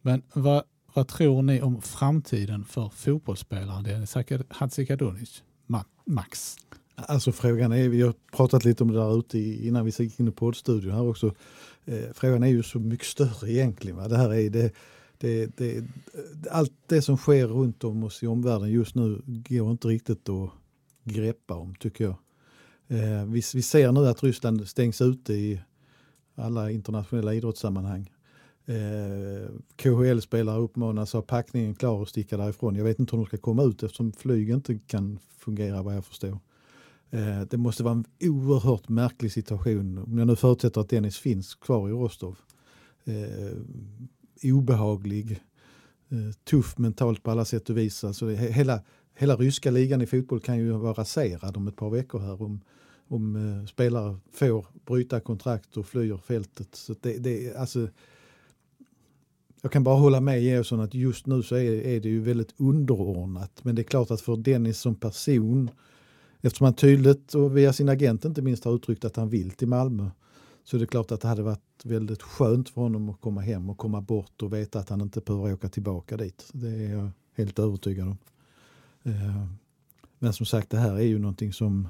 Men 0.02 0.22
vad, 0.34 0.64
vad 0.94 1.08
tror 1.08 1.42
ni 1.42 1.62
om 1.62 1.82
framtiden 1.82 2.66
för 2.66 2.90
fotbollsspelaren 2.90 3.84
Denis 3.84 4.16
Hadzikadunic? 4.50 5.44
Max? 6.06 6.56
Alltså 6.96 7.32
frågan 7.32 7.72
är, 7.72 7.90
vi 7.90 8.02
har 8.02 8.14
pratat 8.32 8.66
lite 8.66 8.84
om 8.84 8.92
det 8.92 9.00
där 9.00 9.20
ute 9.20 9.40
innan 9.40 9.86
vi 9.86 9.92
gick 9.98 10.20
in 10.20 10.28
i 10.28 10.32
poddstudion 10.32 10.92
här 10.92 11.10
också. 11.10 11.36
Eh, 11.86 12.04
frågan 12.14 12.44
är 12.44 12.48
ju 12.48 12.64
så 12.64 12.80
mycket 12.80 13.08
större 13.08 13.52
egentligen. 13.52 13.98
Va? 13.98 14.08
Det 14.08 14.18
här 14.18 14.34
är 14.34 14.50
det, 14.50 14.74
det, 15.24 15.58
det, 15.58 15.84
allt 16.52 16.74
det 16.88 17.02
som 17.02 17.18
sker 17.18 17.48
runt 17.48 17.84
om 17.84 18.04
oss 18.04 18.24
i 18.24 18.28
omvärlden 18.28 18.72
just 18.72 18.96
nu 18.96 19.22
går 19.26 19.72
inte 19.72 19.88
riktigt 19.88 20.30
att 20.30 20.50
greppa 21.04 21.56
om 21.56 21.76
tycker 21.76 22.04
jag. 22.04 22.16
Eh, 22.88 23.26
vi, 23.26 23.42
vi 23.54 23.62
ser 23.62 23.92
nu 23.92 24.08
att 24.08 24.24
Ryssland 24.24 24.68
stängs 24.68 25.02
ute 25.02 25.34
i 25.34 25.62
alla 26.36 26.72
internationella 26.72 27.34
idrottssammanhang. 27.34 28.12
Eh, 28.66 29.50
KHL-spelare 29.76 30.60
uppmanas 30.60 31.14
ha 31.14 31.22
packningen 31.22 31.76
klar 31.76 32.00
och 32.00 32.10
sticka 32.10 32.38
därifrån. 32.38 32.76
Jag 32.76 32.84
vet 32.84 33.00
inte 33.00 33.16
hur 33.16 33.24
de 33.24 33.28
ska 33.28 33.38
komma 33.38 33.64
ut 33.64 33.84
eftersom 33.84 34.12
flyg 34.12 34.50
inte 34.50 34.80
kan 34.88 35.20
fungera 35.38 35.84
vad 35.84 35.96
jag 35.96 36.06
förstår. 36.06 36.40
Eh, 37.10 37.42
det 37.50 37.58
måste 37.58 37.84
vara 37.84 37.94
en 37.94 38.06
oerhört 38.30 38.90
märklig 38.90 39.32
situation 39.32 39.98
om 39.98 40.18
jag 40.18 40.28
nu 40.28 40.36
förutsätter 40.36 40.82
att 40.82 40.90
Dennis 40.90 41.18
finns 41.18 41.56
kvar 41.56 41.90
i 41.90 41.92
Rostov. 41.92 42.38
Eh, 43.04 43.58
obehaglig, 44.44 45.32
eh, 46.10 46.32
tuff 46.50 46.78
mentalt 46.78 47.24
på 47.24 47.32
alla 47.32 47.46
sätt 47.46 47.70
och 47.70 47.78
vis. 47.78 48.04
Alltså 48.04 48.30
hela, 48.30 48.82
hela 49.16 49.36
ryska 49.36 49.72
ligan 49.72 50.02
i 50.02 50.06
fotboll 50.06 50.40
kan 50.40 50.58
ju 50.58 50.72
vara 50.72 50.94
raserad 50.94 51.58
om 51.58 51.68
ett 51.68 51.76
par 51.76 51.90
veckor 51.90 52.20
här 52.20 52.42
om, 52.42 52.62
om 53.08 53.36
eh, 53.36 53.66
spelare 53.66 54.18
får 54.34 54.66
bryta 54.86 55.20
kontrakt 55.20 55.78
och 55.78 55.86
flyr 55.86 56.18
fältet. 56.18 56.76
Så 56.76 56.96
det, 57.02 57.18
det, 57.18 57.56
alltså, 57.56 57.88
jag 59.62 59.72
kan 59.72 59.84
bara 59.84 59.96
hålla 59.96 60.22
med 60.22 60.44
Georgsson 60.44 60.80
att 60.80 60.94
just 60.94 61.26
nu 61.26 61.44
så 61.44 61.56
är, 61.56 61.72
är, 61.72 62.00
det 62.00 62.10
ju 62.10 62.22
väldigt 62.22 62.54
underordnat. 62.58 63.64
Men 63.64 63.76
det 63.76 63.82
är 63.82 63.84
klart 63.84 64.12
att 64.12 64.22
för 64.22 64.38
Dennis 64.38 64.80
som 64.80 64.96
person, 64.96 65.70
eftersom 66.42 66.66
han 66.66 66.74
tydligt 66.74 67.34
och 67.34 67.58
via 67.58 67.74
sin 67.74 67.90
agent 67.90 68.26
inte 68.26 68.42
minst 68.42 68.64
har 68.64 68.76
uttryckt 68.76 69.06
att 69.06 69.16
han 69.16 69.30
vill 69.30 69.52
till 69.52 69.68
Malmö, 69.68 70.10
så 70.64 70.78
det 70.78 70.84
är 70.84 70.88
klart 70.88 71.12
att 71.12 71.22
det 71.22 71.28
hade 71.28 71.44
varit 71.44 71.60
väldigt 71.84 72.22
skönt 72.22 72.70
för 72.70 72.82
honom 72.82 73.10
att 73.10 73.22
komma 73.22 73.42
hem 73.42 73.70
och 73.70 73.78
komma 73.78 74.02
bort 74.02 74.42
och 74.42 74.54
veta 74.54 74.80
att 74.80 74.90
han 74.90 75.02
inte 75.02 75.22
behöver 75.22 75.54
åka 75.54 75.70
tillbaka 75.70 76.18
dit. 76.18 76.50
Det 76.54 76.68
är 76.68 76.90
jag 76.90 77.12
helt 77.36 77.60
övertygad 77.60 78.08
om. 78.08 78.18
Eh, 79.04 79.46
men 80.20 80.34
som 80.34 80.46
sagt, 80.46 80.70
det 80.70 80.78
här 80.78 80.94
är 80.94 81.02
ju 81.02 81.20
någonting 81.20 81.54
som 81.54 81.88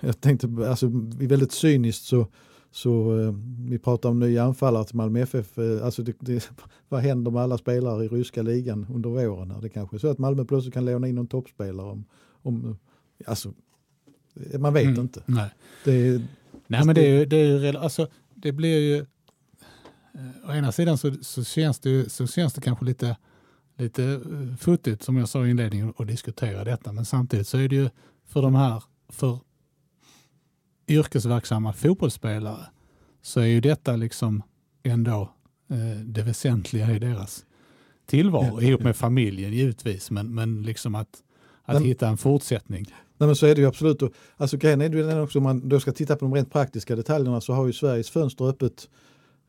jag 0.00 0.20
tänkte, 0.20 0.48
alltså 0.68 0.90
väldigt 1.18 1.52
cyniskt 1.52 2.04
så, 2.04 2.26
så 2.70 3.20
eh, 3.20 3.34
vi 3.68 3.78
pratar 3.78 4.08
om 4.08 4.18
nya 4.18 4.44
anfallare 4.44 4.84
till 4.84 4.96
Malmö 4.96 5.20
FF. 5.20 5.58
Eh, 5.58 5.84
alltså 5.84 6.02
det, 6.02 6.16
det, 6.20 6.50
vad 6.88 7.00
händer 7.00 7.30
med 7.30 7.42
alla 7.42 7.58
spelare 7.58 8.04
i 8.04 8.08
ryska 8.08 8.42
ligan 8.42 8.86
under 8.94 9.10
våren? 9.10 9.54
Det 9.62 9.68
kanske 9.68 9.96
är 9.96 9.98
så 9.98 10.08
att 10.08 10.18
Malmö 10.18 10.44
plötsligt 10.44 10.74
kan 10.74 10.84
låna 10.84 11.08
in 11.08 11.14
någon 11.14 11.26
toppspelare. 11.26 11.86
Om, 11.86 12.04
om, 12.30 12.78
alltså, 13.26 13.52
man 14.58 14.74
vet 14.74 14.84
mm, 14.84 15.00
inte. 15.00 15.22
Nej. 15.26 15.50
Det, 15.84 16.22
Nej 16.66 16.84
men 16.84 16.94
det 16.94 17.06
är 17.06 17.18
ju, 17.18 17.26
det, 17.26 17.36
är 17.36 17.58
ju, 17.58 17.76
alltså, 17.76 18.08
det 18.34 18.52
blir 18.52 18.78
ju, 18.78 18.96
eh, 20.14 20.50
å 20.50 20.52
ena 20.52 20.72
sidan 20.72 20.98
så, 20.98 21.14
så, 21.22 21.44
känns 21.44 21.80
det, 21.80 22.12
så 22.12 22.26
känns 22.26 22.54
det 22.54 22.60
kanske 22.60 22.84
lite, 22.84 23.16
lite 23.76 24.04
eh, 24.04 24.56
futtigt 24.56 25.02
som 25.02 25.16
jag 25.16 25.28
sa 25.28 25.46
i 25.46 25.50
inledningen 25.50 25.92
att 25.96 26.06
diskutera 26.06 26.64
detta. 26.64 26.92
Men 26.92 27.04
samtidigt 27.04 27.48
så 27.48 27.58
är 27.58 27.68
det 27.68 27.76
ju 27.76 27.90
för 28.26 28.42
de 28.42 28.54
här, 28.54 28.82
för 29.08 29.38
yrkesverksamma 30.88 31.72
fotbollsspelare 31.72 32.66
så 33.22 33.40
är 33.40 33.46
ju 33.46 33.60
detta 33.60 33.96
liksom 33.96 34.42
ändå 34.82 35.32
eh, 35.70 36.00
det 36.04 36.22
väsentliga 36.22 36.90
i 36.90 36.98
deras 36.98 37.44
tillvaro, 38.06 38.62
ja. 38.62 38.68
ihop 38.68 38.82
med 38.82 38.96
familjen 38.96 39.52
givetvis, 39.52 40.10
men, 40.10 40.34
men 40.34 40.62
liksom 40.62 40.94
att, 40.94 41.22
att 41.64 41.74
men, 41.74 41.84
hitta 41.84 42.08
en 42.08 42.16
fortsättning. 42.16 42.86
Nej 43.18 43.26
men 43.26 43.36
så 43.36 43.46
är 43.46 43.54
det 43.54 43.60
ju 43.60 43.66
absolut. 43.66 44.02
Alltså 44.36 44.56
grejen 44.56 44.80
är 44.80 44.90
ju 44.90 45.02
den 45.02 45.20
också 45.20 45.38
om 45.38 45.42
man 45.42 45.68
då 45.68 45.80
ska 45.80 45.92
titta 45.92 46.16
på 46.16 46.24
de 46.24 46.34
rent 46.34 46.52
praktiska 46.52 46.96
detaljerna 46.96 47.40
så 47.40 47.52
har 47.52 47.66
ju 47.66 47.72
Sveriges 47.72 48.10
fönster 48.10 48.44
öppet 48.44 48.88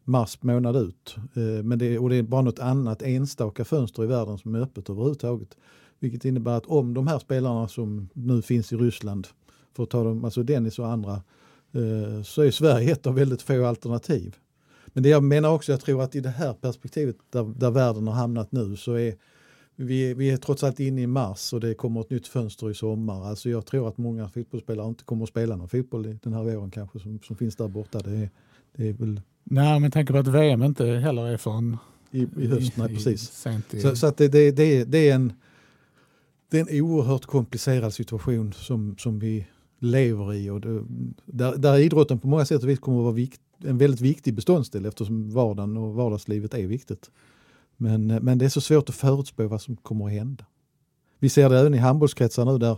mars 0.03 0.37
månad 0.41 0.75
ut. 0.75 1.15
Eh, 1.33 1.63
men 1.63 1.79
det, 1.79 1.99
och 1.99 2.09
det 2.09 2.15
är 2.15 2.23
bara 2.23 2.41
något 2.41 2.59
annat 2.59 3.01
enstaka 3.01 3.65
fönster 3.65 4.03
i 4.03 4.07
världen 4.07 4.37
som 4.37 4.55
är 4.55 4.59
öppet 4.59 4.89
överhuvudtaget. 4.89 5.57
Vilket 5.99 6.25
innebär 6.25 6.57
att 6.57 6.65
om 6.65 6.93
de 6.93 7.07
här 7.07 7.19
spelarna 7.19 7.67
som 7.67 8.09
nu 8.13 8.41
finns 8.41 8.73
i 8.73 8.75
Ryssland, 8.75 9.27
för 9.75 9.83
att 9.83 9.89
ta 9.89 10.03
dem, 10.03 10.25
alltså 10.25 10.43
Dennis 10.43 10.79
och 10.79 10.87
andra, 10.87 11.13
eh, 11.73 12.23
så 12.23 12.41
är 12.41 12.51
Sverige 12.51 12.91
ett 12.91 13.07
av 13.07 13.15
väldigt 13.15 13.41
få 13.41 13.65
alternativ. 13.65 14.35
Men 14.87 15.03
det 15.03 15.09
jag 15.09 15.23
menar 15.23 15.49
också, 15.49 15.71
jag 15.71 15.81
tror 15.81 16.01
att 16.01 16.15
i 16.15 16.19
det 16.19 16.29
här 16.29 16.53
perspektivet 16.53 17.15
där, 17.29 17.43
där 17.43 17.71
världen 17.71 18.07
har 18.07 18.13
hamnat 18.13 18.51
nu 18.51 18.75
så 18.75 18.93
är 18.93 19.15
vi, 19.75 20.13
vi 20.13 20.29
är 20.29 20.37
trots 20.37 20.63
allt 20.63 20.79
inne 20.79 21.01
i 21.01 21.07
mars 21.07 21.53
och 21.53 21.59
det 21.59 21.73
kommer 21.73 22.01
ett 22.01 22.09
nytt 22.09 22.27
fönster 22.27 22.71
i 22.71 22.73
sommar. 22.73 23.25
Alltså 23.25 23.49
jag 23.49 23.65
tror 23.65 23.87
att 23.87 23.97
många 23.97 24.29
fotbollsspelare 24.29 24.87
inte 24.87 25.03
kommer 25.03 25.23
att 25.23 25.29
spela 25.29 25.55
någon 25.55 25.69
fotboll 25.69 26.17
den 26.23 26.33
här 26.33 26.43
våren 26.43 26.71
kanske 26.71 26.99
som, 26.99 27.19
som 27.19 27.35
finns 27.35 27.55
där 27.55 27.67
borta. 27.67 27.99
Det 27.99 28.11
är, 28.11 28.29
det 28.75 28.89
är 28.89 28.93
väl... 28.93 29.21
Nej, 29.43 29.79
men 29.79 29.91
tänk 29.91 30.09
på 30.09 30.17
att 30.17 30.27
VM 30.27 30.63
inte 30.63 30.85
heller 30.85 31.27
är 31.27 31.37
förrän 31.37 31.77
i, 32.11 32.27
i 32.37 32.47
höst. 32.47 32.77
Nej, 32.77 32.87
precis. 32.87 33.47
I, 33.71 33.79
så, 33.79 33.95
så 33.95 34.07
att 34.07 34.17
det, 34.17 34.27
det, 34.27 34.51
det, 34.51 34.83
det, 34.83 35.09
är 35.09 35.15
en, 35.15 35.33
det 36.49 36.59
är 36.59 36.61
en 36.61 36.81
oerhört 36.81 37.25
komplicerad 37.25 37.93
situation 37.93 38.53
som, 38.53 38.95
som 38.97 39.19
vi 39.19 39.47
lever 39.79 40.33
i 40.33 40.49
och 40.49 40.61
det, 40.61 40.83
där, 41.25 41.57
där 41.57 41.77
idrotten 41.77 42.19
på 42.19 42.27
många 42.27 42.45
sätt 42.45 42.63
och 42.63 42.69
vis 42.69 42.79
kommer 42.79 42.97
att 42.97 43.03
vara 43.03 43.13
vikt, 43.13 43.41
en 43.63 43.77
väldigt 43.77 44.01
viktig 44.01 44.33
beståndsdel 44.33 44.85
eftersom 44.85 45.29
vardagen 45.29 45.77
och 45.77 45.93
vardagslivet 45.93 46.53
är 46.53 46.67
viktigt. 46.67 47.11
Men, 47.83 48.11
eh, 48.11 48.21
men 48.21 48.37
det 48.37 48.45
är 48.45 48.49
så 48.49 48.61
svårt 48.61 48.89
att 48.89 48.95
förutspå 48.95 49.47
vad 49.47 49.61
som 49.61 49.75
kommer 49.75 50.05
att 50.05 50.11
hända. 50.11 50.45
Vi 51.19 51.29
ser 51.29 51.49
det 51.49 51.59
även 51.59 51.73
i 51.73 51.77
handbollskretsar 51.77 52.45
nu 52.45 52.57
där 52.57 52.77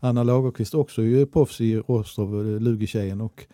Anna 0.00 0.22
Lagerqvist 0.22 0.74
också 0.74 1.02
är 1.02 1.26
proffs 1.26 1.60
i 1.60 1.76
Rostov, 1.76 2.54
eh, 2.54 2.60
Lugi-tjejen. 2.60 3.20
Och, 3.20 3.46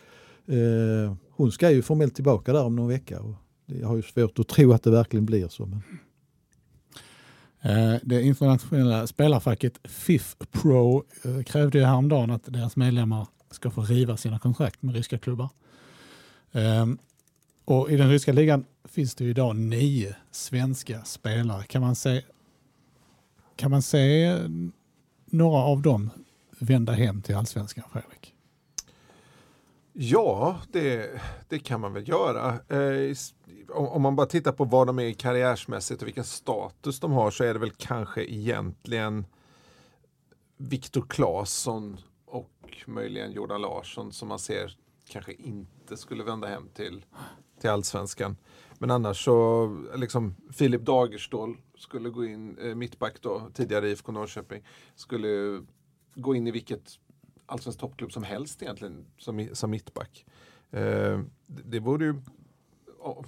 eh, 0.55 1.14
hon 1.30 1.53
ska 1.53 1.70
ju 1.70 1.82
formellt 1.82 2.14
tillbaka 2.14 2.53
där 2.53 2.64
om 2.64 2.76
någon 2.76 2.88
vecka. 2.88 3.20
Och 3.20 3.34
jag 3.66 3.88
har 3.88 3.96
ju 3.96 4.03
svårt 4.03 4.38
att 4.38 4.49
tro 4.49 4.72
att 4.72 4.82
det 4.82 4.90
verkligen 4.90 5.26
blir 5.26 5.49
så. 5.49 5.66
Men... 5.66 5.82
Eh, 7.61 8.01
det 8.03 8.22
internationella 8.22 9.07
spelarfacket 9.07 9.80
FIF 9.84 10.36
Pro 10.53 11.05
krävde 11.46 11.78
ju 11.78 11.84
häromdagen 11.84 12.30
att 12.30 12.44
deras 12.44 12.76
medlemmar 12.76 13.26
ska 13.51 13.70
få 13.70 13.82
riva 13.82 14.16
sina 14.16 14.38
kontrakt 14.38 14.82
med 14.82 14.94
ryska 14.94 15.18
klubbar. 15.18 15.49
Ehm, 16.53 16.99
och 17.68 17.90
I 17.90 17.96
den 17.96 18.10
ryska 18.10 18.32
ligan 18.32 18.64
finns 18.84 19.14
det 19.14 19.24
idag 19.24 19.56
nio 19.56 20.16
svenska 20.30 21.04
spelare. 21.04 21.62
Kan 21.62 21.82
man 21.82 21.96
se, 21.96 22.22
kan 23.56 23.70
man 23.70 23.82
se 23.82 24.24
eh, 24.24 24.48
några 25.26 25.58
av 25.58 25.82
dem 25.82 26.10
vända 26.58 26.92
hem 26.92 27.22
till 27.22 27.36
allsvenskan, 27.36 27.84
Fredrik? 27.92 28.34
Ja, 29.92 30.60
det, 30.72 31.20
det 31.48 31.58
kan 31.58 31.80
man 31.80 31.92
väl 31.92 32.08
göra. 32.08 32.52
Eh, 32.68 33.16
om 33.68 34.02
man 34.02 34.16
bara 34.16 34.26
tittar 34.26 34.52
på 34.52 34.64
vad 34.64 34.86
de 34.86 34.98
är 34.98 35.12
karriärsmässigt 35.12 36.02
och 36.02 36.08
vilken 36.08 36.24
status 36.24 37.00
de 37.00 37.12
har 37.12 37.30
så 37.30 37.44
är 37.44 37.54
det 37.54 37.60
väl 37.60 37.72
kanske 37.76 38.24
egentligen 38.24 39.26
Viktor 40.56 41.04
Claesson 41.08 41.96
och 42.26 42.82
möjligen 42.86 43.32
Jordan 43.32 43.60
Larsson 43.60 44.12
som 44.12 44.28
man 44.28 44.38
ser 44.38 44.76
kanske 45.08 45.32
inte 45.32 45.96
skulle 45.96 46.24
vända 46.24 46.48
hem 46.48 46.68
till, 46.74 47.04
till 47.61 47.70
allsvenskan. 47.70 48.36
Men 48.78 48.90
annars 48.90 49.24
så, 49.24 49.68
liksom 49.96 50.34
Filip 50.52 50.82
Dagerstål 50.82 51.56
skulle 51.78 52.11
gå 52.11 52.24
in, 52.24 52.59
eh, 52.59 52.74
mittback 52.74 53.22
då, 53.22 53.50
tidigare 53.54 53.88
IFK 53.88 54.12
Norrköping, 54.12 54.62
skulle 54.94 55.62
gå 56.14 56.34
in 56.34 56.46
i 56.46 56.50
vilket 56.50 56.98
allsvensk 57.46 57.80
toppklubb 57.80 58.12
som 58.12 58.22
helst 58.22 58.62
egentligen 58.62 59.06
som, 59.18 59.48
som 59.52 59.70
mittback. 59.70 60.26
Eh, 60.70 61.20
det 61.46 61.80
vore 61.80 62.04
ju, 62.04 62.14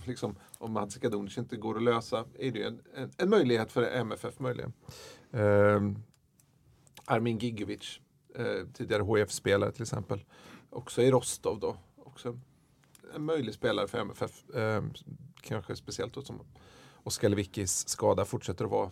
liksom, 0.05 0.37
om 0.59 0.73
Mats 0.73 0.97
Kadunic 0.97 1.39
inte 1.39 1.57
går 1.57 1.77
att 1.77 1.83
lösa, 1.83 2.25
är 2.39 2.51
det 2.51 2.63
en, 2.63 2.81
en, 2.95 3.11
en 3.17 3.31
möjlighet 3.31 3.73
för 3.73 3.83
MFF 3.83 4.39
möjligen. 4.39 4.73
Eh, 5.31 5.81
Armin 7.05 7.39
Gigovic, 7.39 8.01
eh, 8.35 8.67
tidigare 8.75 9.03
HF-spelare 9.03 9.73
till 9.73 9.83
exempel, 9.83 10.25
också 10.71 11.03
i 11.03 11.11
Rostov 11.11 11.61
då. 11.61 11.77
Också 11.97 12.41
en 13.15 13.25
möjlig 13.25 13.55
spelare 13.55 13.89
för 13.89 13.99
MFF, 13.99 14.51
eh, 14.55 14.83
kanske 15.41 15.77
speciellt 15.77 16.15
då 16.15 16.23
som 16.23 16.41
Oskar 17.03 17.29
Lewickis 17.29 17.89
skada 17.89 18.25
fortsätter 18.25 18.65
att 18.65 18.71
vara 18.71 18.91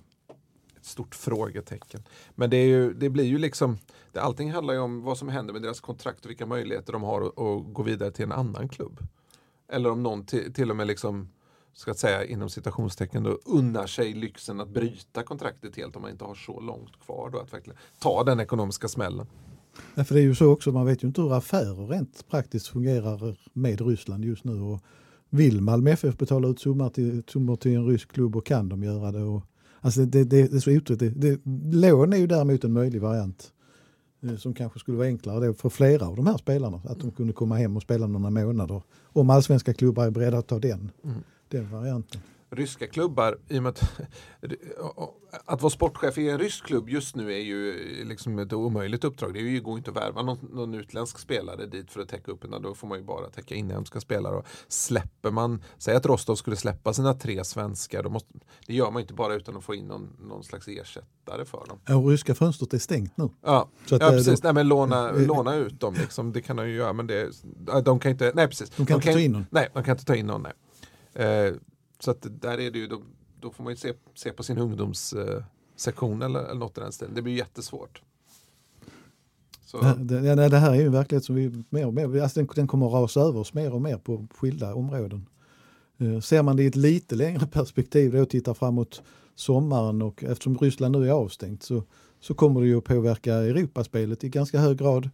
ett 0.76 0.84
stort 0.84 1.14
frågetecken. 1.14 2.02
Men 2.34 2.50
det, 2.50 2.56
är 2.56 2.66
ju, 2.66 2.92
det 2.92 3.10
blir 3.10 3.24
ju 3.24 3.38
liksom, 3.38 3.78
det, 4.12 4.20
allting 4.20 4.52
handlar 4.52 4.74
ju 4.74 4.80
om 4.80 5.02
vad 5.02 5.18
som 5.18 5.28
händer 5.28 5.52
med 5.52 5.62
deras 5.62 5.80
kontrakt 5.80 6.24
och 6.24 6.30
vilka 6.30 6.46
möjligheter 6.46 6.92
de 6.92 7.02
har 7.02 7.22
att, 7.22 7.38
att 7.38 7.72
gå 7.74 7.82
vidare 7.82 8.10
till 8.10 8.24
en 8.24 8.32
annan 8.32 8.68
klubb. 8.68 9.00
Eller 9.68 9.90
om 9.90 10.02
någon 10.02 10.26
till, 10.26 10.52
till 10.52 10.70
och 10.70 10.76
med 10.76 10.86
liksom, 10.86 11.28
ska 11.72 11.94
säga 11.94 12.24
inom 12.24 12.50
citationstecken 12.50 13.22
då, 13.22 13.38
unnar 13.44 13.86
sig 13.86 14.12
lyxen 14.12 14.60
att 14.60 14.68
bryta 14.68 15.22
kontraktet 15.22 15.76
helt 15.76 15.96
om 15.96 16.02
man 16.02 16.10
inte 16.10 16.24
har 16.24 16.34
så 16.34 16.60
långt 16.60 17.00
kvar 17.00 17.30
då 17.30 17.38
att 17.38 17.52
verkligen 17.52 17.78
ta 17.98 18.24
den 18.24 18.40
ekonomiska 18.40 18.88
smällen. 18.88 19.26
Ja, 19.94 20.04
för 20.04 20.14
det 20.14 20.20
är 20.20 20.24
ju 20.24 20.34
så 20.34 20.46
också, 20.46 20.72
man 20.72 20.86
vet 20.86 21.04
ju 21.04 21.08
inte 21.08 21.20
hur 21.20 21.36
affärer 21.36 21.86
rent 21.86 22.28
praktiskt 22.28 22.66
fungerar 22.66 23.36
med 23.52 23.80
Ryssland 23.80 24.24
just 24.24 24.44
nu. 24.44 24.60
Och 24.60 24.80
vill 25.30 25.60
Malmö 25.60 25.90
FF 25.90 26.18
betala 26.18 26.48
ut 26.48 26.60
summor 26.60 26.88
till, 26.88 27.22
summor 27.28 27.56
till 27.56 27.74
en 27.74 27.86
rysk 27.86 28.12
klubb 28.12 28.36
och 28.36 28.46
kan 28.46 28.68
de 28.68 28.82
göra 28.82 29.12
det? 29.12 29.22
Och, 29.22 29.42
alltså 29.80 30.00
det, 30.00 30.24
det, 30.24 30.48
det 30.48 30.56
är 30.56 30.60
så 30.60 30.76
otroligt. 30.76 31.40
lån 31.72 32.12
är 32.12 32.16
ju 32.16 32.26
däremot 32.26 32.64
en 32.64 32.72
möjlig 32.72 33.00
variant 33.00 33.52
eh, 34.22 34.36
som 34.36 34.54
kanske 34.54 34.78
skulle 34.78 34.96
vara 34.96 35.08
enklare 35.08 35.54
för 35.54 35.68
flera 35.68 36.06
av 36.06 36.16
de 36.16 36.26
här 36.26 36.36
spelarna. 36.36 36.80
Att 36.84 37.00
de 37.00 37.10
kunde 37.10 37.32
komma 37.32 37.56
hem 37.56 37.76
och 37.76 37.82
spela 37.82 38.06
några 38.06 38.30
månader. 38.30 38.82
Om 39.02 39.30
allsvenska 39.30 39.74
klubbar 39.74 40.06
är 40.06 40.10
beredda 40.10 40.38
att 40.38 40.46
ta 40.46 40.58
den, 40.58 40.90
mm. 41.04 41.16
den 41.48 41.70
varianten 41.70 42.20
ryska 42.50 42.86
klubbar, 42.86 43.38
i 43.48 43.58
och 43.58 43.68
att, 43.68 43.82
att 45.44 45.62
vara 45.62 45.70
sportchef 45.70 46.18
i 46.18 46.28
en 46.28 46.38
rysk 46.38 46.66
klubb 46.66 46.88
just 46.88 47.16
nu 47.16 47.32
är 47.32 47.38
ju 47.38 47.74
liksom 48.04 48.38
ett 48.38 48.52
omöjligt 48.52 49.04
uppdrag. 49.04 49.34
Det 49.34 49.60
går 49.60 49.78
inte 49.78 49.90
att 49.90 49.96
värva 49.96 50.22
någon, 50.22 50.38
någon 50.52 50.74
utländsk 50.74 51.18
spelare 51.18 51.66
dit 51.66 51.90
för 51.90 52.00
att 52.00 52.08
täcka 52.08 52.32
upp, 52.32 52.44
utan 52.44 52.62
då 52.62 52.74
får 52.74 52.88
man 52.88 52.98
ju 52.98 53.04
bara 53.04 53.30
täcka 53.30 53.54
inhemska 53.54 54.00
spelare. 54.00 54.36
Och 54.36 54.46
släpper 54.68 55.30
man, 55.30 55.62
säg 55.78 55.96
att 55.96 56.06
Rostov 56.06 56.34
skulle 56.34 56.56
släppa 56.56 56.92
sina 56.92 57.14
tre 57.14 57.44
svenskar, 57.44 58.02
då 58.02 58.10
måste, 58.10 58.28
det 58.66 58.74
gör 58.74 58.90
man 58.90 59.02
inte 59.02 59.14
bara 59.14 59.34
utan 59.34 59.56
att 59.56 59.64
få 59.64 59.74
in 59.74 59.86
någon, 59.86 60.16
någon 60.20 60.44
slags 60.44 60.68
ersättare 60.68 61.44
för 61.44 61.66
dem. 61.68 61.80
Ja, 61.86 61.94
ryska 61.94 62.34
fönstret 62.34 62.74
är 62.74 62.78
stängt 62.78 63.16
nu. 63.16 63.28
Ja, 63.42 63.70
ja 63.88 63.96
eh, 63.96 64.10
precis. 64.10 64.42
Nej, 64.42 64.52
men 64.52 64.68
låna, 64.68 65.10
äh, 65.10 65.26
låna 65.26 65.54
ut 65.54 65.80
dem, 65.80 65.94
liksom, 65.94 66.32
det 66.32 66.42
kan 66.42 66.56
de 66.56 66.68
ju 66.68 66.74
göra, 66.74 66.92
men 66.92 67.06
det, 67.06 67.30
de 67.84 68.00
kan 68.00 68.10
inte, 68.10 68.32
nej 68.34 68.48
precis. 68.48 68.70
De 68.70 68.86
kan 68.86 68.86
de 68.86 68.94
inte 68.94 69.12
ta 69.12 69.20
in 69.20 69.32
någon. 69.32 69.46
Nej, 69.50 69.68
de 69.74 69.84
kan 69.84 69.92
inte 69.92 70.04
ta 70.04 70.14
in 70.14 70.26
någon. 70.26 70.42
Nej. 70.42 70.52
Eh, 71.18 71.54
så 71.98 72.10
att 72.10 72.26
där 72.40 72.58
är 72.58 72.70
det 72.70 72.78
ju, 72.78 72.86
då, 72.86 73.02
då 73.40 73.50
får 73.50 73.64
man 73.64 73.72
ju 73.72 73.76
se, 73.76 73.92
se 74.14 74.32
på 74.32 74.42
sin 74.42 74.58
ungdomssektion 74.58 76.22
eh, 76.22 76.26
eller, 76.26 76.40
eller 76.40 76.60
något 76.60 76.78
i 76.78 76.80
den 76.80 76.92
stilen. 76.92 77.14
Det 77.14 77.22
blir 77.22 77.34
jättesvårt. 77.34 78.02
Så. 79.64 79.80
Det, 79.80 80.20
det, 80.20 80.48
det, 80.48 80.58
här 80.58 80.70
är 80.70 80.74
ju 80.74 80.86
en 80.86 80.92
verklighet 80.92 81.24
som 81.24 81.34
vi 81.34 81.64
mer 81.70 81.86
och 81.86 81.94
mer, 81.94 82.22
alltså 82.22 82.40
den, 82.40 82.48
den 82.54 82.66
kommer 82.66 82.86
att 82.86 82.92
rasa 82.92 83.20
över 83.20 83.40
oss 83.40 83.54
mer 83.54 83.74
och 83.74 83.82
mer 83.82 83.96
på 83.96 84.26
skilda 84.34 84.74
områden. 84.74 85.26
Eh, 85.98 86.20
ser 86.20 86.42
man 86.42 86.56
det 86.56 86.62
i 86.62 86.66
ett 86.66 86.76
lite 86.76 87.14
längre 87.14 87.46
perspektiv 87.52 88.16
och 88.16 88.30
tittar 88.30 88.54
framåt 88.54 89.02
sommaren 89.34 90.02
och 90.02 90.24
eftersom 90.24 90.58
Ryssland 90.58 90.98
nu 90.98 91.08
är 91.08 91.12
avstängt 91.12 91.62
så, 91.62 91.82
så 92.20 92.34
kommer 92.34 92.60
det 92.60 92.66
ju 92.66 92.78
att 92.78 92.84
påverka 92.84 93.34
Europaspelet 93.34 94.24
i 94.24 94.28
ganska 94.28 94.58
hög 94.58 94.78
grad. 94.78 95.10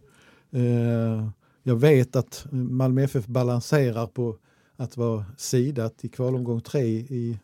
Eh, 0.51 1.27
jag 1.63 1.75
vet 1.75 2.15
att 2.15 2.45
Malmö 2.51 3.03
FF 3.03 3.25
balanserar 3.25 4.07
på 4.07 4.37
att 4.75 4.97
vara 4.97 5.25
sidat 5.37 6.05
i 6.05 6.07
kvalomgång 6.09 6.61
tre 6.61 6.85
i 6.87 7.39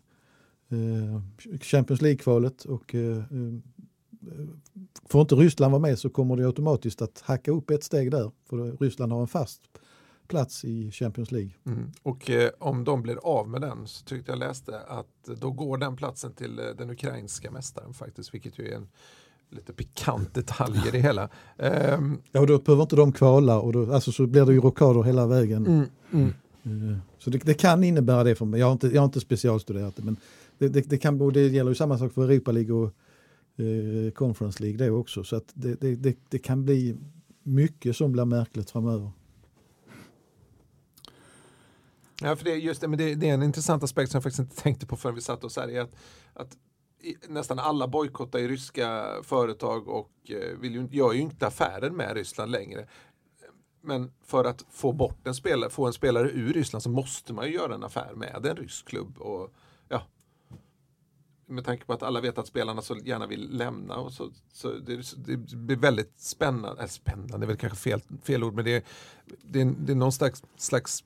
eh, 0.70 1.22
Champions 1.62 2.02
League-kvalet. 2.02 2.66
Och, 2.66 2.96
eh, 2.96 3.18
eh, 3.18 3.54
får 5.10 5.22
inte 5.22 5.36
Ryssland 5.36 5.72
vara 5.72 5.82
med 5.82 6.00
så 6.00 6.10
kommer 6.10 6.36
det 6.36 6.46
automatiskt 6.46 7.02
att 7.02 7.22
hacka 7.22 7.52
upp 7.52 7.70
ett 7.70 7.84
steg 7.84 8.12
där. 8.12 8.32
För 8.50 8.78
Ryssland 8.78 9.12
har 9.12 9.22
en 9.22 9.28
fast 9.28 9.62
plats 10.28 10.66
i 10.66 10.92
Champions 10.92 11.32
League. 11.32 11.52
Mm. 11.66 11.92
Och 12.04 12.30
eh, 12.30 12.50
om 12.60 12.84
de 12.84 13.02
blir 13.02 13.18
av 13.24 13.50
med 13.50 13.62
den 13.62 13.88
så 13.88 14.06
tyckte 14.06 14.32
jag 14.32 14.40
läste 14.40 14.80
att 14.80 15.40
då 15.42 15.52
går 15.52 15.78
den 15.78 15.96
platsen 15.96 16.34
till 16.34 16.56
den 16.56 16.90
ukrainska 16.90 17.52
mästaren 17.52 17.94
faktiskt, 17.94 18.34
vilket 18.34 18.60
ju 18.60 18.68
är 18.68 18.76
en 18.76 18.88
lite 19.52 19.74
pikant 19.74 20.34
detalj 20.34 20.78
i 20.88 20.92
det 20.92 21.00
hela. 21.02 21.30
Um, 21.58 22.22
ja, 22.32 22.40
och 22.40 22.48
då 22.48 22.60
behöver 22.60 22.84
inte 22.84 22.96
de 22.96 23.12
kvala 23.12 23.60
och 23.60 23.74
då, 23.74 23.94
alltså, 23.94 24.12
så 24.12 24.28
blir 24.28 24.46
det 24.46 24.54
ju 24.54 24.60
rockader 24.60 25.04
hela 25.04 25.28
vägen. 25.28 25.68
Mm, 25.68 25.86
mm. 26.12 26.34
Eh, 26.64 26.98
så 27.18 27.30
det, 27.30 27.38
det, 27.38 27.54
kan 27.54 27.84
innebära 27.84 28.24
det 28.24 28.36
för 28.36 28.46
mig. 28.46 28.60
Jag 28.60 28.68
har 28.68 28.74
inte, 28.74 28.88
jag 28.88 29.02
har 29.02 29.06
inte 29.06 29.20
specialstuderat 29.20 29.96
det 29.96 30.04
men 30.04 30.18
det, 30.58 30.68
det, 30.68 30.90
det, 30.90 30.98
kan, 30.98 31.34
det 31.34 31.48
gäller 31.48 31.72
ju 31.72 31.76
samma 31.76 31.98
sak 31.98 32.14
för 32.14 32.30
Europa 32.30 32.52
League 32.52 32.76
och 32.76 32.94
eh, 33.64 34.12
Conference 34.12 34.64
League 34.64 34.78
det 34.78 34.92
också. 34.92 35.24
Så 35.24 35.36
att 35.36 35.52
det, 35.54 35.82
det, 35.82 36.18
det, 36.30 36.40
kan 36.40 36.66
bli 36.66 36.98
mycket 37.44 37.96
som 37.96 38.12
blir 38.12 38.26
märkligt 38.26 38.72
framöver. 38.72 39.12
Ja, 42.22 42.36
för 42.36 42.46
det, 42.46 42.56
just 42.56 42.82
det, 42.82 42.88
men 42.88 42.98
det, 42.98 43.16
det, 43.16 43.30
är 43.30 43.34
en 43.34 43.44
intressant 43.44 43.84
aspekt 43.84 44.12
som 44.12 44.18
jag 44.18 44.24
faktiskt 44.24 44.40
inte 44.40 44.62
tänkte 44.62 44.86
på 44.86 44.96
förrän 44.96 45.16
vi 45.16 45.22
satt 45.22 45.44
oss 45.44 45.58
här. 45.58 45.68
Är 45.68 45.82
att, 45.82 45.96
att 46.34 46.58
nästan 47.28 47.60
alla 47.60 47.88
bojkottar 47.88 48.40
i 48.40 48.48
ryska 48.48 49.06
företag 49.24 49.88
och 49.88 50.12
eh, 50.30 50.60
vill 50.60 50.76
ju, 50.76 50.88
gör 50.92 51.14
ju 51.14 51.20
inte 51.20 51.48
affärer 51.48 51.90
med 51.90 52.16
Ryssland 52.16 52.52
längre. 52.52 52.88
Men 53.82 54.12
för 54.24 54.44
att 54.44 54.66
få 54.70 54.92
bort 54.92 55.28
en 55.28 55.36
spelare, 55.36 55.70
få 55.70 55.88
en 55.88 55.94
spelare 55.94 56.30
ur 56.30 56.54
Ryssland 56.54 56.84
så 56.84 56.90
måste 56.90 57.34
man 57.34 57.46
ju 57.46 57.54
göra 57.54 57.76
en 57.76 57.84
affär 57.84 58.14
med 58.16 58.46
en 58.46 58.56
rysk 58.56 58.88
klubb. 58.88 59.18
Och, 59.18 59.54
ja, 59.90 60.04
med 61.52 61.66
tanke 61.66 61.86
på 61.86 61.94
att 61.94 62.04
alla 62.04 62.22
vet 62.22 62.38
att 62.38 62.48
spelarna 62.48 62.82
så 62.82 62.98
gärna 62.98 63.28
vill 63.28 63.58
lämna. 63.58 63.96
Och 63.96 64.14
så, 64.14 64.32
så 64.54 64.72
det, 64.72 65.16
det 65.18 65.38
blir 65.38 65.76
väldigt 65.76 66.20
spännande, 66.20 66.80
eller 66.80 66.88
spännande 66.88 67.46
är 67.46 67.48
väl 67.48 67.58
kanske 67.58 67.80
fel, 67.80 68.02
fel 68.24 68.44
ord, 68.44 68.54
men 68.54 68.66
det, 68.66 68.86
det, 69.42 69.64
det 69.64 69.92
är 69.92 69.96
någon 69.96 70.12
slags, 70.12 70.44
slags 70.58 71.04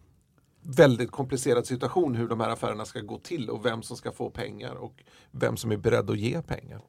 väldigt 0.62 1.12
komplicerad 1.12 1.68
situation 1.68 2.16
hur 2.16 2.28
de 2.28 2.40
här 2.40 2.50
affärerna 2.50 2.86
ska 2.86 3.00
gå 3.00 3.20
till 3.20 3.50
och 3.50 3.66
vem 3.66 3.84
som 3.84 3.98
ska 3.98 4.12
få 4.12 4.30
pengar 4.30 4.76
och 4.76 5.04
vem 5.32 5.58
som 5.58 5.72
är 5.72 5.78
beredd 5.78 6.10
att 6.10 6.20
ge 6.20 6.42
pengar. 6.42 6.82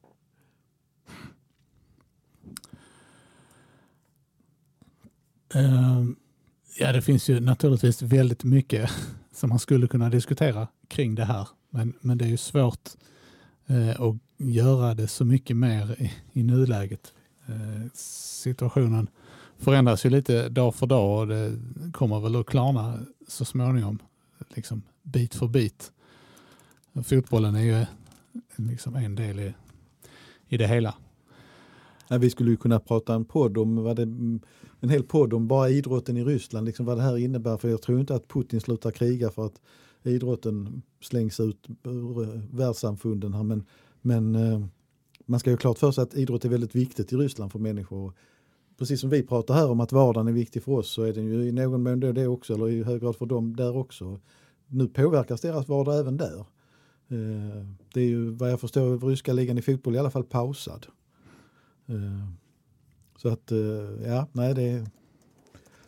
Ehm, 5.55 6.17
ja, 6.79 6.93
det 6.93 7.03
finns 7.03 7.29
ju 7.29 7.41
naturligtvis 7.41 8.03
väldigt 8.03 8.45
mycket 8.45 8.91
som 9.33 9.49
man 9.49 9.59
skulle 9.59 9.89
kunna 9.89 10.11
diskutera 10.11 10.69
kring 10.89 11.15
det 11.15 11.25
här. 11.25 11.49
Men, 11.71 11.93
men 12.01 12.19
det 12.19 12.25
är 12.25 12.29
ju 12.29 12.37
svårt 12.37 12.91
uh, 13.71 14.01
att 14.01 14.17
göra 14.37 14.95
det 14.95 15.09
så 15.09 15.25
mycket 15.25 15.57
mer 15.57 16.03
i, 16.03 16.13
i 16.33 16.43
nuläget. 16.43 17.13
Uh, 17.49 17.87
situationen 17.95 19.09
förändras 19.59 20.07
ju 20.07 20.11
lite 20.11 20.49
dag 20.49 20.75
för 20.75 20.87
dag 20.87 21.21
och 21.21 21.27
det 21.27 21.59
kommer 21.93 22.21
väl 22.21 22.37
att 22.37 22.47
klarna 22.47 22.99
så 23.29 23.45
småningom, 23.45 23.99
liksom 24.55 24.83
bit 25.03 25.35
för 25.35 25.49
bit. 25.49 25.93
Fotbollen 27.05 27.55
är 27.55 27.61
ju 27.61 27.87
liksom 28.57 28.97
en 28.97 29.15
del 29.15 29.41
i, 29.41 29.55
i 30.49 30.57
det 30.57 30.67
hela. 30.67 30.95
Ja, 32.09 32.19
vi 32.19 32.31
skulle 32.31 32.51
ju 32.51 32.57
kunna 32.57 32.81
prata 32.81 33.15
en 33.15 33.25
podd 33.25 33.59
om 33.59 33.77
vad 33.77 33.97
det, 33.97 34.03
en 34.81 34.89
hel 34.89 35.03
podd 35.03 35.33
om 35.33 35.49
bara 35.49 35.71
idrotten 35.71 36.17
i 36.17 36.25
Ryssland, 36.25 36.67
liksom 36.67 36.87
vad 36.87 36.97
det 36.97 37.03
här 37.03 37.17
innebär. 37.17 37.57
För 37.57 37.69
jag 37.69 37.83
tror 37.83 38.01
inte 38.01 38.15
att 38.15 38.29
Putin 38.29 38.61
slutar 38.61 38.91
kriga 38.91 39.31
för 39.31 39.47
att 39.47 39.61
idrotten 40.03 40.83
slängs 41.01 41.41
ut 41.41 41.69
ur 41.85 42.23
eh, 42.23 42.41
världssamfunden 42.51 43.35
här. 43.35 43.43
Men, 43.43 43.65
men 44.03 44.35
eh, 44.35 44.65
man 45.27 45.41
ska 45.41 45.51
ju 45.51 45.57
klart 45.57 45.79
för 45.79 45.91
sig 45.91 46.03
att 46.03 46.15
idrott 46.15 46.45
är 46.45 46.49
väldigt 46.49 46.75
viktigt 46.75 47.13
i 47.13 47.17
Ryssland 47.17 47.53
för 47.53 47.59
människor. 47.59 48.13
Precis 48.79 49.01
som 49.01 49.11
vi 49.11 49.23
pratar 49.23 49.55
här 49.55 49.71
om 49.71 49.81
att 49.81 49.93
vardagen 49.93 50.29
är 50.29 50.33
viktig 50.33 50.63
för 50.63 50.73
oss 50.73 50.91
så 50.91 51.03
är 51.03 51.13
den 51.13 51.25
ju 51.25 51.43
i 51.43 51.53
någon 51.53 51.83
mån 51.83 52.01
det 52.01 52.27
också, 52.27 52.55
eller 52.55 52.69
i 52.69 52.83
hög 52.83 53.01
grad 53.01 53.17
för 53.17 53.27
dem 53.27 53.57
där 53.57 53.77
också. 53.77 54.21
Nu 54.67 54.89
påverkas 54.89 55.41
deras 55.41 55.69
vardag 55.69 55.99
även 55.99 56.17
där. 56.17 56.39
Eh, 57.09 57.67
det 57.95 58.01
är 58.01 58.07
ju 58.07 58.31
vad 58.31 58.51
jag 58.51 58.61
förstår 58.61 58.99
ryska 58.99 59.33
ligan 59.33 59.59
i 59.59 59.63
fotboll 59.63 59.95
i 59.95 59.99
alla 59.99 60.11
fall 60.11 60.25
pausad. 60.25 60.87
Eh, 61.87 62.29
så 63.17 63.29
att 63.29 63.53
eh, 63.53 63.59
ja, 64.07 64.29
nej 64.33 64.55
det 64.55 64.63
är, 64.63 64.87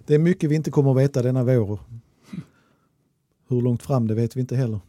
det 0.06 0.14
är 0.14 0.18
mycket 0.18 0.50
vi 0.50 0.54
inte 0.54 0.70
kommer 0.70 0.90
att 0.90 0.98
veta 0.98 1.22
denna 1.22 1.44
vår. 1.44 1.80
Hur 3.48 3.62
långt 3.62 3.82
fram 3.82 4.06
det 4.06 4.14
vet 4.14 4.36
vi 4.36 4.40
inte 4.40 4.56
heller. 4.56 4.80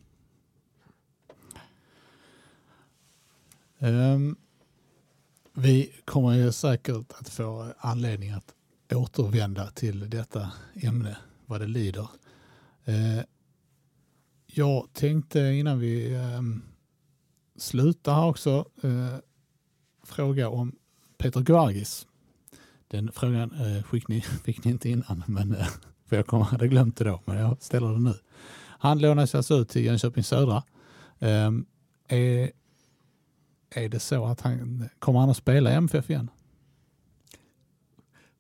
Um, 3.80 4.36
vi 5.54 5.92
kommer 6.06 6.34
ju 6.34 6.52
säkert 6.52 7.14
att 7.20 7.30
få 7.30 7.74
anledning 7.78 8.32
att 8.32 8.54
återvända 8.94 9.72
till 9.72 10.10
detta 10.10 10.52
ämne 10.76 11.18
vad 11.46 11.62
det 11.62 11.68
lider. 11.68 12.10
Uh, 12.88 13.22
jag 14.46 14.94
tänkte 14.94 15.40
innan 15.40 15.80
vi 15.80 16.16
um, 16.16 16.62
slutar 17.58 18.14
här 18.14 18.26
också 18.26 18.66
uh, 18.84 19.16
fråga 20.04 20.50
om 20.50 20.79
Peter 21.20 21.42
Gvargis. 21.42 22.08
Den 22.88 23.12
frågan 23.12 23.52
uh, 23.52 23.84
fick, 23.84 24.08
ni, 24.08 24.22
fick 24.44 24.64
ni 24.64 24.72
inte 24.72 24.90
innan, 24.90 25.24
men, 25.28 25.56
uh, 25.56 25.68
för 26.06 26.16
jag 26.16 26.40
hade 26.40 26.68
glömt 26.68 26.98
det 26.98 27.04
då, 27.04 27.22
men 27.26 27.38
jag 27.38 27.62
ställer 27.62 27.88
den 27.88 28.04
nu. 28.04 28.14
Han 28.82 29.00
lånas 29.00 29.36
alltså 29.36 29.56
ut 29.56 29.70
till 29.70 29.86
Jönköping 29.86 30.24
Södra. 30.24 30.64
Um, 31.20 31.66
är, 32.08 32.52
är 33.70 33.90
det 33.90 34.00
så 34.00 34.26
att 34.26 34.42
han 34.42 34.90
kommer 35.00 35.20
han 35.20 35.30
att 35.30 35.38
spela 35.38 35.72
i 35.72 35.76
MFF 35.76 36.10
igen? 36.10 36.30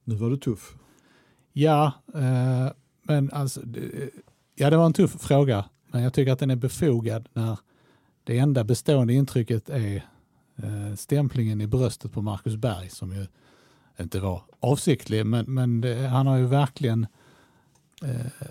Nu 0.03 0.15
var 0.15 0.29
du 0.29 0.37
tuff. 0.37 0.75
Ja, 1.53 1.91
uh, 2.15 2.71
men 3.03 3.31
alltså, 3.31 3.61
ja, 4.55 4.69
det 4.69 4.77
var 4.77 4.85
en 4.85 4.93
tuff 4.93 5.21
fråga, 5.21 5.65
men 5.87 6.03
jag 6.03 6.13
tycker 6.13 6.31
att 6.31 6.39
den 6.39 6.51
är 6.51 6.55
befogad 6.55 7.29
när 7.33 7.57
det 8.23 8.37
enda 8.37 8.63
bestående 8.63 9.13
intrycket 9.13 9.69
är 9.69 10.05
uh, 10.63 10.95
stämplingen 10.95 11.61
i 11.61 11.67
bröstet 11.67 12.11
på 12.11 12.21
Marcus 12.21 12.55
Berg 12.55 12.89
som 12.89 13.11
ju 13.11 13.27
inte 13.99 14.19
var 14.19 14.43
avsiktlig, 14.59 15.25
men, 15.25 15.45
men 15.53 15.81
det, 15.81 16.07
han 16.07 16.27
har 16.27 16.37
ju 16.37 16.45
verkligen 16.45 17.07
uh, 18.03 18.47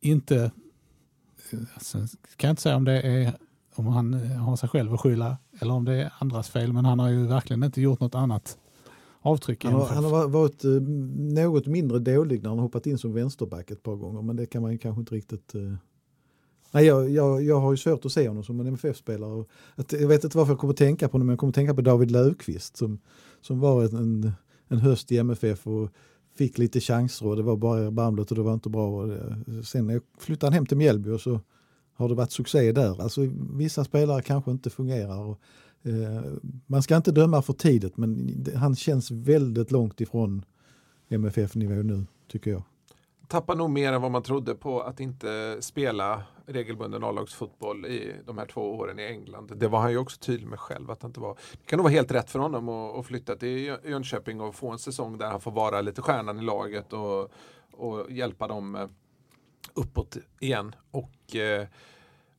inte 0.00 0.50
Sen 1.80 2.08
kan 2.36 2.48
jag 2.48 2.52
inte 2.52 2.62
säga 2.62 2.76
om 2.76 2.84
det 2.84 3.02
är 3.02 3.32
om 3.74 3.86
han 3.86 4.14
har 4.14 4.56
sig 4.56 4.68
själv 4.68 4.94
att 4.94 5.00
skylla 5.00 5.36
eller 5.58 5.74
om 5.74 5.84
det 5.84 5.94
är 5.94 6.12
andras 6.18 6.48
fel, 6.48 6.72
men 6.72 6.84
han 6.84 6.98
har 6.98 7.08
ju 7.08 7.26
verkligen 7.26 7.64
inte 7.64 7.80
gjort 7.80 8.00
något 8.00 8.14
annat 8.14 8.58
avtryck. 9.20 9.64
Han 9.64 9.74
har, 9.74 9.86
han 9.86 10.04
har 10.04 10.28
varit 10.28 10.64
eh, 10.64 10.70
något 11.44 11.66
mindre 11.66 11.98
dålig 11.98 12.42
när 12.42 12.50
han 12.50 12.58
hoppat 12.58 12.86
in 12.86 12.98
som 12.98 13.12
vänsterback 13.12 13.70
ett 13.70 13.82
par 13.82 13.96
gånger, 13.96 14.22
men 14.22 14.36
det 14.36 14.46
kan 14.46 14.62
man 14.62 14.72
ju 14.72 14.78
kanske 14.78 15.00
inte 15.00 15.14
riktigt... 15.14 15.54
Nej, 16.76 16.86
jag, 16.86 17.10
jag, 17.10 17.42
jag 17.42 17.60
har 17.60 17.72
ju 17.72 17.76
svårt 17.76 18.04
att 18.04 18.12
se 18.12 18.28
honom 18.28 18.44
som 18.44 18.60
en 18.60 18.66
MFF-spelare. 18.66 19.44
Jag 19.90 20.08
vet 20.08 20.24
inte 20.24 20.38
varför 20.38 20.52
jag 20.52 20.58
kommer 20.58 20.72
att 20.72 20.78
tänka 20.78 21.08
på 21.08 21.12
honom, 21.12 21.26
men 21.26 21.32
jag 21.32 21.38
kommer 21.38 21.50
att 21.50 21.54
tänka 21.54 21.74
på 21.74 21.80
David 21.80 22.10
Löfqvist 22.10 22.76
som, 22.76 22.98
som 23.40 23.60
var 23.60 23.82
en, 23.82 24.32
en 24.68 24.78
höst 24.78 25.12
i 25.12 25.18
MFF 25.18 25.66
och 25.66 25.90
fick 26.38 26.58
lite 26.58 26.80
chanser 26.80 27.26
och 27.26 27.36
det 27.36 27.42
var 27.42 27.56
bara 27.56 27.80
erbarmligt 27.80 28.30
och 28.30 28.36
det 28.36 28.42
var 28.42 28.54
inte 28.54 28.68
bra. 28.68 29.12
Eh, 29.12 29.60
sen 29.64 30.00
flyttade 30.18 30.46
han 30.46 30.52
hem 30.52 30.66
till 30.66 30.76
Mjällby 30.76 31.10
och 31.10 31.20
så 31.20 31.40
har 31.94 32.08
det 32.08 32.14
varit 32.14 32.32
succé 32.32 32.72
där. 32.72 33.02
Alltså, 33.02 33.20
vissa 33.52 33.84
spelare 33.84 34.22
kanske 34.22 34.50
inte 34.50 34.70
fungerar. 34.70 35.24
Och, 35.24 35.40
eh, 35.82 36.22
man 36.66 36.82
ska 36.82 36.96
inte 36.96 37.12
döma 37.12 37.42
för 37.42 37.52
tidigt 37.52 37.96
men 37.96 38.44
han 38.54 38.76
känns 38.76 39.10
väldigt 39.10 39.70
långt 39.70 40.00
ifrån 40.00 40.44
MFF-nivå 41.08 41.82
nu 41.82 42.06
tycker 42.28 42.50
jag. 42.50 42.62
Tappar 43.28 43.54
nog 43.54 43.70
mer 43.70 43.92
än 43.92 44.02
vad 44.02 44.10
man 44.10 44.22
trodde 44.22 44.54
på 44.54 44.80
att 44.80 45.00
inte 45.00 45.56
spela 45.60 46.22
regelbunden 46.46 47.04
A-lagsfotboll 47.04 47.86
i 47.86 48.14
de 48.26 48.38
här 48.38 48.46
två 48.46 48.60
åren 48.78 48.98
i 48.98 49.02
England. 49.02 49.52
Det 49.56 49.68
var 49.68 49.80
han 49.80 49.90
ju 49.90 49.98
också 49.98 50.20
tydlig 50.20 50.48
med 50.48 50.60
själv 50.60 50.90
att 50.90 51.02
han 51.02 51.08
inte 51.08 51.20
var. 51.20 51.38
Det 51.52 51.66
kan 51.66 51.76
nog 51.76 51.84
vara 51.84 51.92
helt 51.92 52.10
rätt 52.10 52.30
för 52.30 52.38
honom 52.38 52.68
att, 52.68 52.96
att 52.96 53.06
flytta 53.06 53.36
till 53.36 53.76
Jönköping 53.84 54.40
och 54.40 54.54
få 54.54 54.70
en 54.70 54.78
säsong 54.78 55.18
där 55.18 55.30
han 55.30 55.40
får 55.40 55.50
vara 55.50 55.80
lite 55.80 56.02
stjärnan 56.02 56.38
i 56.38 56.42
laget 56.42 56.92
och, 56.92 57.30
och 57.72 58.10
hjälpa 58.10 58.48
dem 58.48 58.74
eh, 58.74 58.88
uppåt 59.74 60.16
igen. 60.40 60.74
Och, 60.90 61.36
eh, 61.36 61.66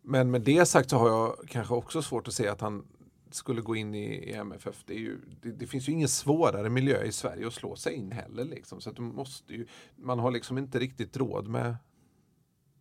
men 0.01 0.31
med 0.31 0.41
det 0.41 0.65
sagt 0.65 0.89
så 0.89 0.97
har 0.97 1.09
jag 1.09 1.35
kanske 1.47 1.73
också 1.73 2.01
svårt 2.01 2.27
att 2.27 2.33
se 2.33 2.47
att 2.47 2.61
han 2.61 2.85
skulle 3.31 3.61
gå 3.61 3.75
in 3.75 3.95
i, 3.95 4.05
i 4.05 4.33
MFF. 4.33 4.83
Det, 4.85 4.93
ju, 4.93 5.21
det, 5.41 5.51
det, 5.51 5.67
finns 5.67 5.89
ju 5.89 5.93
ingen 5.93 6.07
svårare 6.07 6.69
miljö 6.69 7.03
i 7.03 7.11
Sverige 7.11 7.47
att 7.47 7.53
slå 7.53 7.75
sig 7.75 7.93
in 7.93 8.11
heller. 8.11 8.45
Liksom. 8.45 8.81
Så 8.81 8.89
att 8.89 8.95
du 8.95 9.01
måste 9.01 9.53
ju, 9.53 9.67
man 9.95 10.19
har 10.19 10.31
liksom 10.31 10.57
inte 10.57 10.79
riktigt 10.79 11.17
råd 11.17 11.47
med 11.47 11.75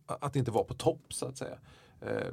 att 0.05 0.35
inte 0.35 0.51
vara 0.51 0.63
på 0.63 0.73
topp 0.73 1.13
så 1.13 1.25
att 1.25 1.37
säga. 1.37 1.57
Eh, 2.01 2.27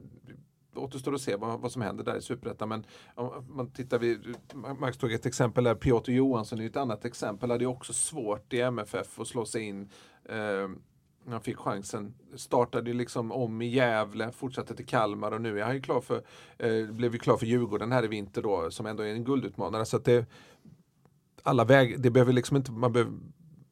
återstår 0.74 1.14
att 1.14 1.20
se 1.20 1.36
vad, 1.36 1.60
vad 1.60 1.72
som 1.72 1.82
händer 1.82 2.04
där 2.04 2.16
i 2.16 2.22
Superettan. 2.22 2.68
Men 2.68 2.86
om 3.14 3.46
man 3.48 3.70
tittar 3.70 3.98
vid, 3.98 4.36
Max 4.78 4.96
tog 4.96 5.12
ett 5.12 5.26
exempel 5.26 5.64
där, 5.64 5.74
Piotr 5.74 6.10
Johansson 6.10 6.60
är 6.60 6.66
ett 6.66 6.76
annat 6.76 7.04
exempel. 7.04 7.50
Hade 7.50 7.64
ju 7.64 7.70
också 7.70 7.92
svårt 7.92 8.52
i 8.52 8.60
MFF 8.60 9.20
att 9.20 9.28
slå 9.28 9.46
sig 9.46 9.62
in. 9.62 9.90
Eh, 10.24 10.68
han 11.32 11.40
fick 11.40 11.56
chansen. 11.56 12.14
Startade 12.34 12.92
liksom 12.92 13.32
om 13.32 13.62
i 13.62 13.66
Gävle, 13.66 14.32
fortsatte 14.32 14.74
till 14.76 14.86
Kalmar 14.86 15.32
och 15.32 15.40
nu 15.40 15.60
är 15.60 15.64
han 15.64 15.74
ju 15.74 15.80
klar 15.80 16.00
för, 16.00 16.22
eh, 16.58 16.86
blev 16.86 17.12
ju 17.12 17.18
klar 17.18 17.36
för 17.36 17.46
Djurgården 17.46 17.92
här 17.92 18.04
i 18.04 18.08
vinter 18.08 18.42
då, 18.42 18.70
som 18.70 18.86
ändå 18.86 19.02
är 19.02 19.12
en 19.12 19.24
guldutmanare. 19.24 19.84
Så 19.84 19.96
att 19.96 20.04
det, 20.04 20.26
alla 21.42 21.64
väg, 21.64 22.00
det 22.00 22.10
behöver 22.10 22.32
liksom 22.32 22.56
inte, 22.56 22.72
man 22.72 22.92
behöver, 22.92 23.12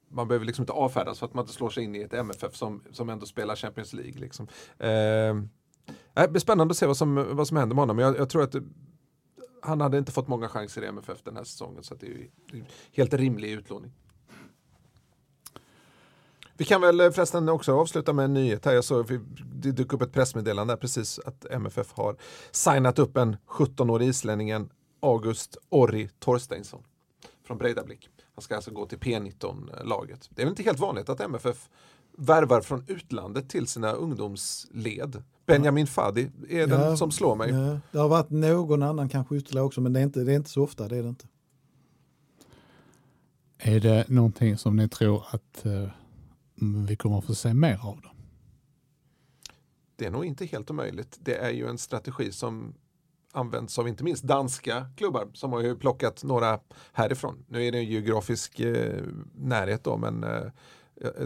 man 0.08 0.28
behöver 0.28 0.46
liksom 0.46 0.62
inte 0.62 0.72
avfärdas 0.72 1.18
för 1.18 1.26
att 1.26 1.34
man 1.34 1.42
inte 1.42 1.54
slår 1.54 1.70
sig 1.70 1.84
in 1.84 1.96
i 1.96 2.00
ett 2.00 2.14
MFF 2.14 2.54
som, 2.56 2.82
som 2.90 3.08
ändå 3.08 3.26
spelar 3.26 3.56
Champions 3.56 3.92
League. 3.92 4.20
Liksom. 4.20 4.46
Eh, 4.78 5.34
det 6.14 6.28
blir 6.28 6.40
spännande 6.40 6.72
att 6.72 6.78
se 6.78 6.86
vad 6.86 6.96
som, 6.96 7.36
vad 7.36 7.48
som 7.48 7.56
händer 7.56 7.74
med 7.74 7.82
honom. 7.82 7.98
Jag, 7.98 8.18
jag 8.18 8.30
tror 8.30 8.42
att 8.42 8.52
det, 8.52 8.62
han 9.62 9.80
hade 9.80 9.98
inte 9.98 10.12
fått 10.12 10.28
många 10.28 10.48
chanser 10.48 10.82
i 10.82 10.86
MFF 10.86 11.22
den 11.22 11.36
här 11.36 11.44
säsongen 11.44 11.82
så 11.82 11.94
det 11.94 12.06
är, 12.06 12.28
det 12.52 12.58
är 12.58 12.64
helt 12.92 13.14
rimlig 13.14 13.50
utlåning. 13.50 13.92
Vi 16.56 16.64
kan 16.64 16.80
väl 16.80 17.12
förresten 17.12 17.48
också 17.48 17.72
avsluta 17.72 18.12
med 18.12 18.24
en 18.24 18.34
nyhet 18.34 18.64
här. 18.64 18.72
Jag 18.72 18.84
såg 18.84 19.20
det 19.54 19.72
dök 19.72 19.92
upp 19.92 20.02
ett 20.02 20.12
pressmeddelande 20.12 20.76
precis 20.76 21.18
att 21.18 21.44
MFF 21.44 21.92
har 21.92 22.16
signat 22.50 22.98
upp 22.98 23.16
en 23.16 23.36
17-årig 23.48 24.08
islänningen 24.08 24.70
August 25.00 25.56
Orri 25.68 26.10
Torsteinsson 26.18 26.82
från 27.46 27.58
Breidablick. 27.58 28.08
Han 28.34 28.42
ska 28.42 28.56
alltså 28.56 28.70
gå 28.70 28.86
till 28.86 28.98
P19-laget. 28.98 30.28
Det 30.30 30.42
är 30.42 30.46
väl 30.46 30.52
inte 30.52 30.62
helt 30.62 30.78
vanligt 30.78 31.08
att 31.08 31.20
MFF 31.20 31.68
värvar 32.18 32.60
från 32.60 32.84
utlandet 32.88 33.48
till 33.48 33.66
sina 33.66 33.92
ungdomsled. 33.92 35.22
Benjamin 35.46 35.86
Fadi 35.86 36.30
är 36.48 36.66
den 36.66 36.80
ja, 36.80 36.96
som 36.96 37.10
slår 37.10 37.36
mig. 37.36 37.50
Ja. 37.50 37.80
Det 37.92 37.98
har 37.98 38.08
varit 38.08 38.30
någon 38.30 38.82
annan 38.82 39.08
kanske 39.08 39.36
ytterligare 39.36 39.66
också 39.66 39.80
men 39.80 39.92
det 39.92 40.00
är, 40.00 40.04
inte, 40.04 40.20
det 40.20 40.32
är 40.32 40.36
inte 40.36 40.50
så 40.50 40.62
ofta. 40.62 40.88
Det 40.88 40.96
är, 40.96 41.02
det 41.02 41.08
inte. 41.08 41.26
är 43.58 43.80
det 43.80 44.08
någonting 44.08 44.58
som 44.58 44.76
ni 44.76 44.88
tror 44.88 45.24
att 45.30 45.62
uh, 45.66 45.88
vi 46.62 46.96
kommer 46.96 47.18
att 47.18 47.24
få 47.24 47.34
se 47.34 47.54
mer 47.54 47.80
av 47.82 48.00
det? 48.00 48.08
Det 49.96 50.06
är 50.06 50.10
nog 50.10 50.24
inte 50.24 50.46
helt 50.46 50.70
omöjligt. 50.70 51.18
Det 51.20 51.34
är 51.34 51.50
ju 51.50 51.68
en 51.68 51.78
strategi 51.78 52.32
som 52.32 52.74
används 53.32 53.78
av 53.78 53.88
inte 53.88 54.04
minst 54.04 54.22
danska 54.22 54.86
klubbar 54.96 55.28
som 55.34 55.52
har 55.52 55.60
ju 55.60 55.76
plockat 55.76 56.24
några 56.24 56.60
härifrån. 56.92 57.44
Nu 57.48 57.64
är 57.66 57.72
det 57.72 57.78
en 57.78 57.84
geografisk 57.84 58.60
eh, 58.60 59.02
närhet 59.34 59.84
då 59.84 59.96
men 59.96 60.24
eh, 60.24 60.46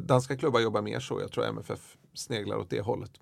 danska 0.02 0.36
klubbar 0.36 0.60
jobbar 0.60 0.82
mer 0.82 1.00
så. 1.00 1.20
Jag 1.20 1.32
tror 1.32 1.46
MFF 1.46 1.96
sneglar 2.14 2.56
åt 2.56 2.70
det 2.70 2.80
hållet. 2.80 3.20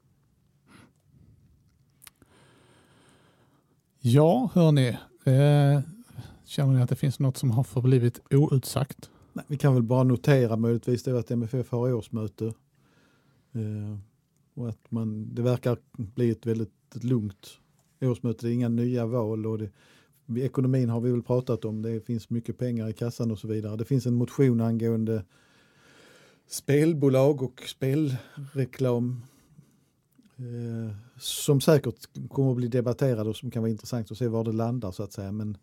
Ja, 4.01 4.51
hörni. 4.55 4.89
Eh, 5.25 5.81
känner 6.45 6.75
ni 6.75 6.83
att 6.83 6.89
det 6.89 6.97
finns 6.97 7.19
något 7.19 7.37
som 7.37 7.51
har 7.51 7.65
förblivit 7.65 8.21
outsagt? 8.31 9.11
Nej, 9.37 9.45
vi 9.49 9.57
kan 9.57 9.75
väl 9.75 9.83
bara 9.83 10.03
notera 10.03 10.57
möjligtvis 10.57 11.03
det 11.03 11.19
att 11.19 11.31
MFF 11.31 11.71
har 11.71 11.93
årsmöte. 11.93 12.45
Eh, 13.53 13.99
och 14.55 14.69
att 14.69 14.91
man, 14.91 15.35
det 15.35 15.43
verkar 15.43 15.79
bli 15.93 16.31
ett 16.31 16.47
väldigt 16.47 17.05
lugnt 17.05 17.59
årsmöte. 18.01 18.47
Det 18.47 18.51
är 18.51 18.55
inga 18.55 18.69
nya 18.69 19.07
val 19.07 19.47
och 19.47 19.59
det, 19.59 19.71
ekonomin 20.37 20.89
har 20.89 21.01
vi 21.01 21.11
väl 21.11 21.23
pratat 21.23 21.65
om. 21.65 21.83
Det 21.83 22.01
finns 22.01 22.31
mycket 22.31 22.59
pengar 22.59 22.89
i 22.89 22.93
kassan 22.93 23.31
och 23.31 23.39
så 23.39 23.49
vidare. 23.49 23.77
Det 23.77 23.85
finns 23.85 24.07
en 24.07 24.15
motion 24.15 24.61
angående 24.61 25.25
spelbolag 26.47 27.43
och 27.43 27.63
spelreklam 27.67 29.23
eh, 30.37 30.97
som 31.19 31.61
säkert 31.61 32.29
kommer 32.29 32.51
att 32.51 32.57
bli 32.57 32.69
debatterad 32.69 33.29
och 33.29 33.37
som 33.37 33.51
kan 33.51 33.63
vara 33.63 33.71
intressant 33.71 34.11
att 34.11 34.19
se 34.19 34.29
var 34.29 34.45
det 34.45 34.53
landar 34.53 34.93
så 34.93 35.03
att 35.03 35.13
säga. 35.13 35.33
Men 35.33 35.57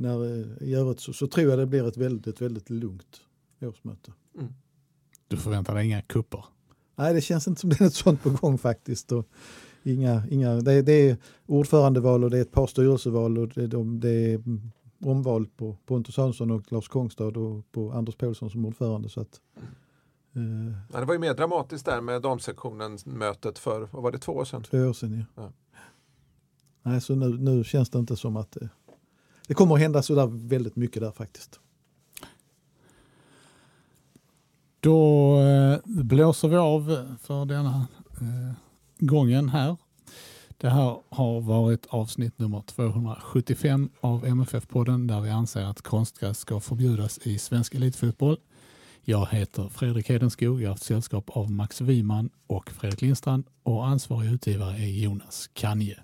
när, 0.00 0.40
eh, 0.40 0.68
i 0.68 0.74
övrigt 0.74 1.00
så, 1.00 1.12
så 1.12 1.26
tror 1.26 1.50
jag 1.50 1.58
det 1.58 1.66
blir 1.66 1.88
ett 1.88 1.96
väldigt, 1.96 2.40
väldigt 2.40 2.70
lugnt 2.70 3.20
årsmöte. 3.60 4.12
Mm. 4.38 4.52
Du 5.28 5.36
förväntar 5.36 5.74
dig 5.74 5.86
inga 5.86 6.02
kupper? 6.02 6.44
Nej, 6.96 7.14
det 7.14 7.20
känns 7.20 7.48
inte 7.48 7.60
som 7.60 7.70
det 7.70 7.80
är 7.80 7.84
något 7.84 7.94
sånt 7.94 8.22
på 8.22 8.30
gång 8.30 8.58
faktiskt. 8.58 9.12
Och 9.12 9.28
inga, 9.82 10.22
inga, 10.30 10.54
det, 10.54 10.82
det 10.82 10.92
är 10.92 11.16
ordförandeval 11.46 12.24
och 12.24 12.30
det 12.30 12.38
är 12.38 12.42
ett 12.42 12.52
par 12.52 12.66
styrelseval 12.66 13.38
och 13.38 13.48
det, 13.48 13.66
de, 13.66 14.00
det 14.00 14.10
är 14.10 14.42
omval 15.04 15.46
på 15.46 15.76
Pontus 15.86 16.16
Hansson 16.16 16.50
och 16.50 16.72
Lars 16.72 16.88
Kongstad 16.88 17.24
och 17.36 17.72
på 17.72 17.92
Anders 17.92 18.16
Paulsson 18.16 18.50
som 18.50 18.64
ordförande. 18.64 19.08
Så 19.08 19.20
att, 19.20 19.40
eh, 20.34 20.42
Ja, 20.92 21.00
det 21.00 21.06
var 21.06 21.14
ju 21.14 21.20
mer 21.20 21.34
dramatiskt 21.34 21.86
där 21.86 22.00
med 22.00 22.22
damsektionen 22.22 22.98
mötet 23.04 23.58
för, 23.58 23.88
vad 23.92 24.02
var 24.02 24.12
det, 24.12 24.18
två 24.18 24.32
år 24.32 24.44
sedan? 24.44 24.62
två 24.62 24.78
år 24.78 24.92
sedan. 24.92 25.24
Ja. 25.36 25.42
Ja. 25.42 25.52
Nej, 26.82 27.00
så 27.00 27.14
nu, 27.14 27.38
nu 27.38 27.64
känns 27.64 27.90
det 27.90 27.98
inte 27.98 28.16
som 28.16 28.36
att 28.36 28.52
det, 28.52 28.68
det 29.50 29.54
kommer 29.54 29.74
att 29.74 29.80
hända 29.80 30.02
sådär 30.02 30.26
väldigt 30.26 30.76
mycket 30.76 31.02
där 31.02 31.12
faktiskt. 31.12 31.60
Då 34.80 35.36
eh, 35.40 35.78
blåser 35.84 36.48
vi 36.48 36.56
av 36.56 37.16
för 37.22 37.44
denna 37.44 37.86
eh, 38.20 38.52
gången 38.98 39.48
här. 39.48 39.76
Det 40.56 40.68
här 40.68 40.96
har 41.08 41.40
varit 41.40 41.86
avsnitt 41.86 42.38
nummer 42.38 42.62
275 42.66 43.90
av 44.00 44.26
MFF-podden 44.26 45.06
där 45.06 45.20
vi 45.20 45.30
anser 45.30 45.62
att 45.62 45.82
konstgräs 45.82 46.38
ska 46.38 46.60
förbjudas 46.60 47.18
i 47.18 47.38
svensk 47.38 47.74
elitfotboll. 47.74 48.36
Jag 49.02 49.26
heter 49.30 49.68
Fredrik 49.68 50.08
Hedenskog. 50.08 50.62
Jag 50.62 50.68
har 50.68 50.74
haft 50.74 50.84
sällskap 50.84 51.30
av 51.30 51.50
Max 51.50 51.80
Wiman 51.80 52.30
och 52.46 52.70
Fredrik 52.70 53.00
Lindstrand 53.00 53.44
och 53.62 53.86
ansvarig 53.86 54.32
utgivare 54.32 54.76
är 54.76 55.02
Jonas 55.02 55.50
Kanje. 55.52 56.00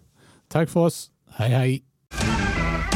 Tack 0.48 0.70
för 0.70 0.80
oss. 0.80 1.10
Hej 1.28 1.50
hej! 1.50 2.95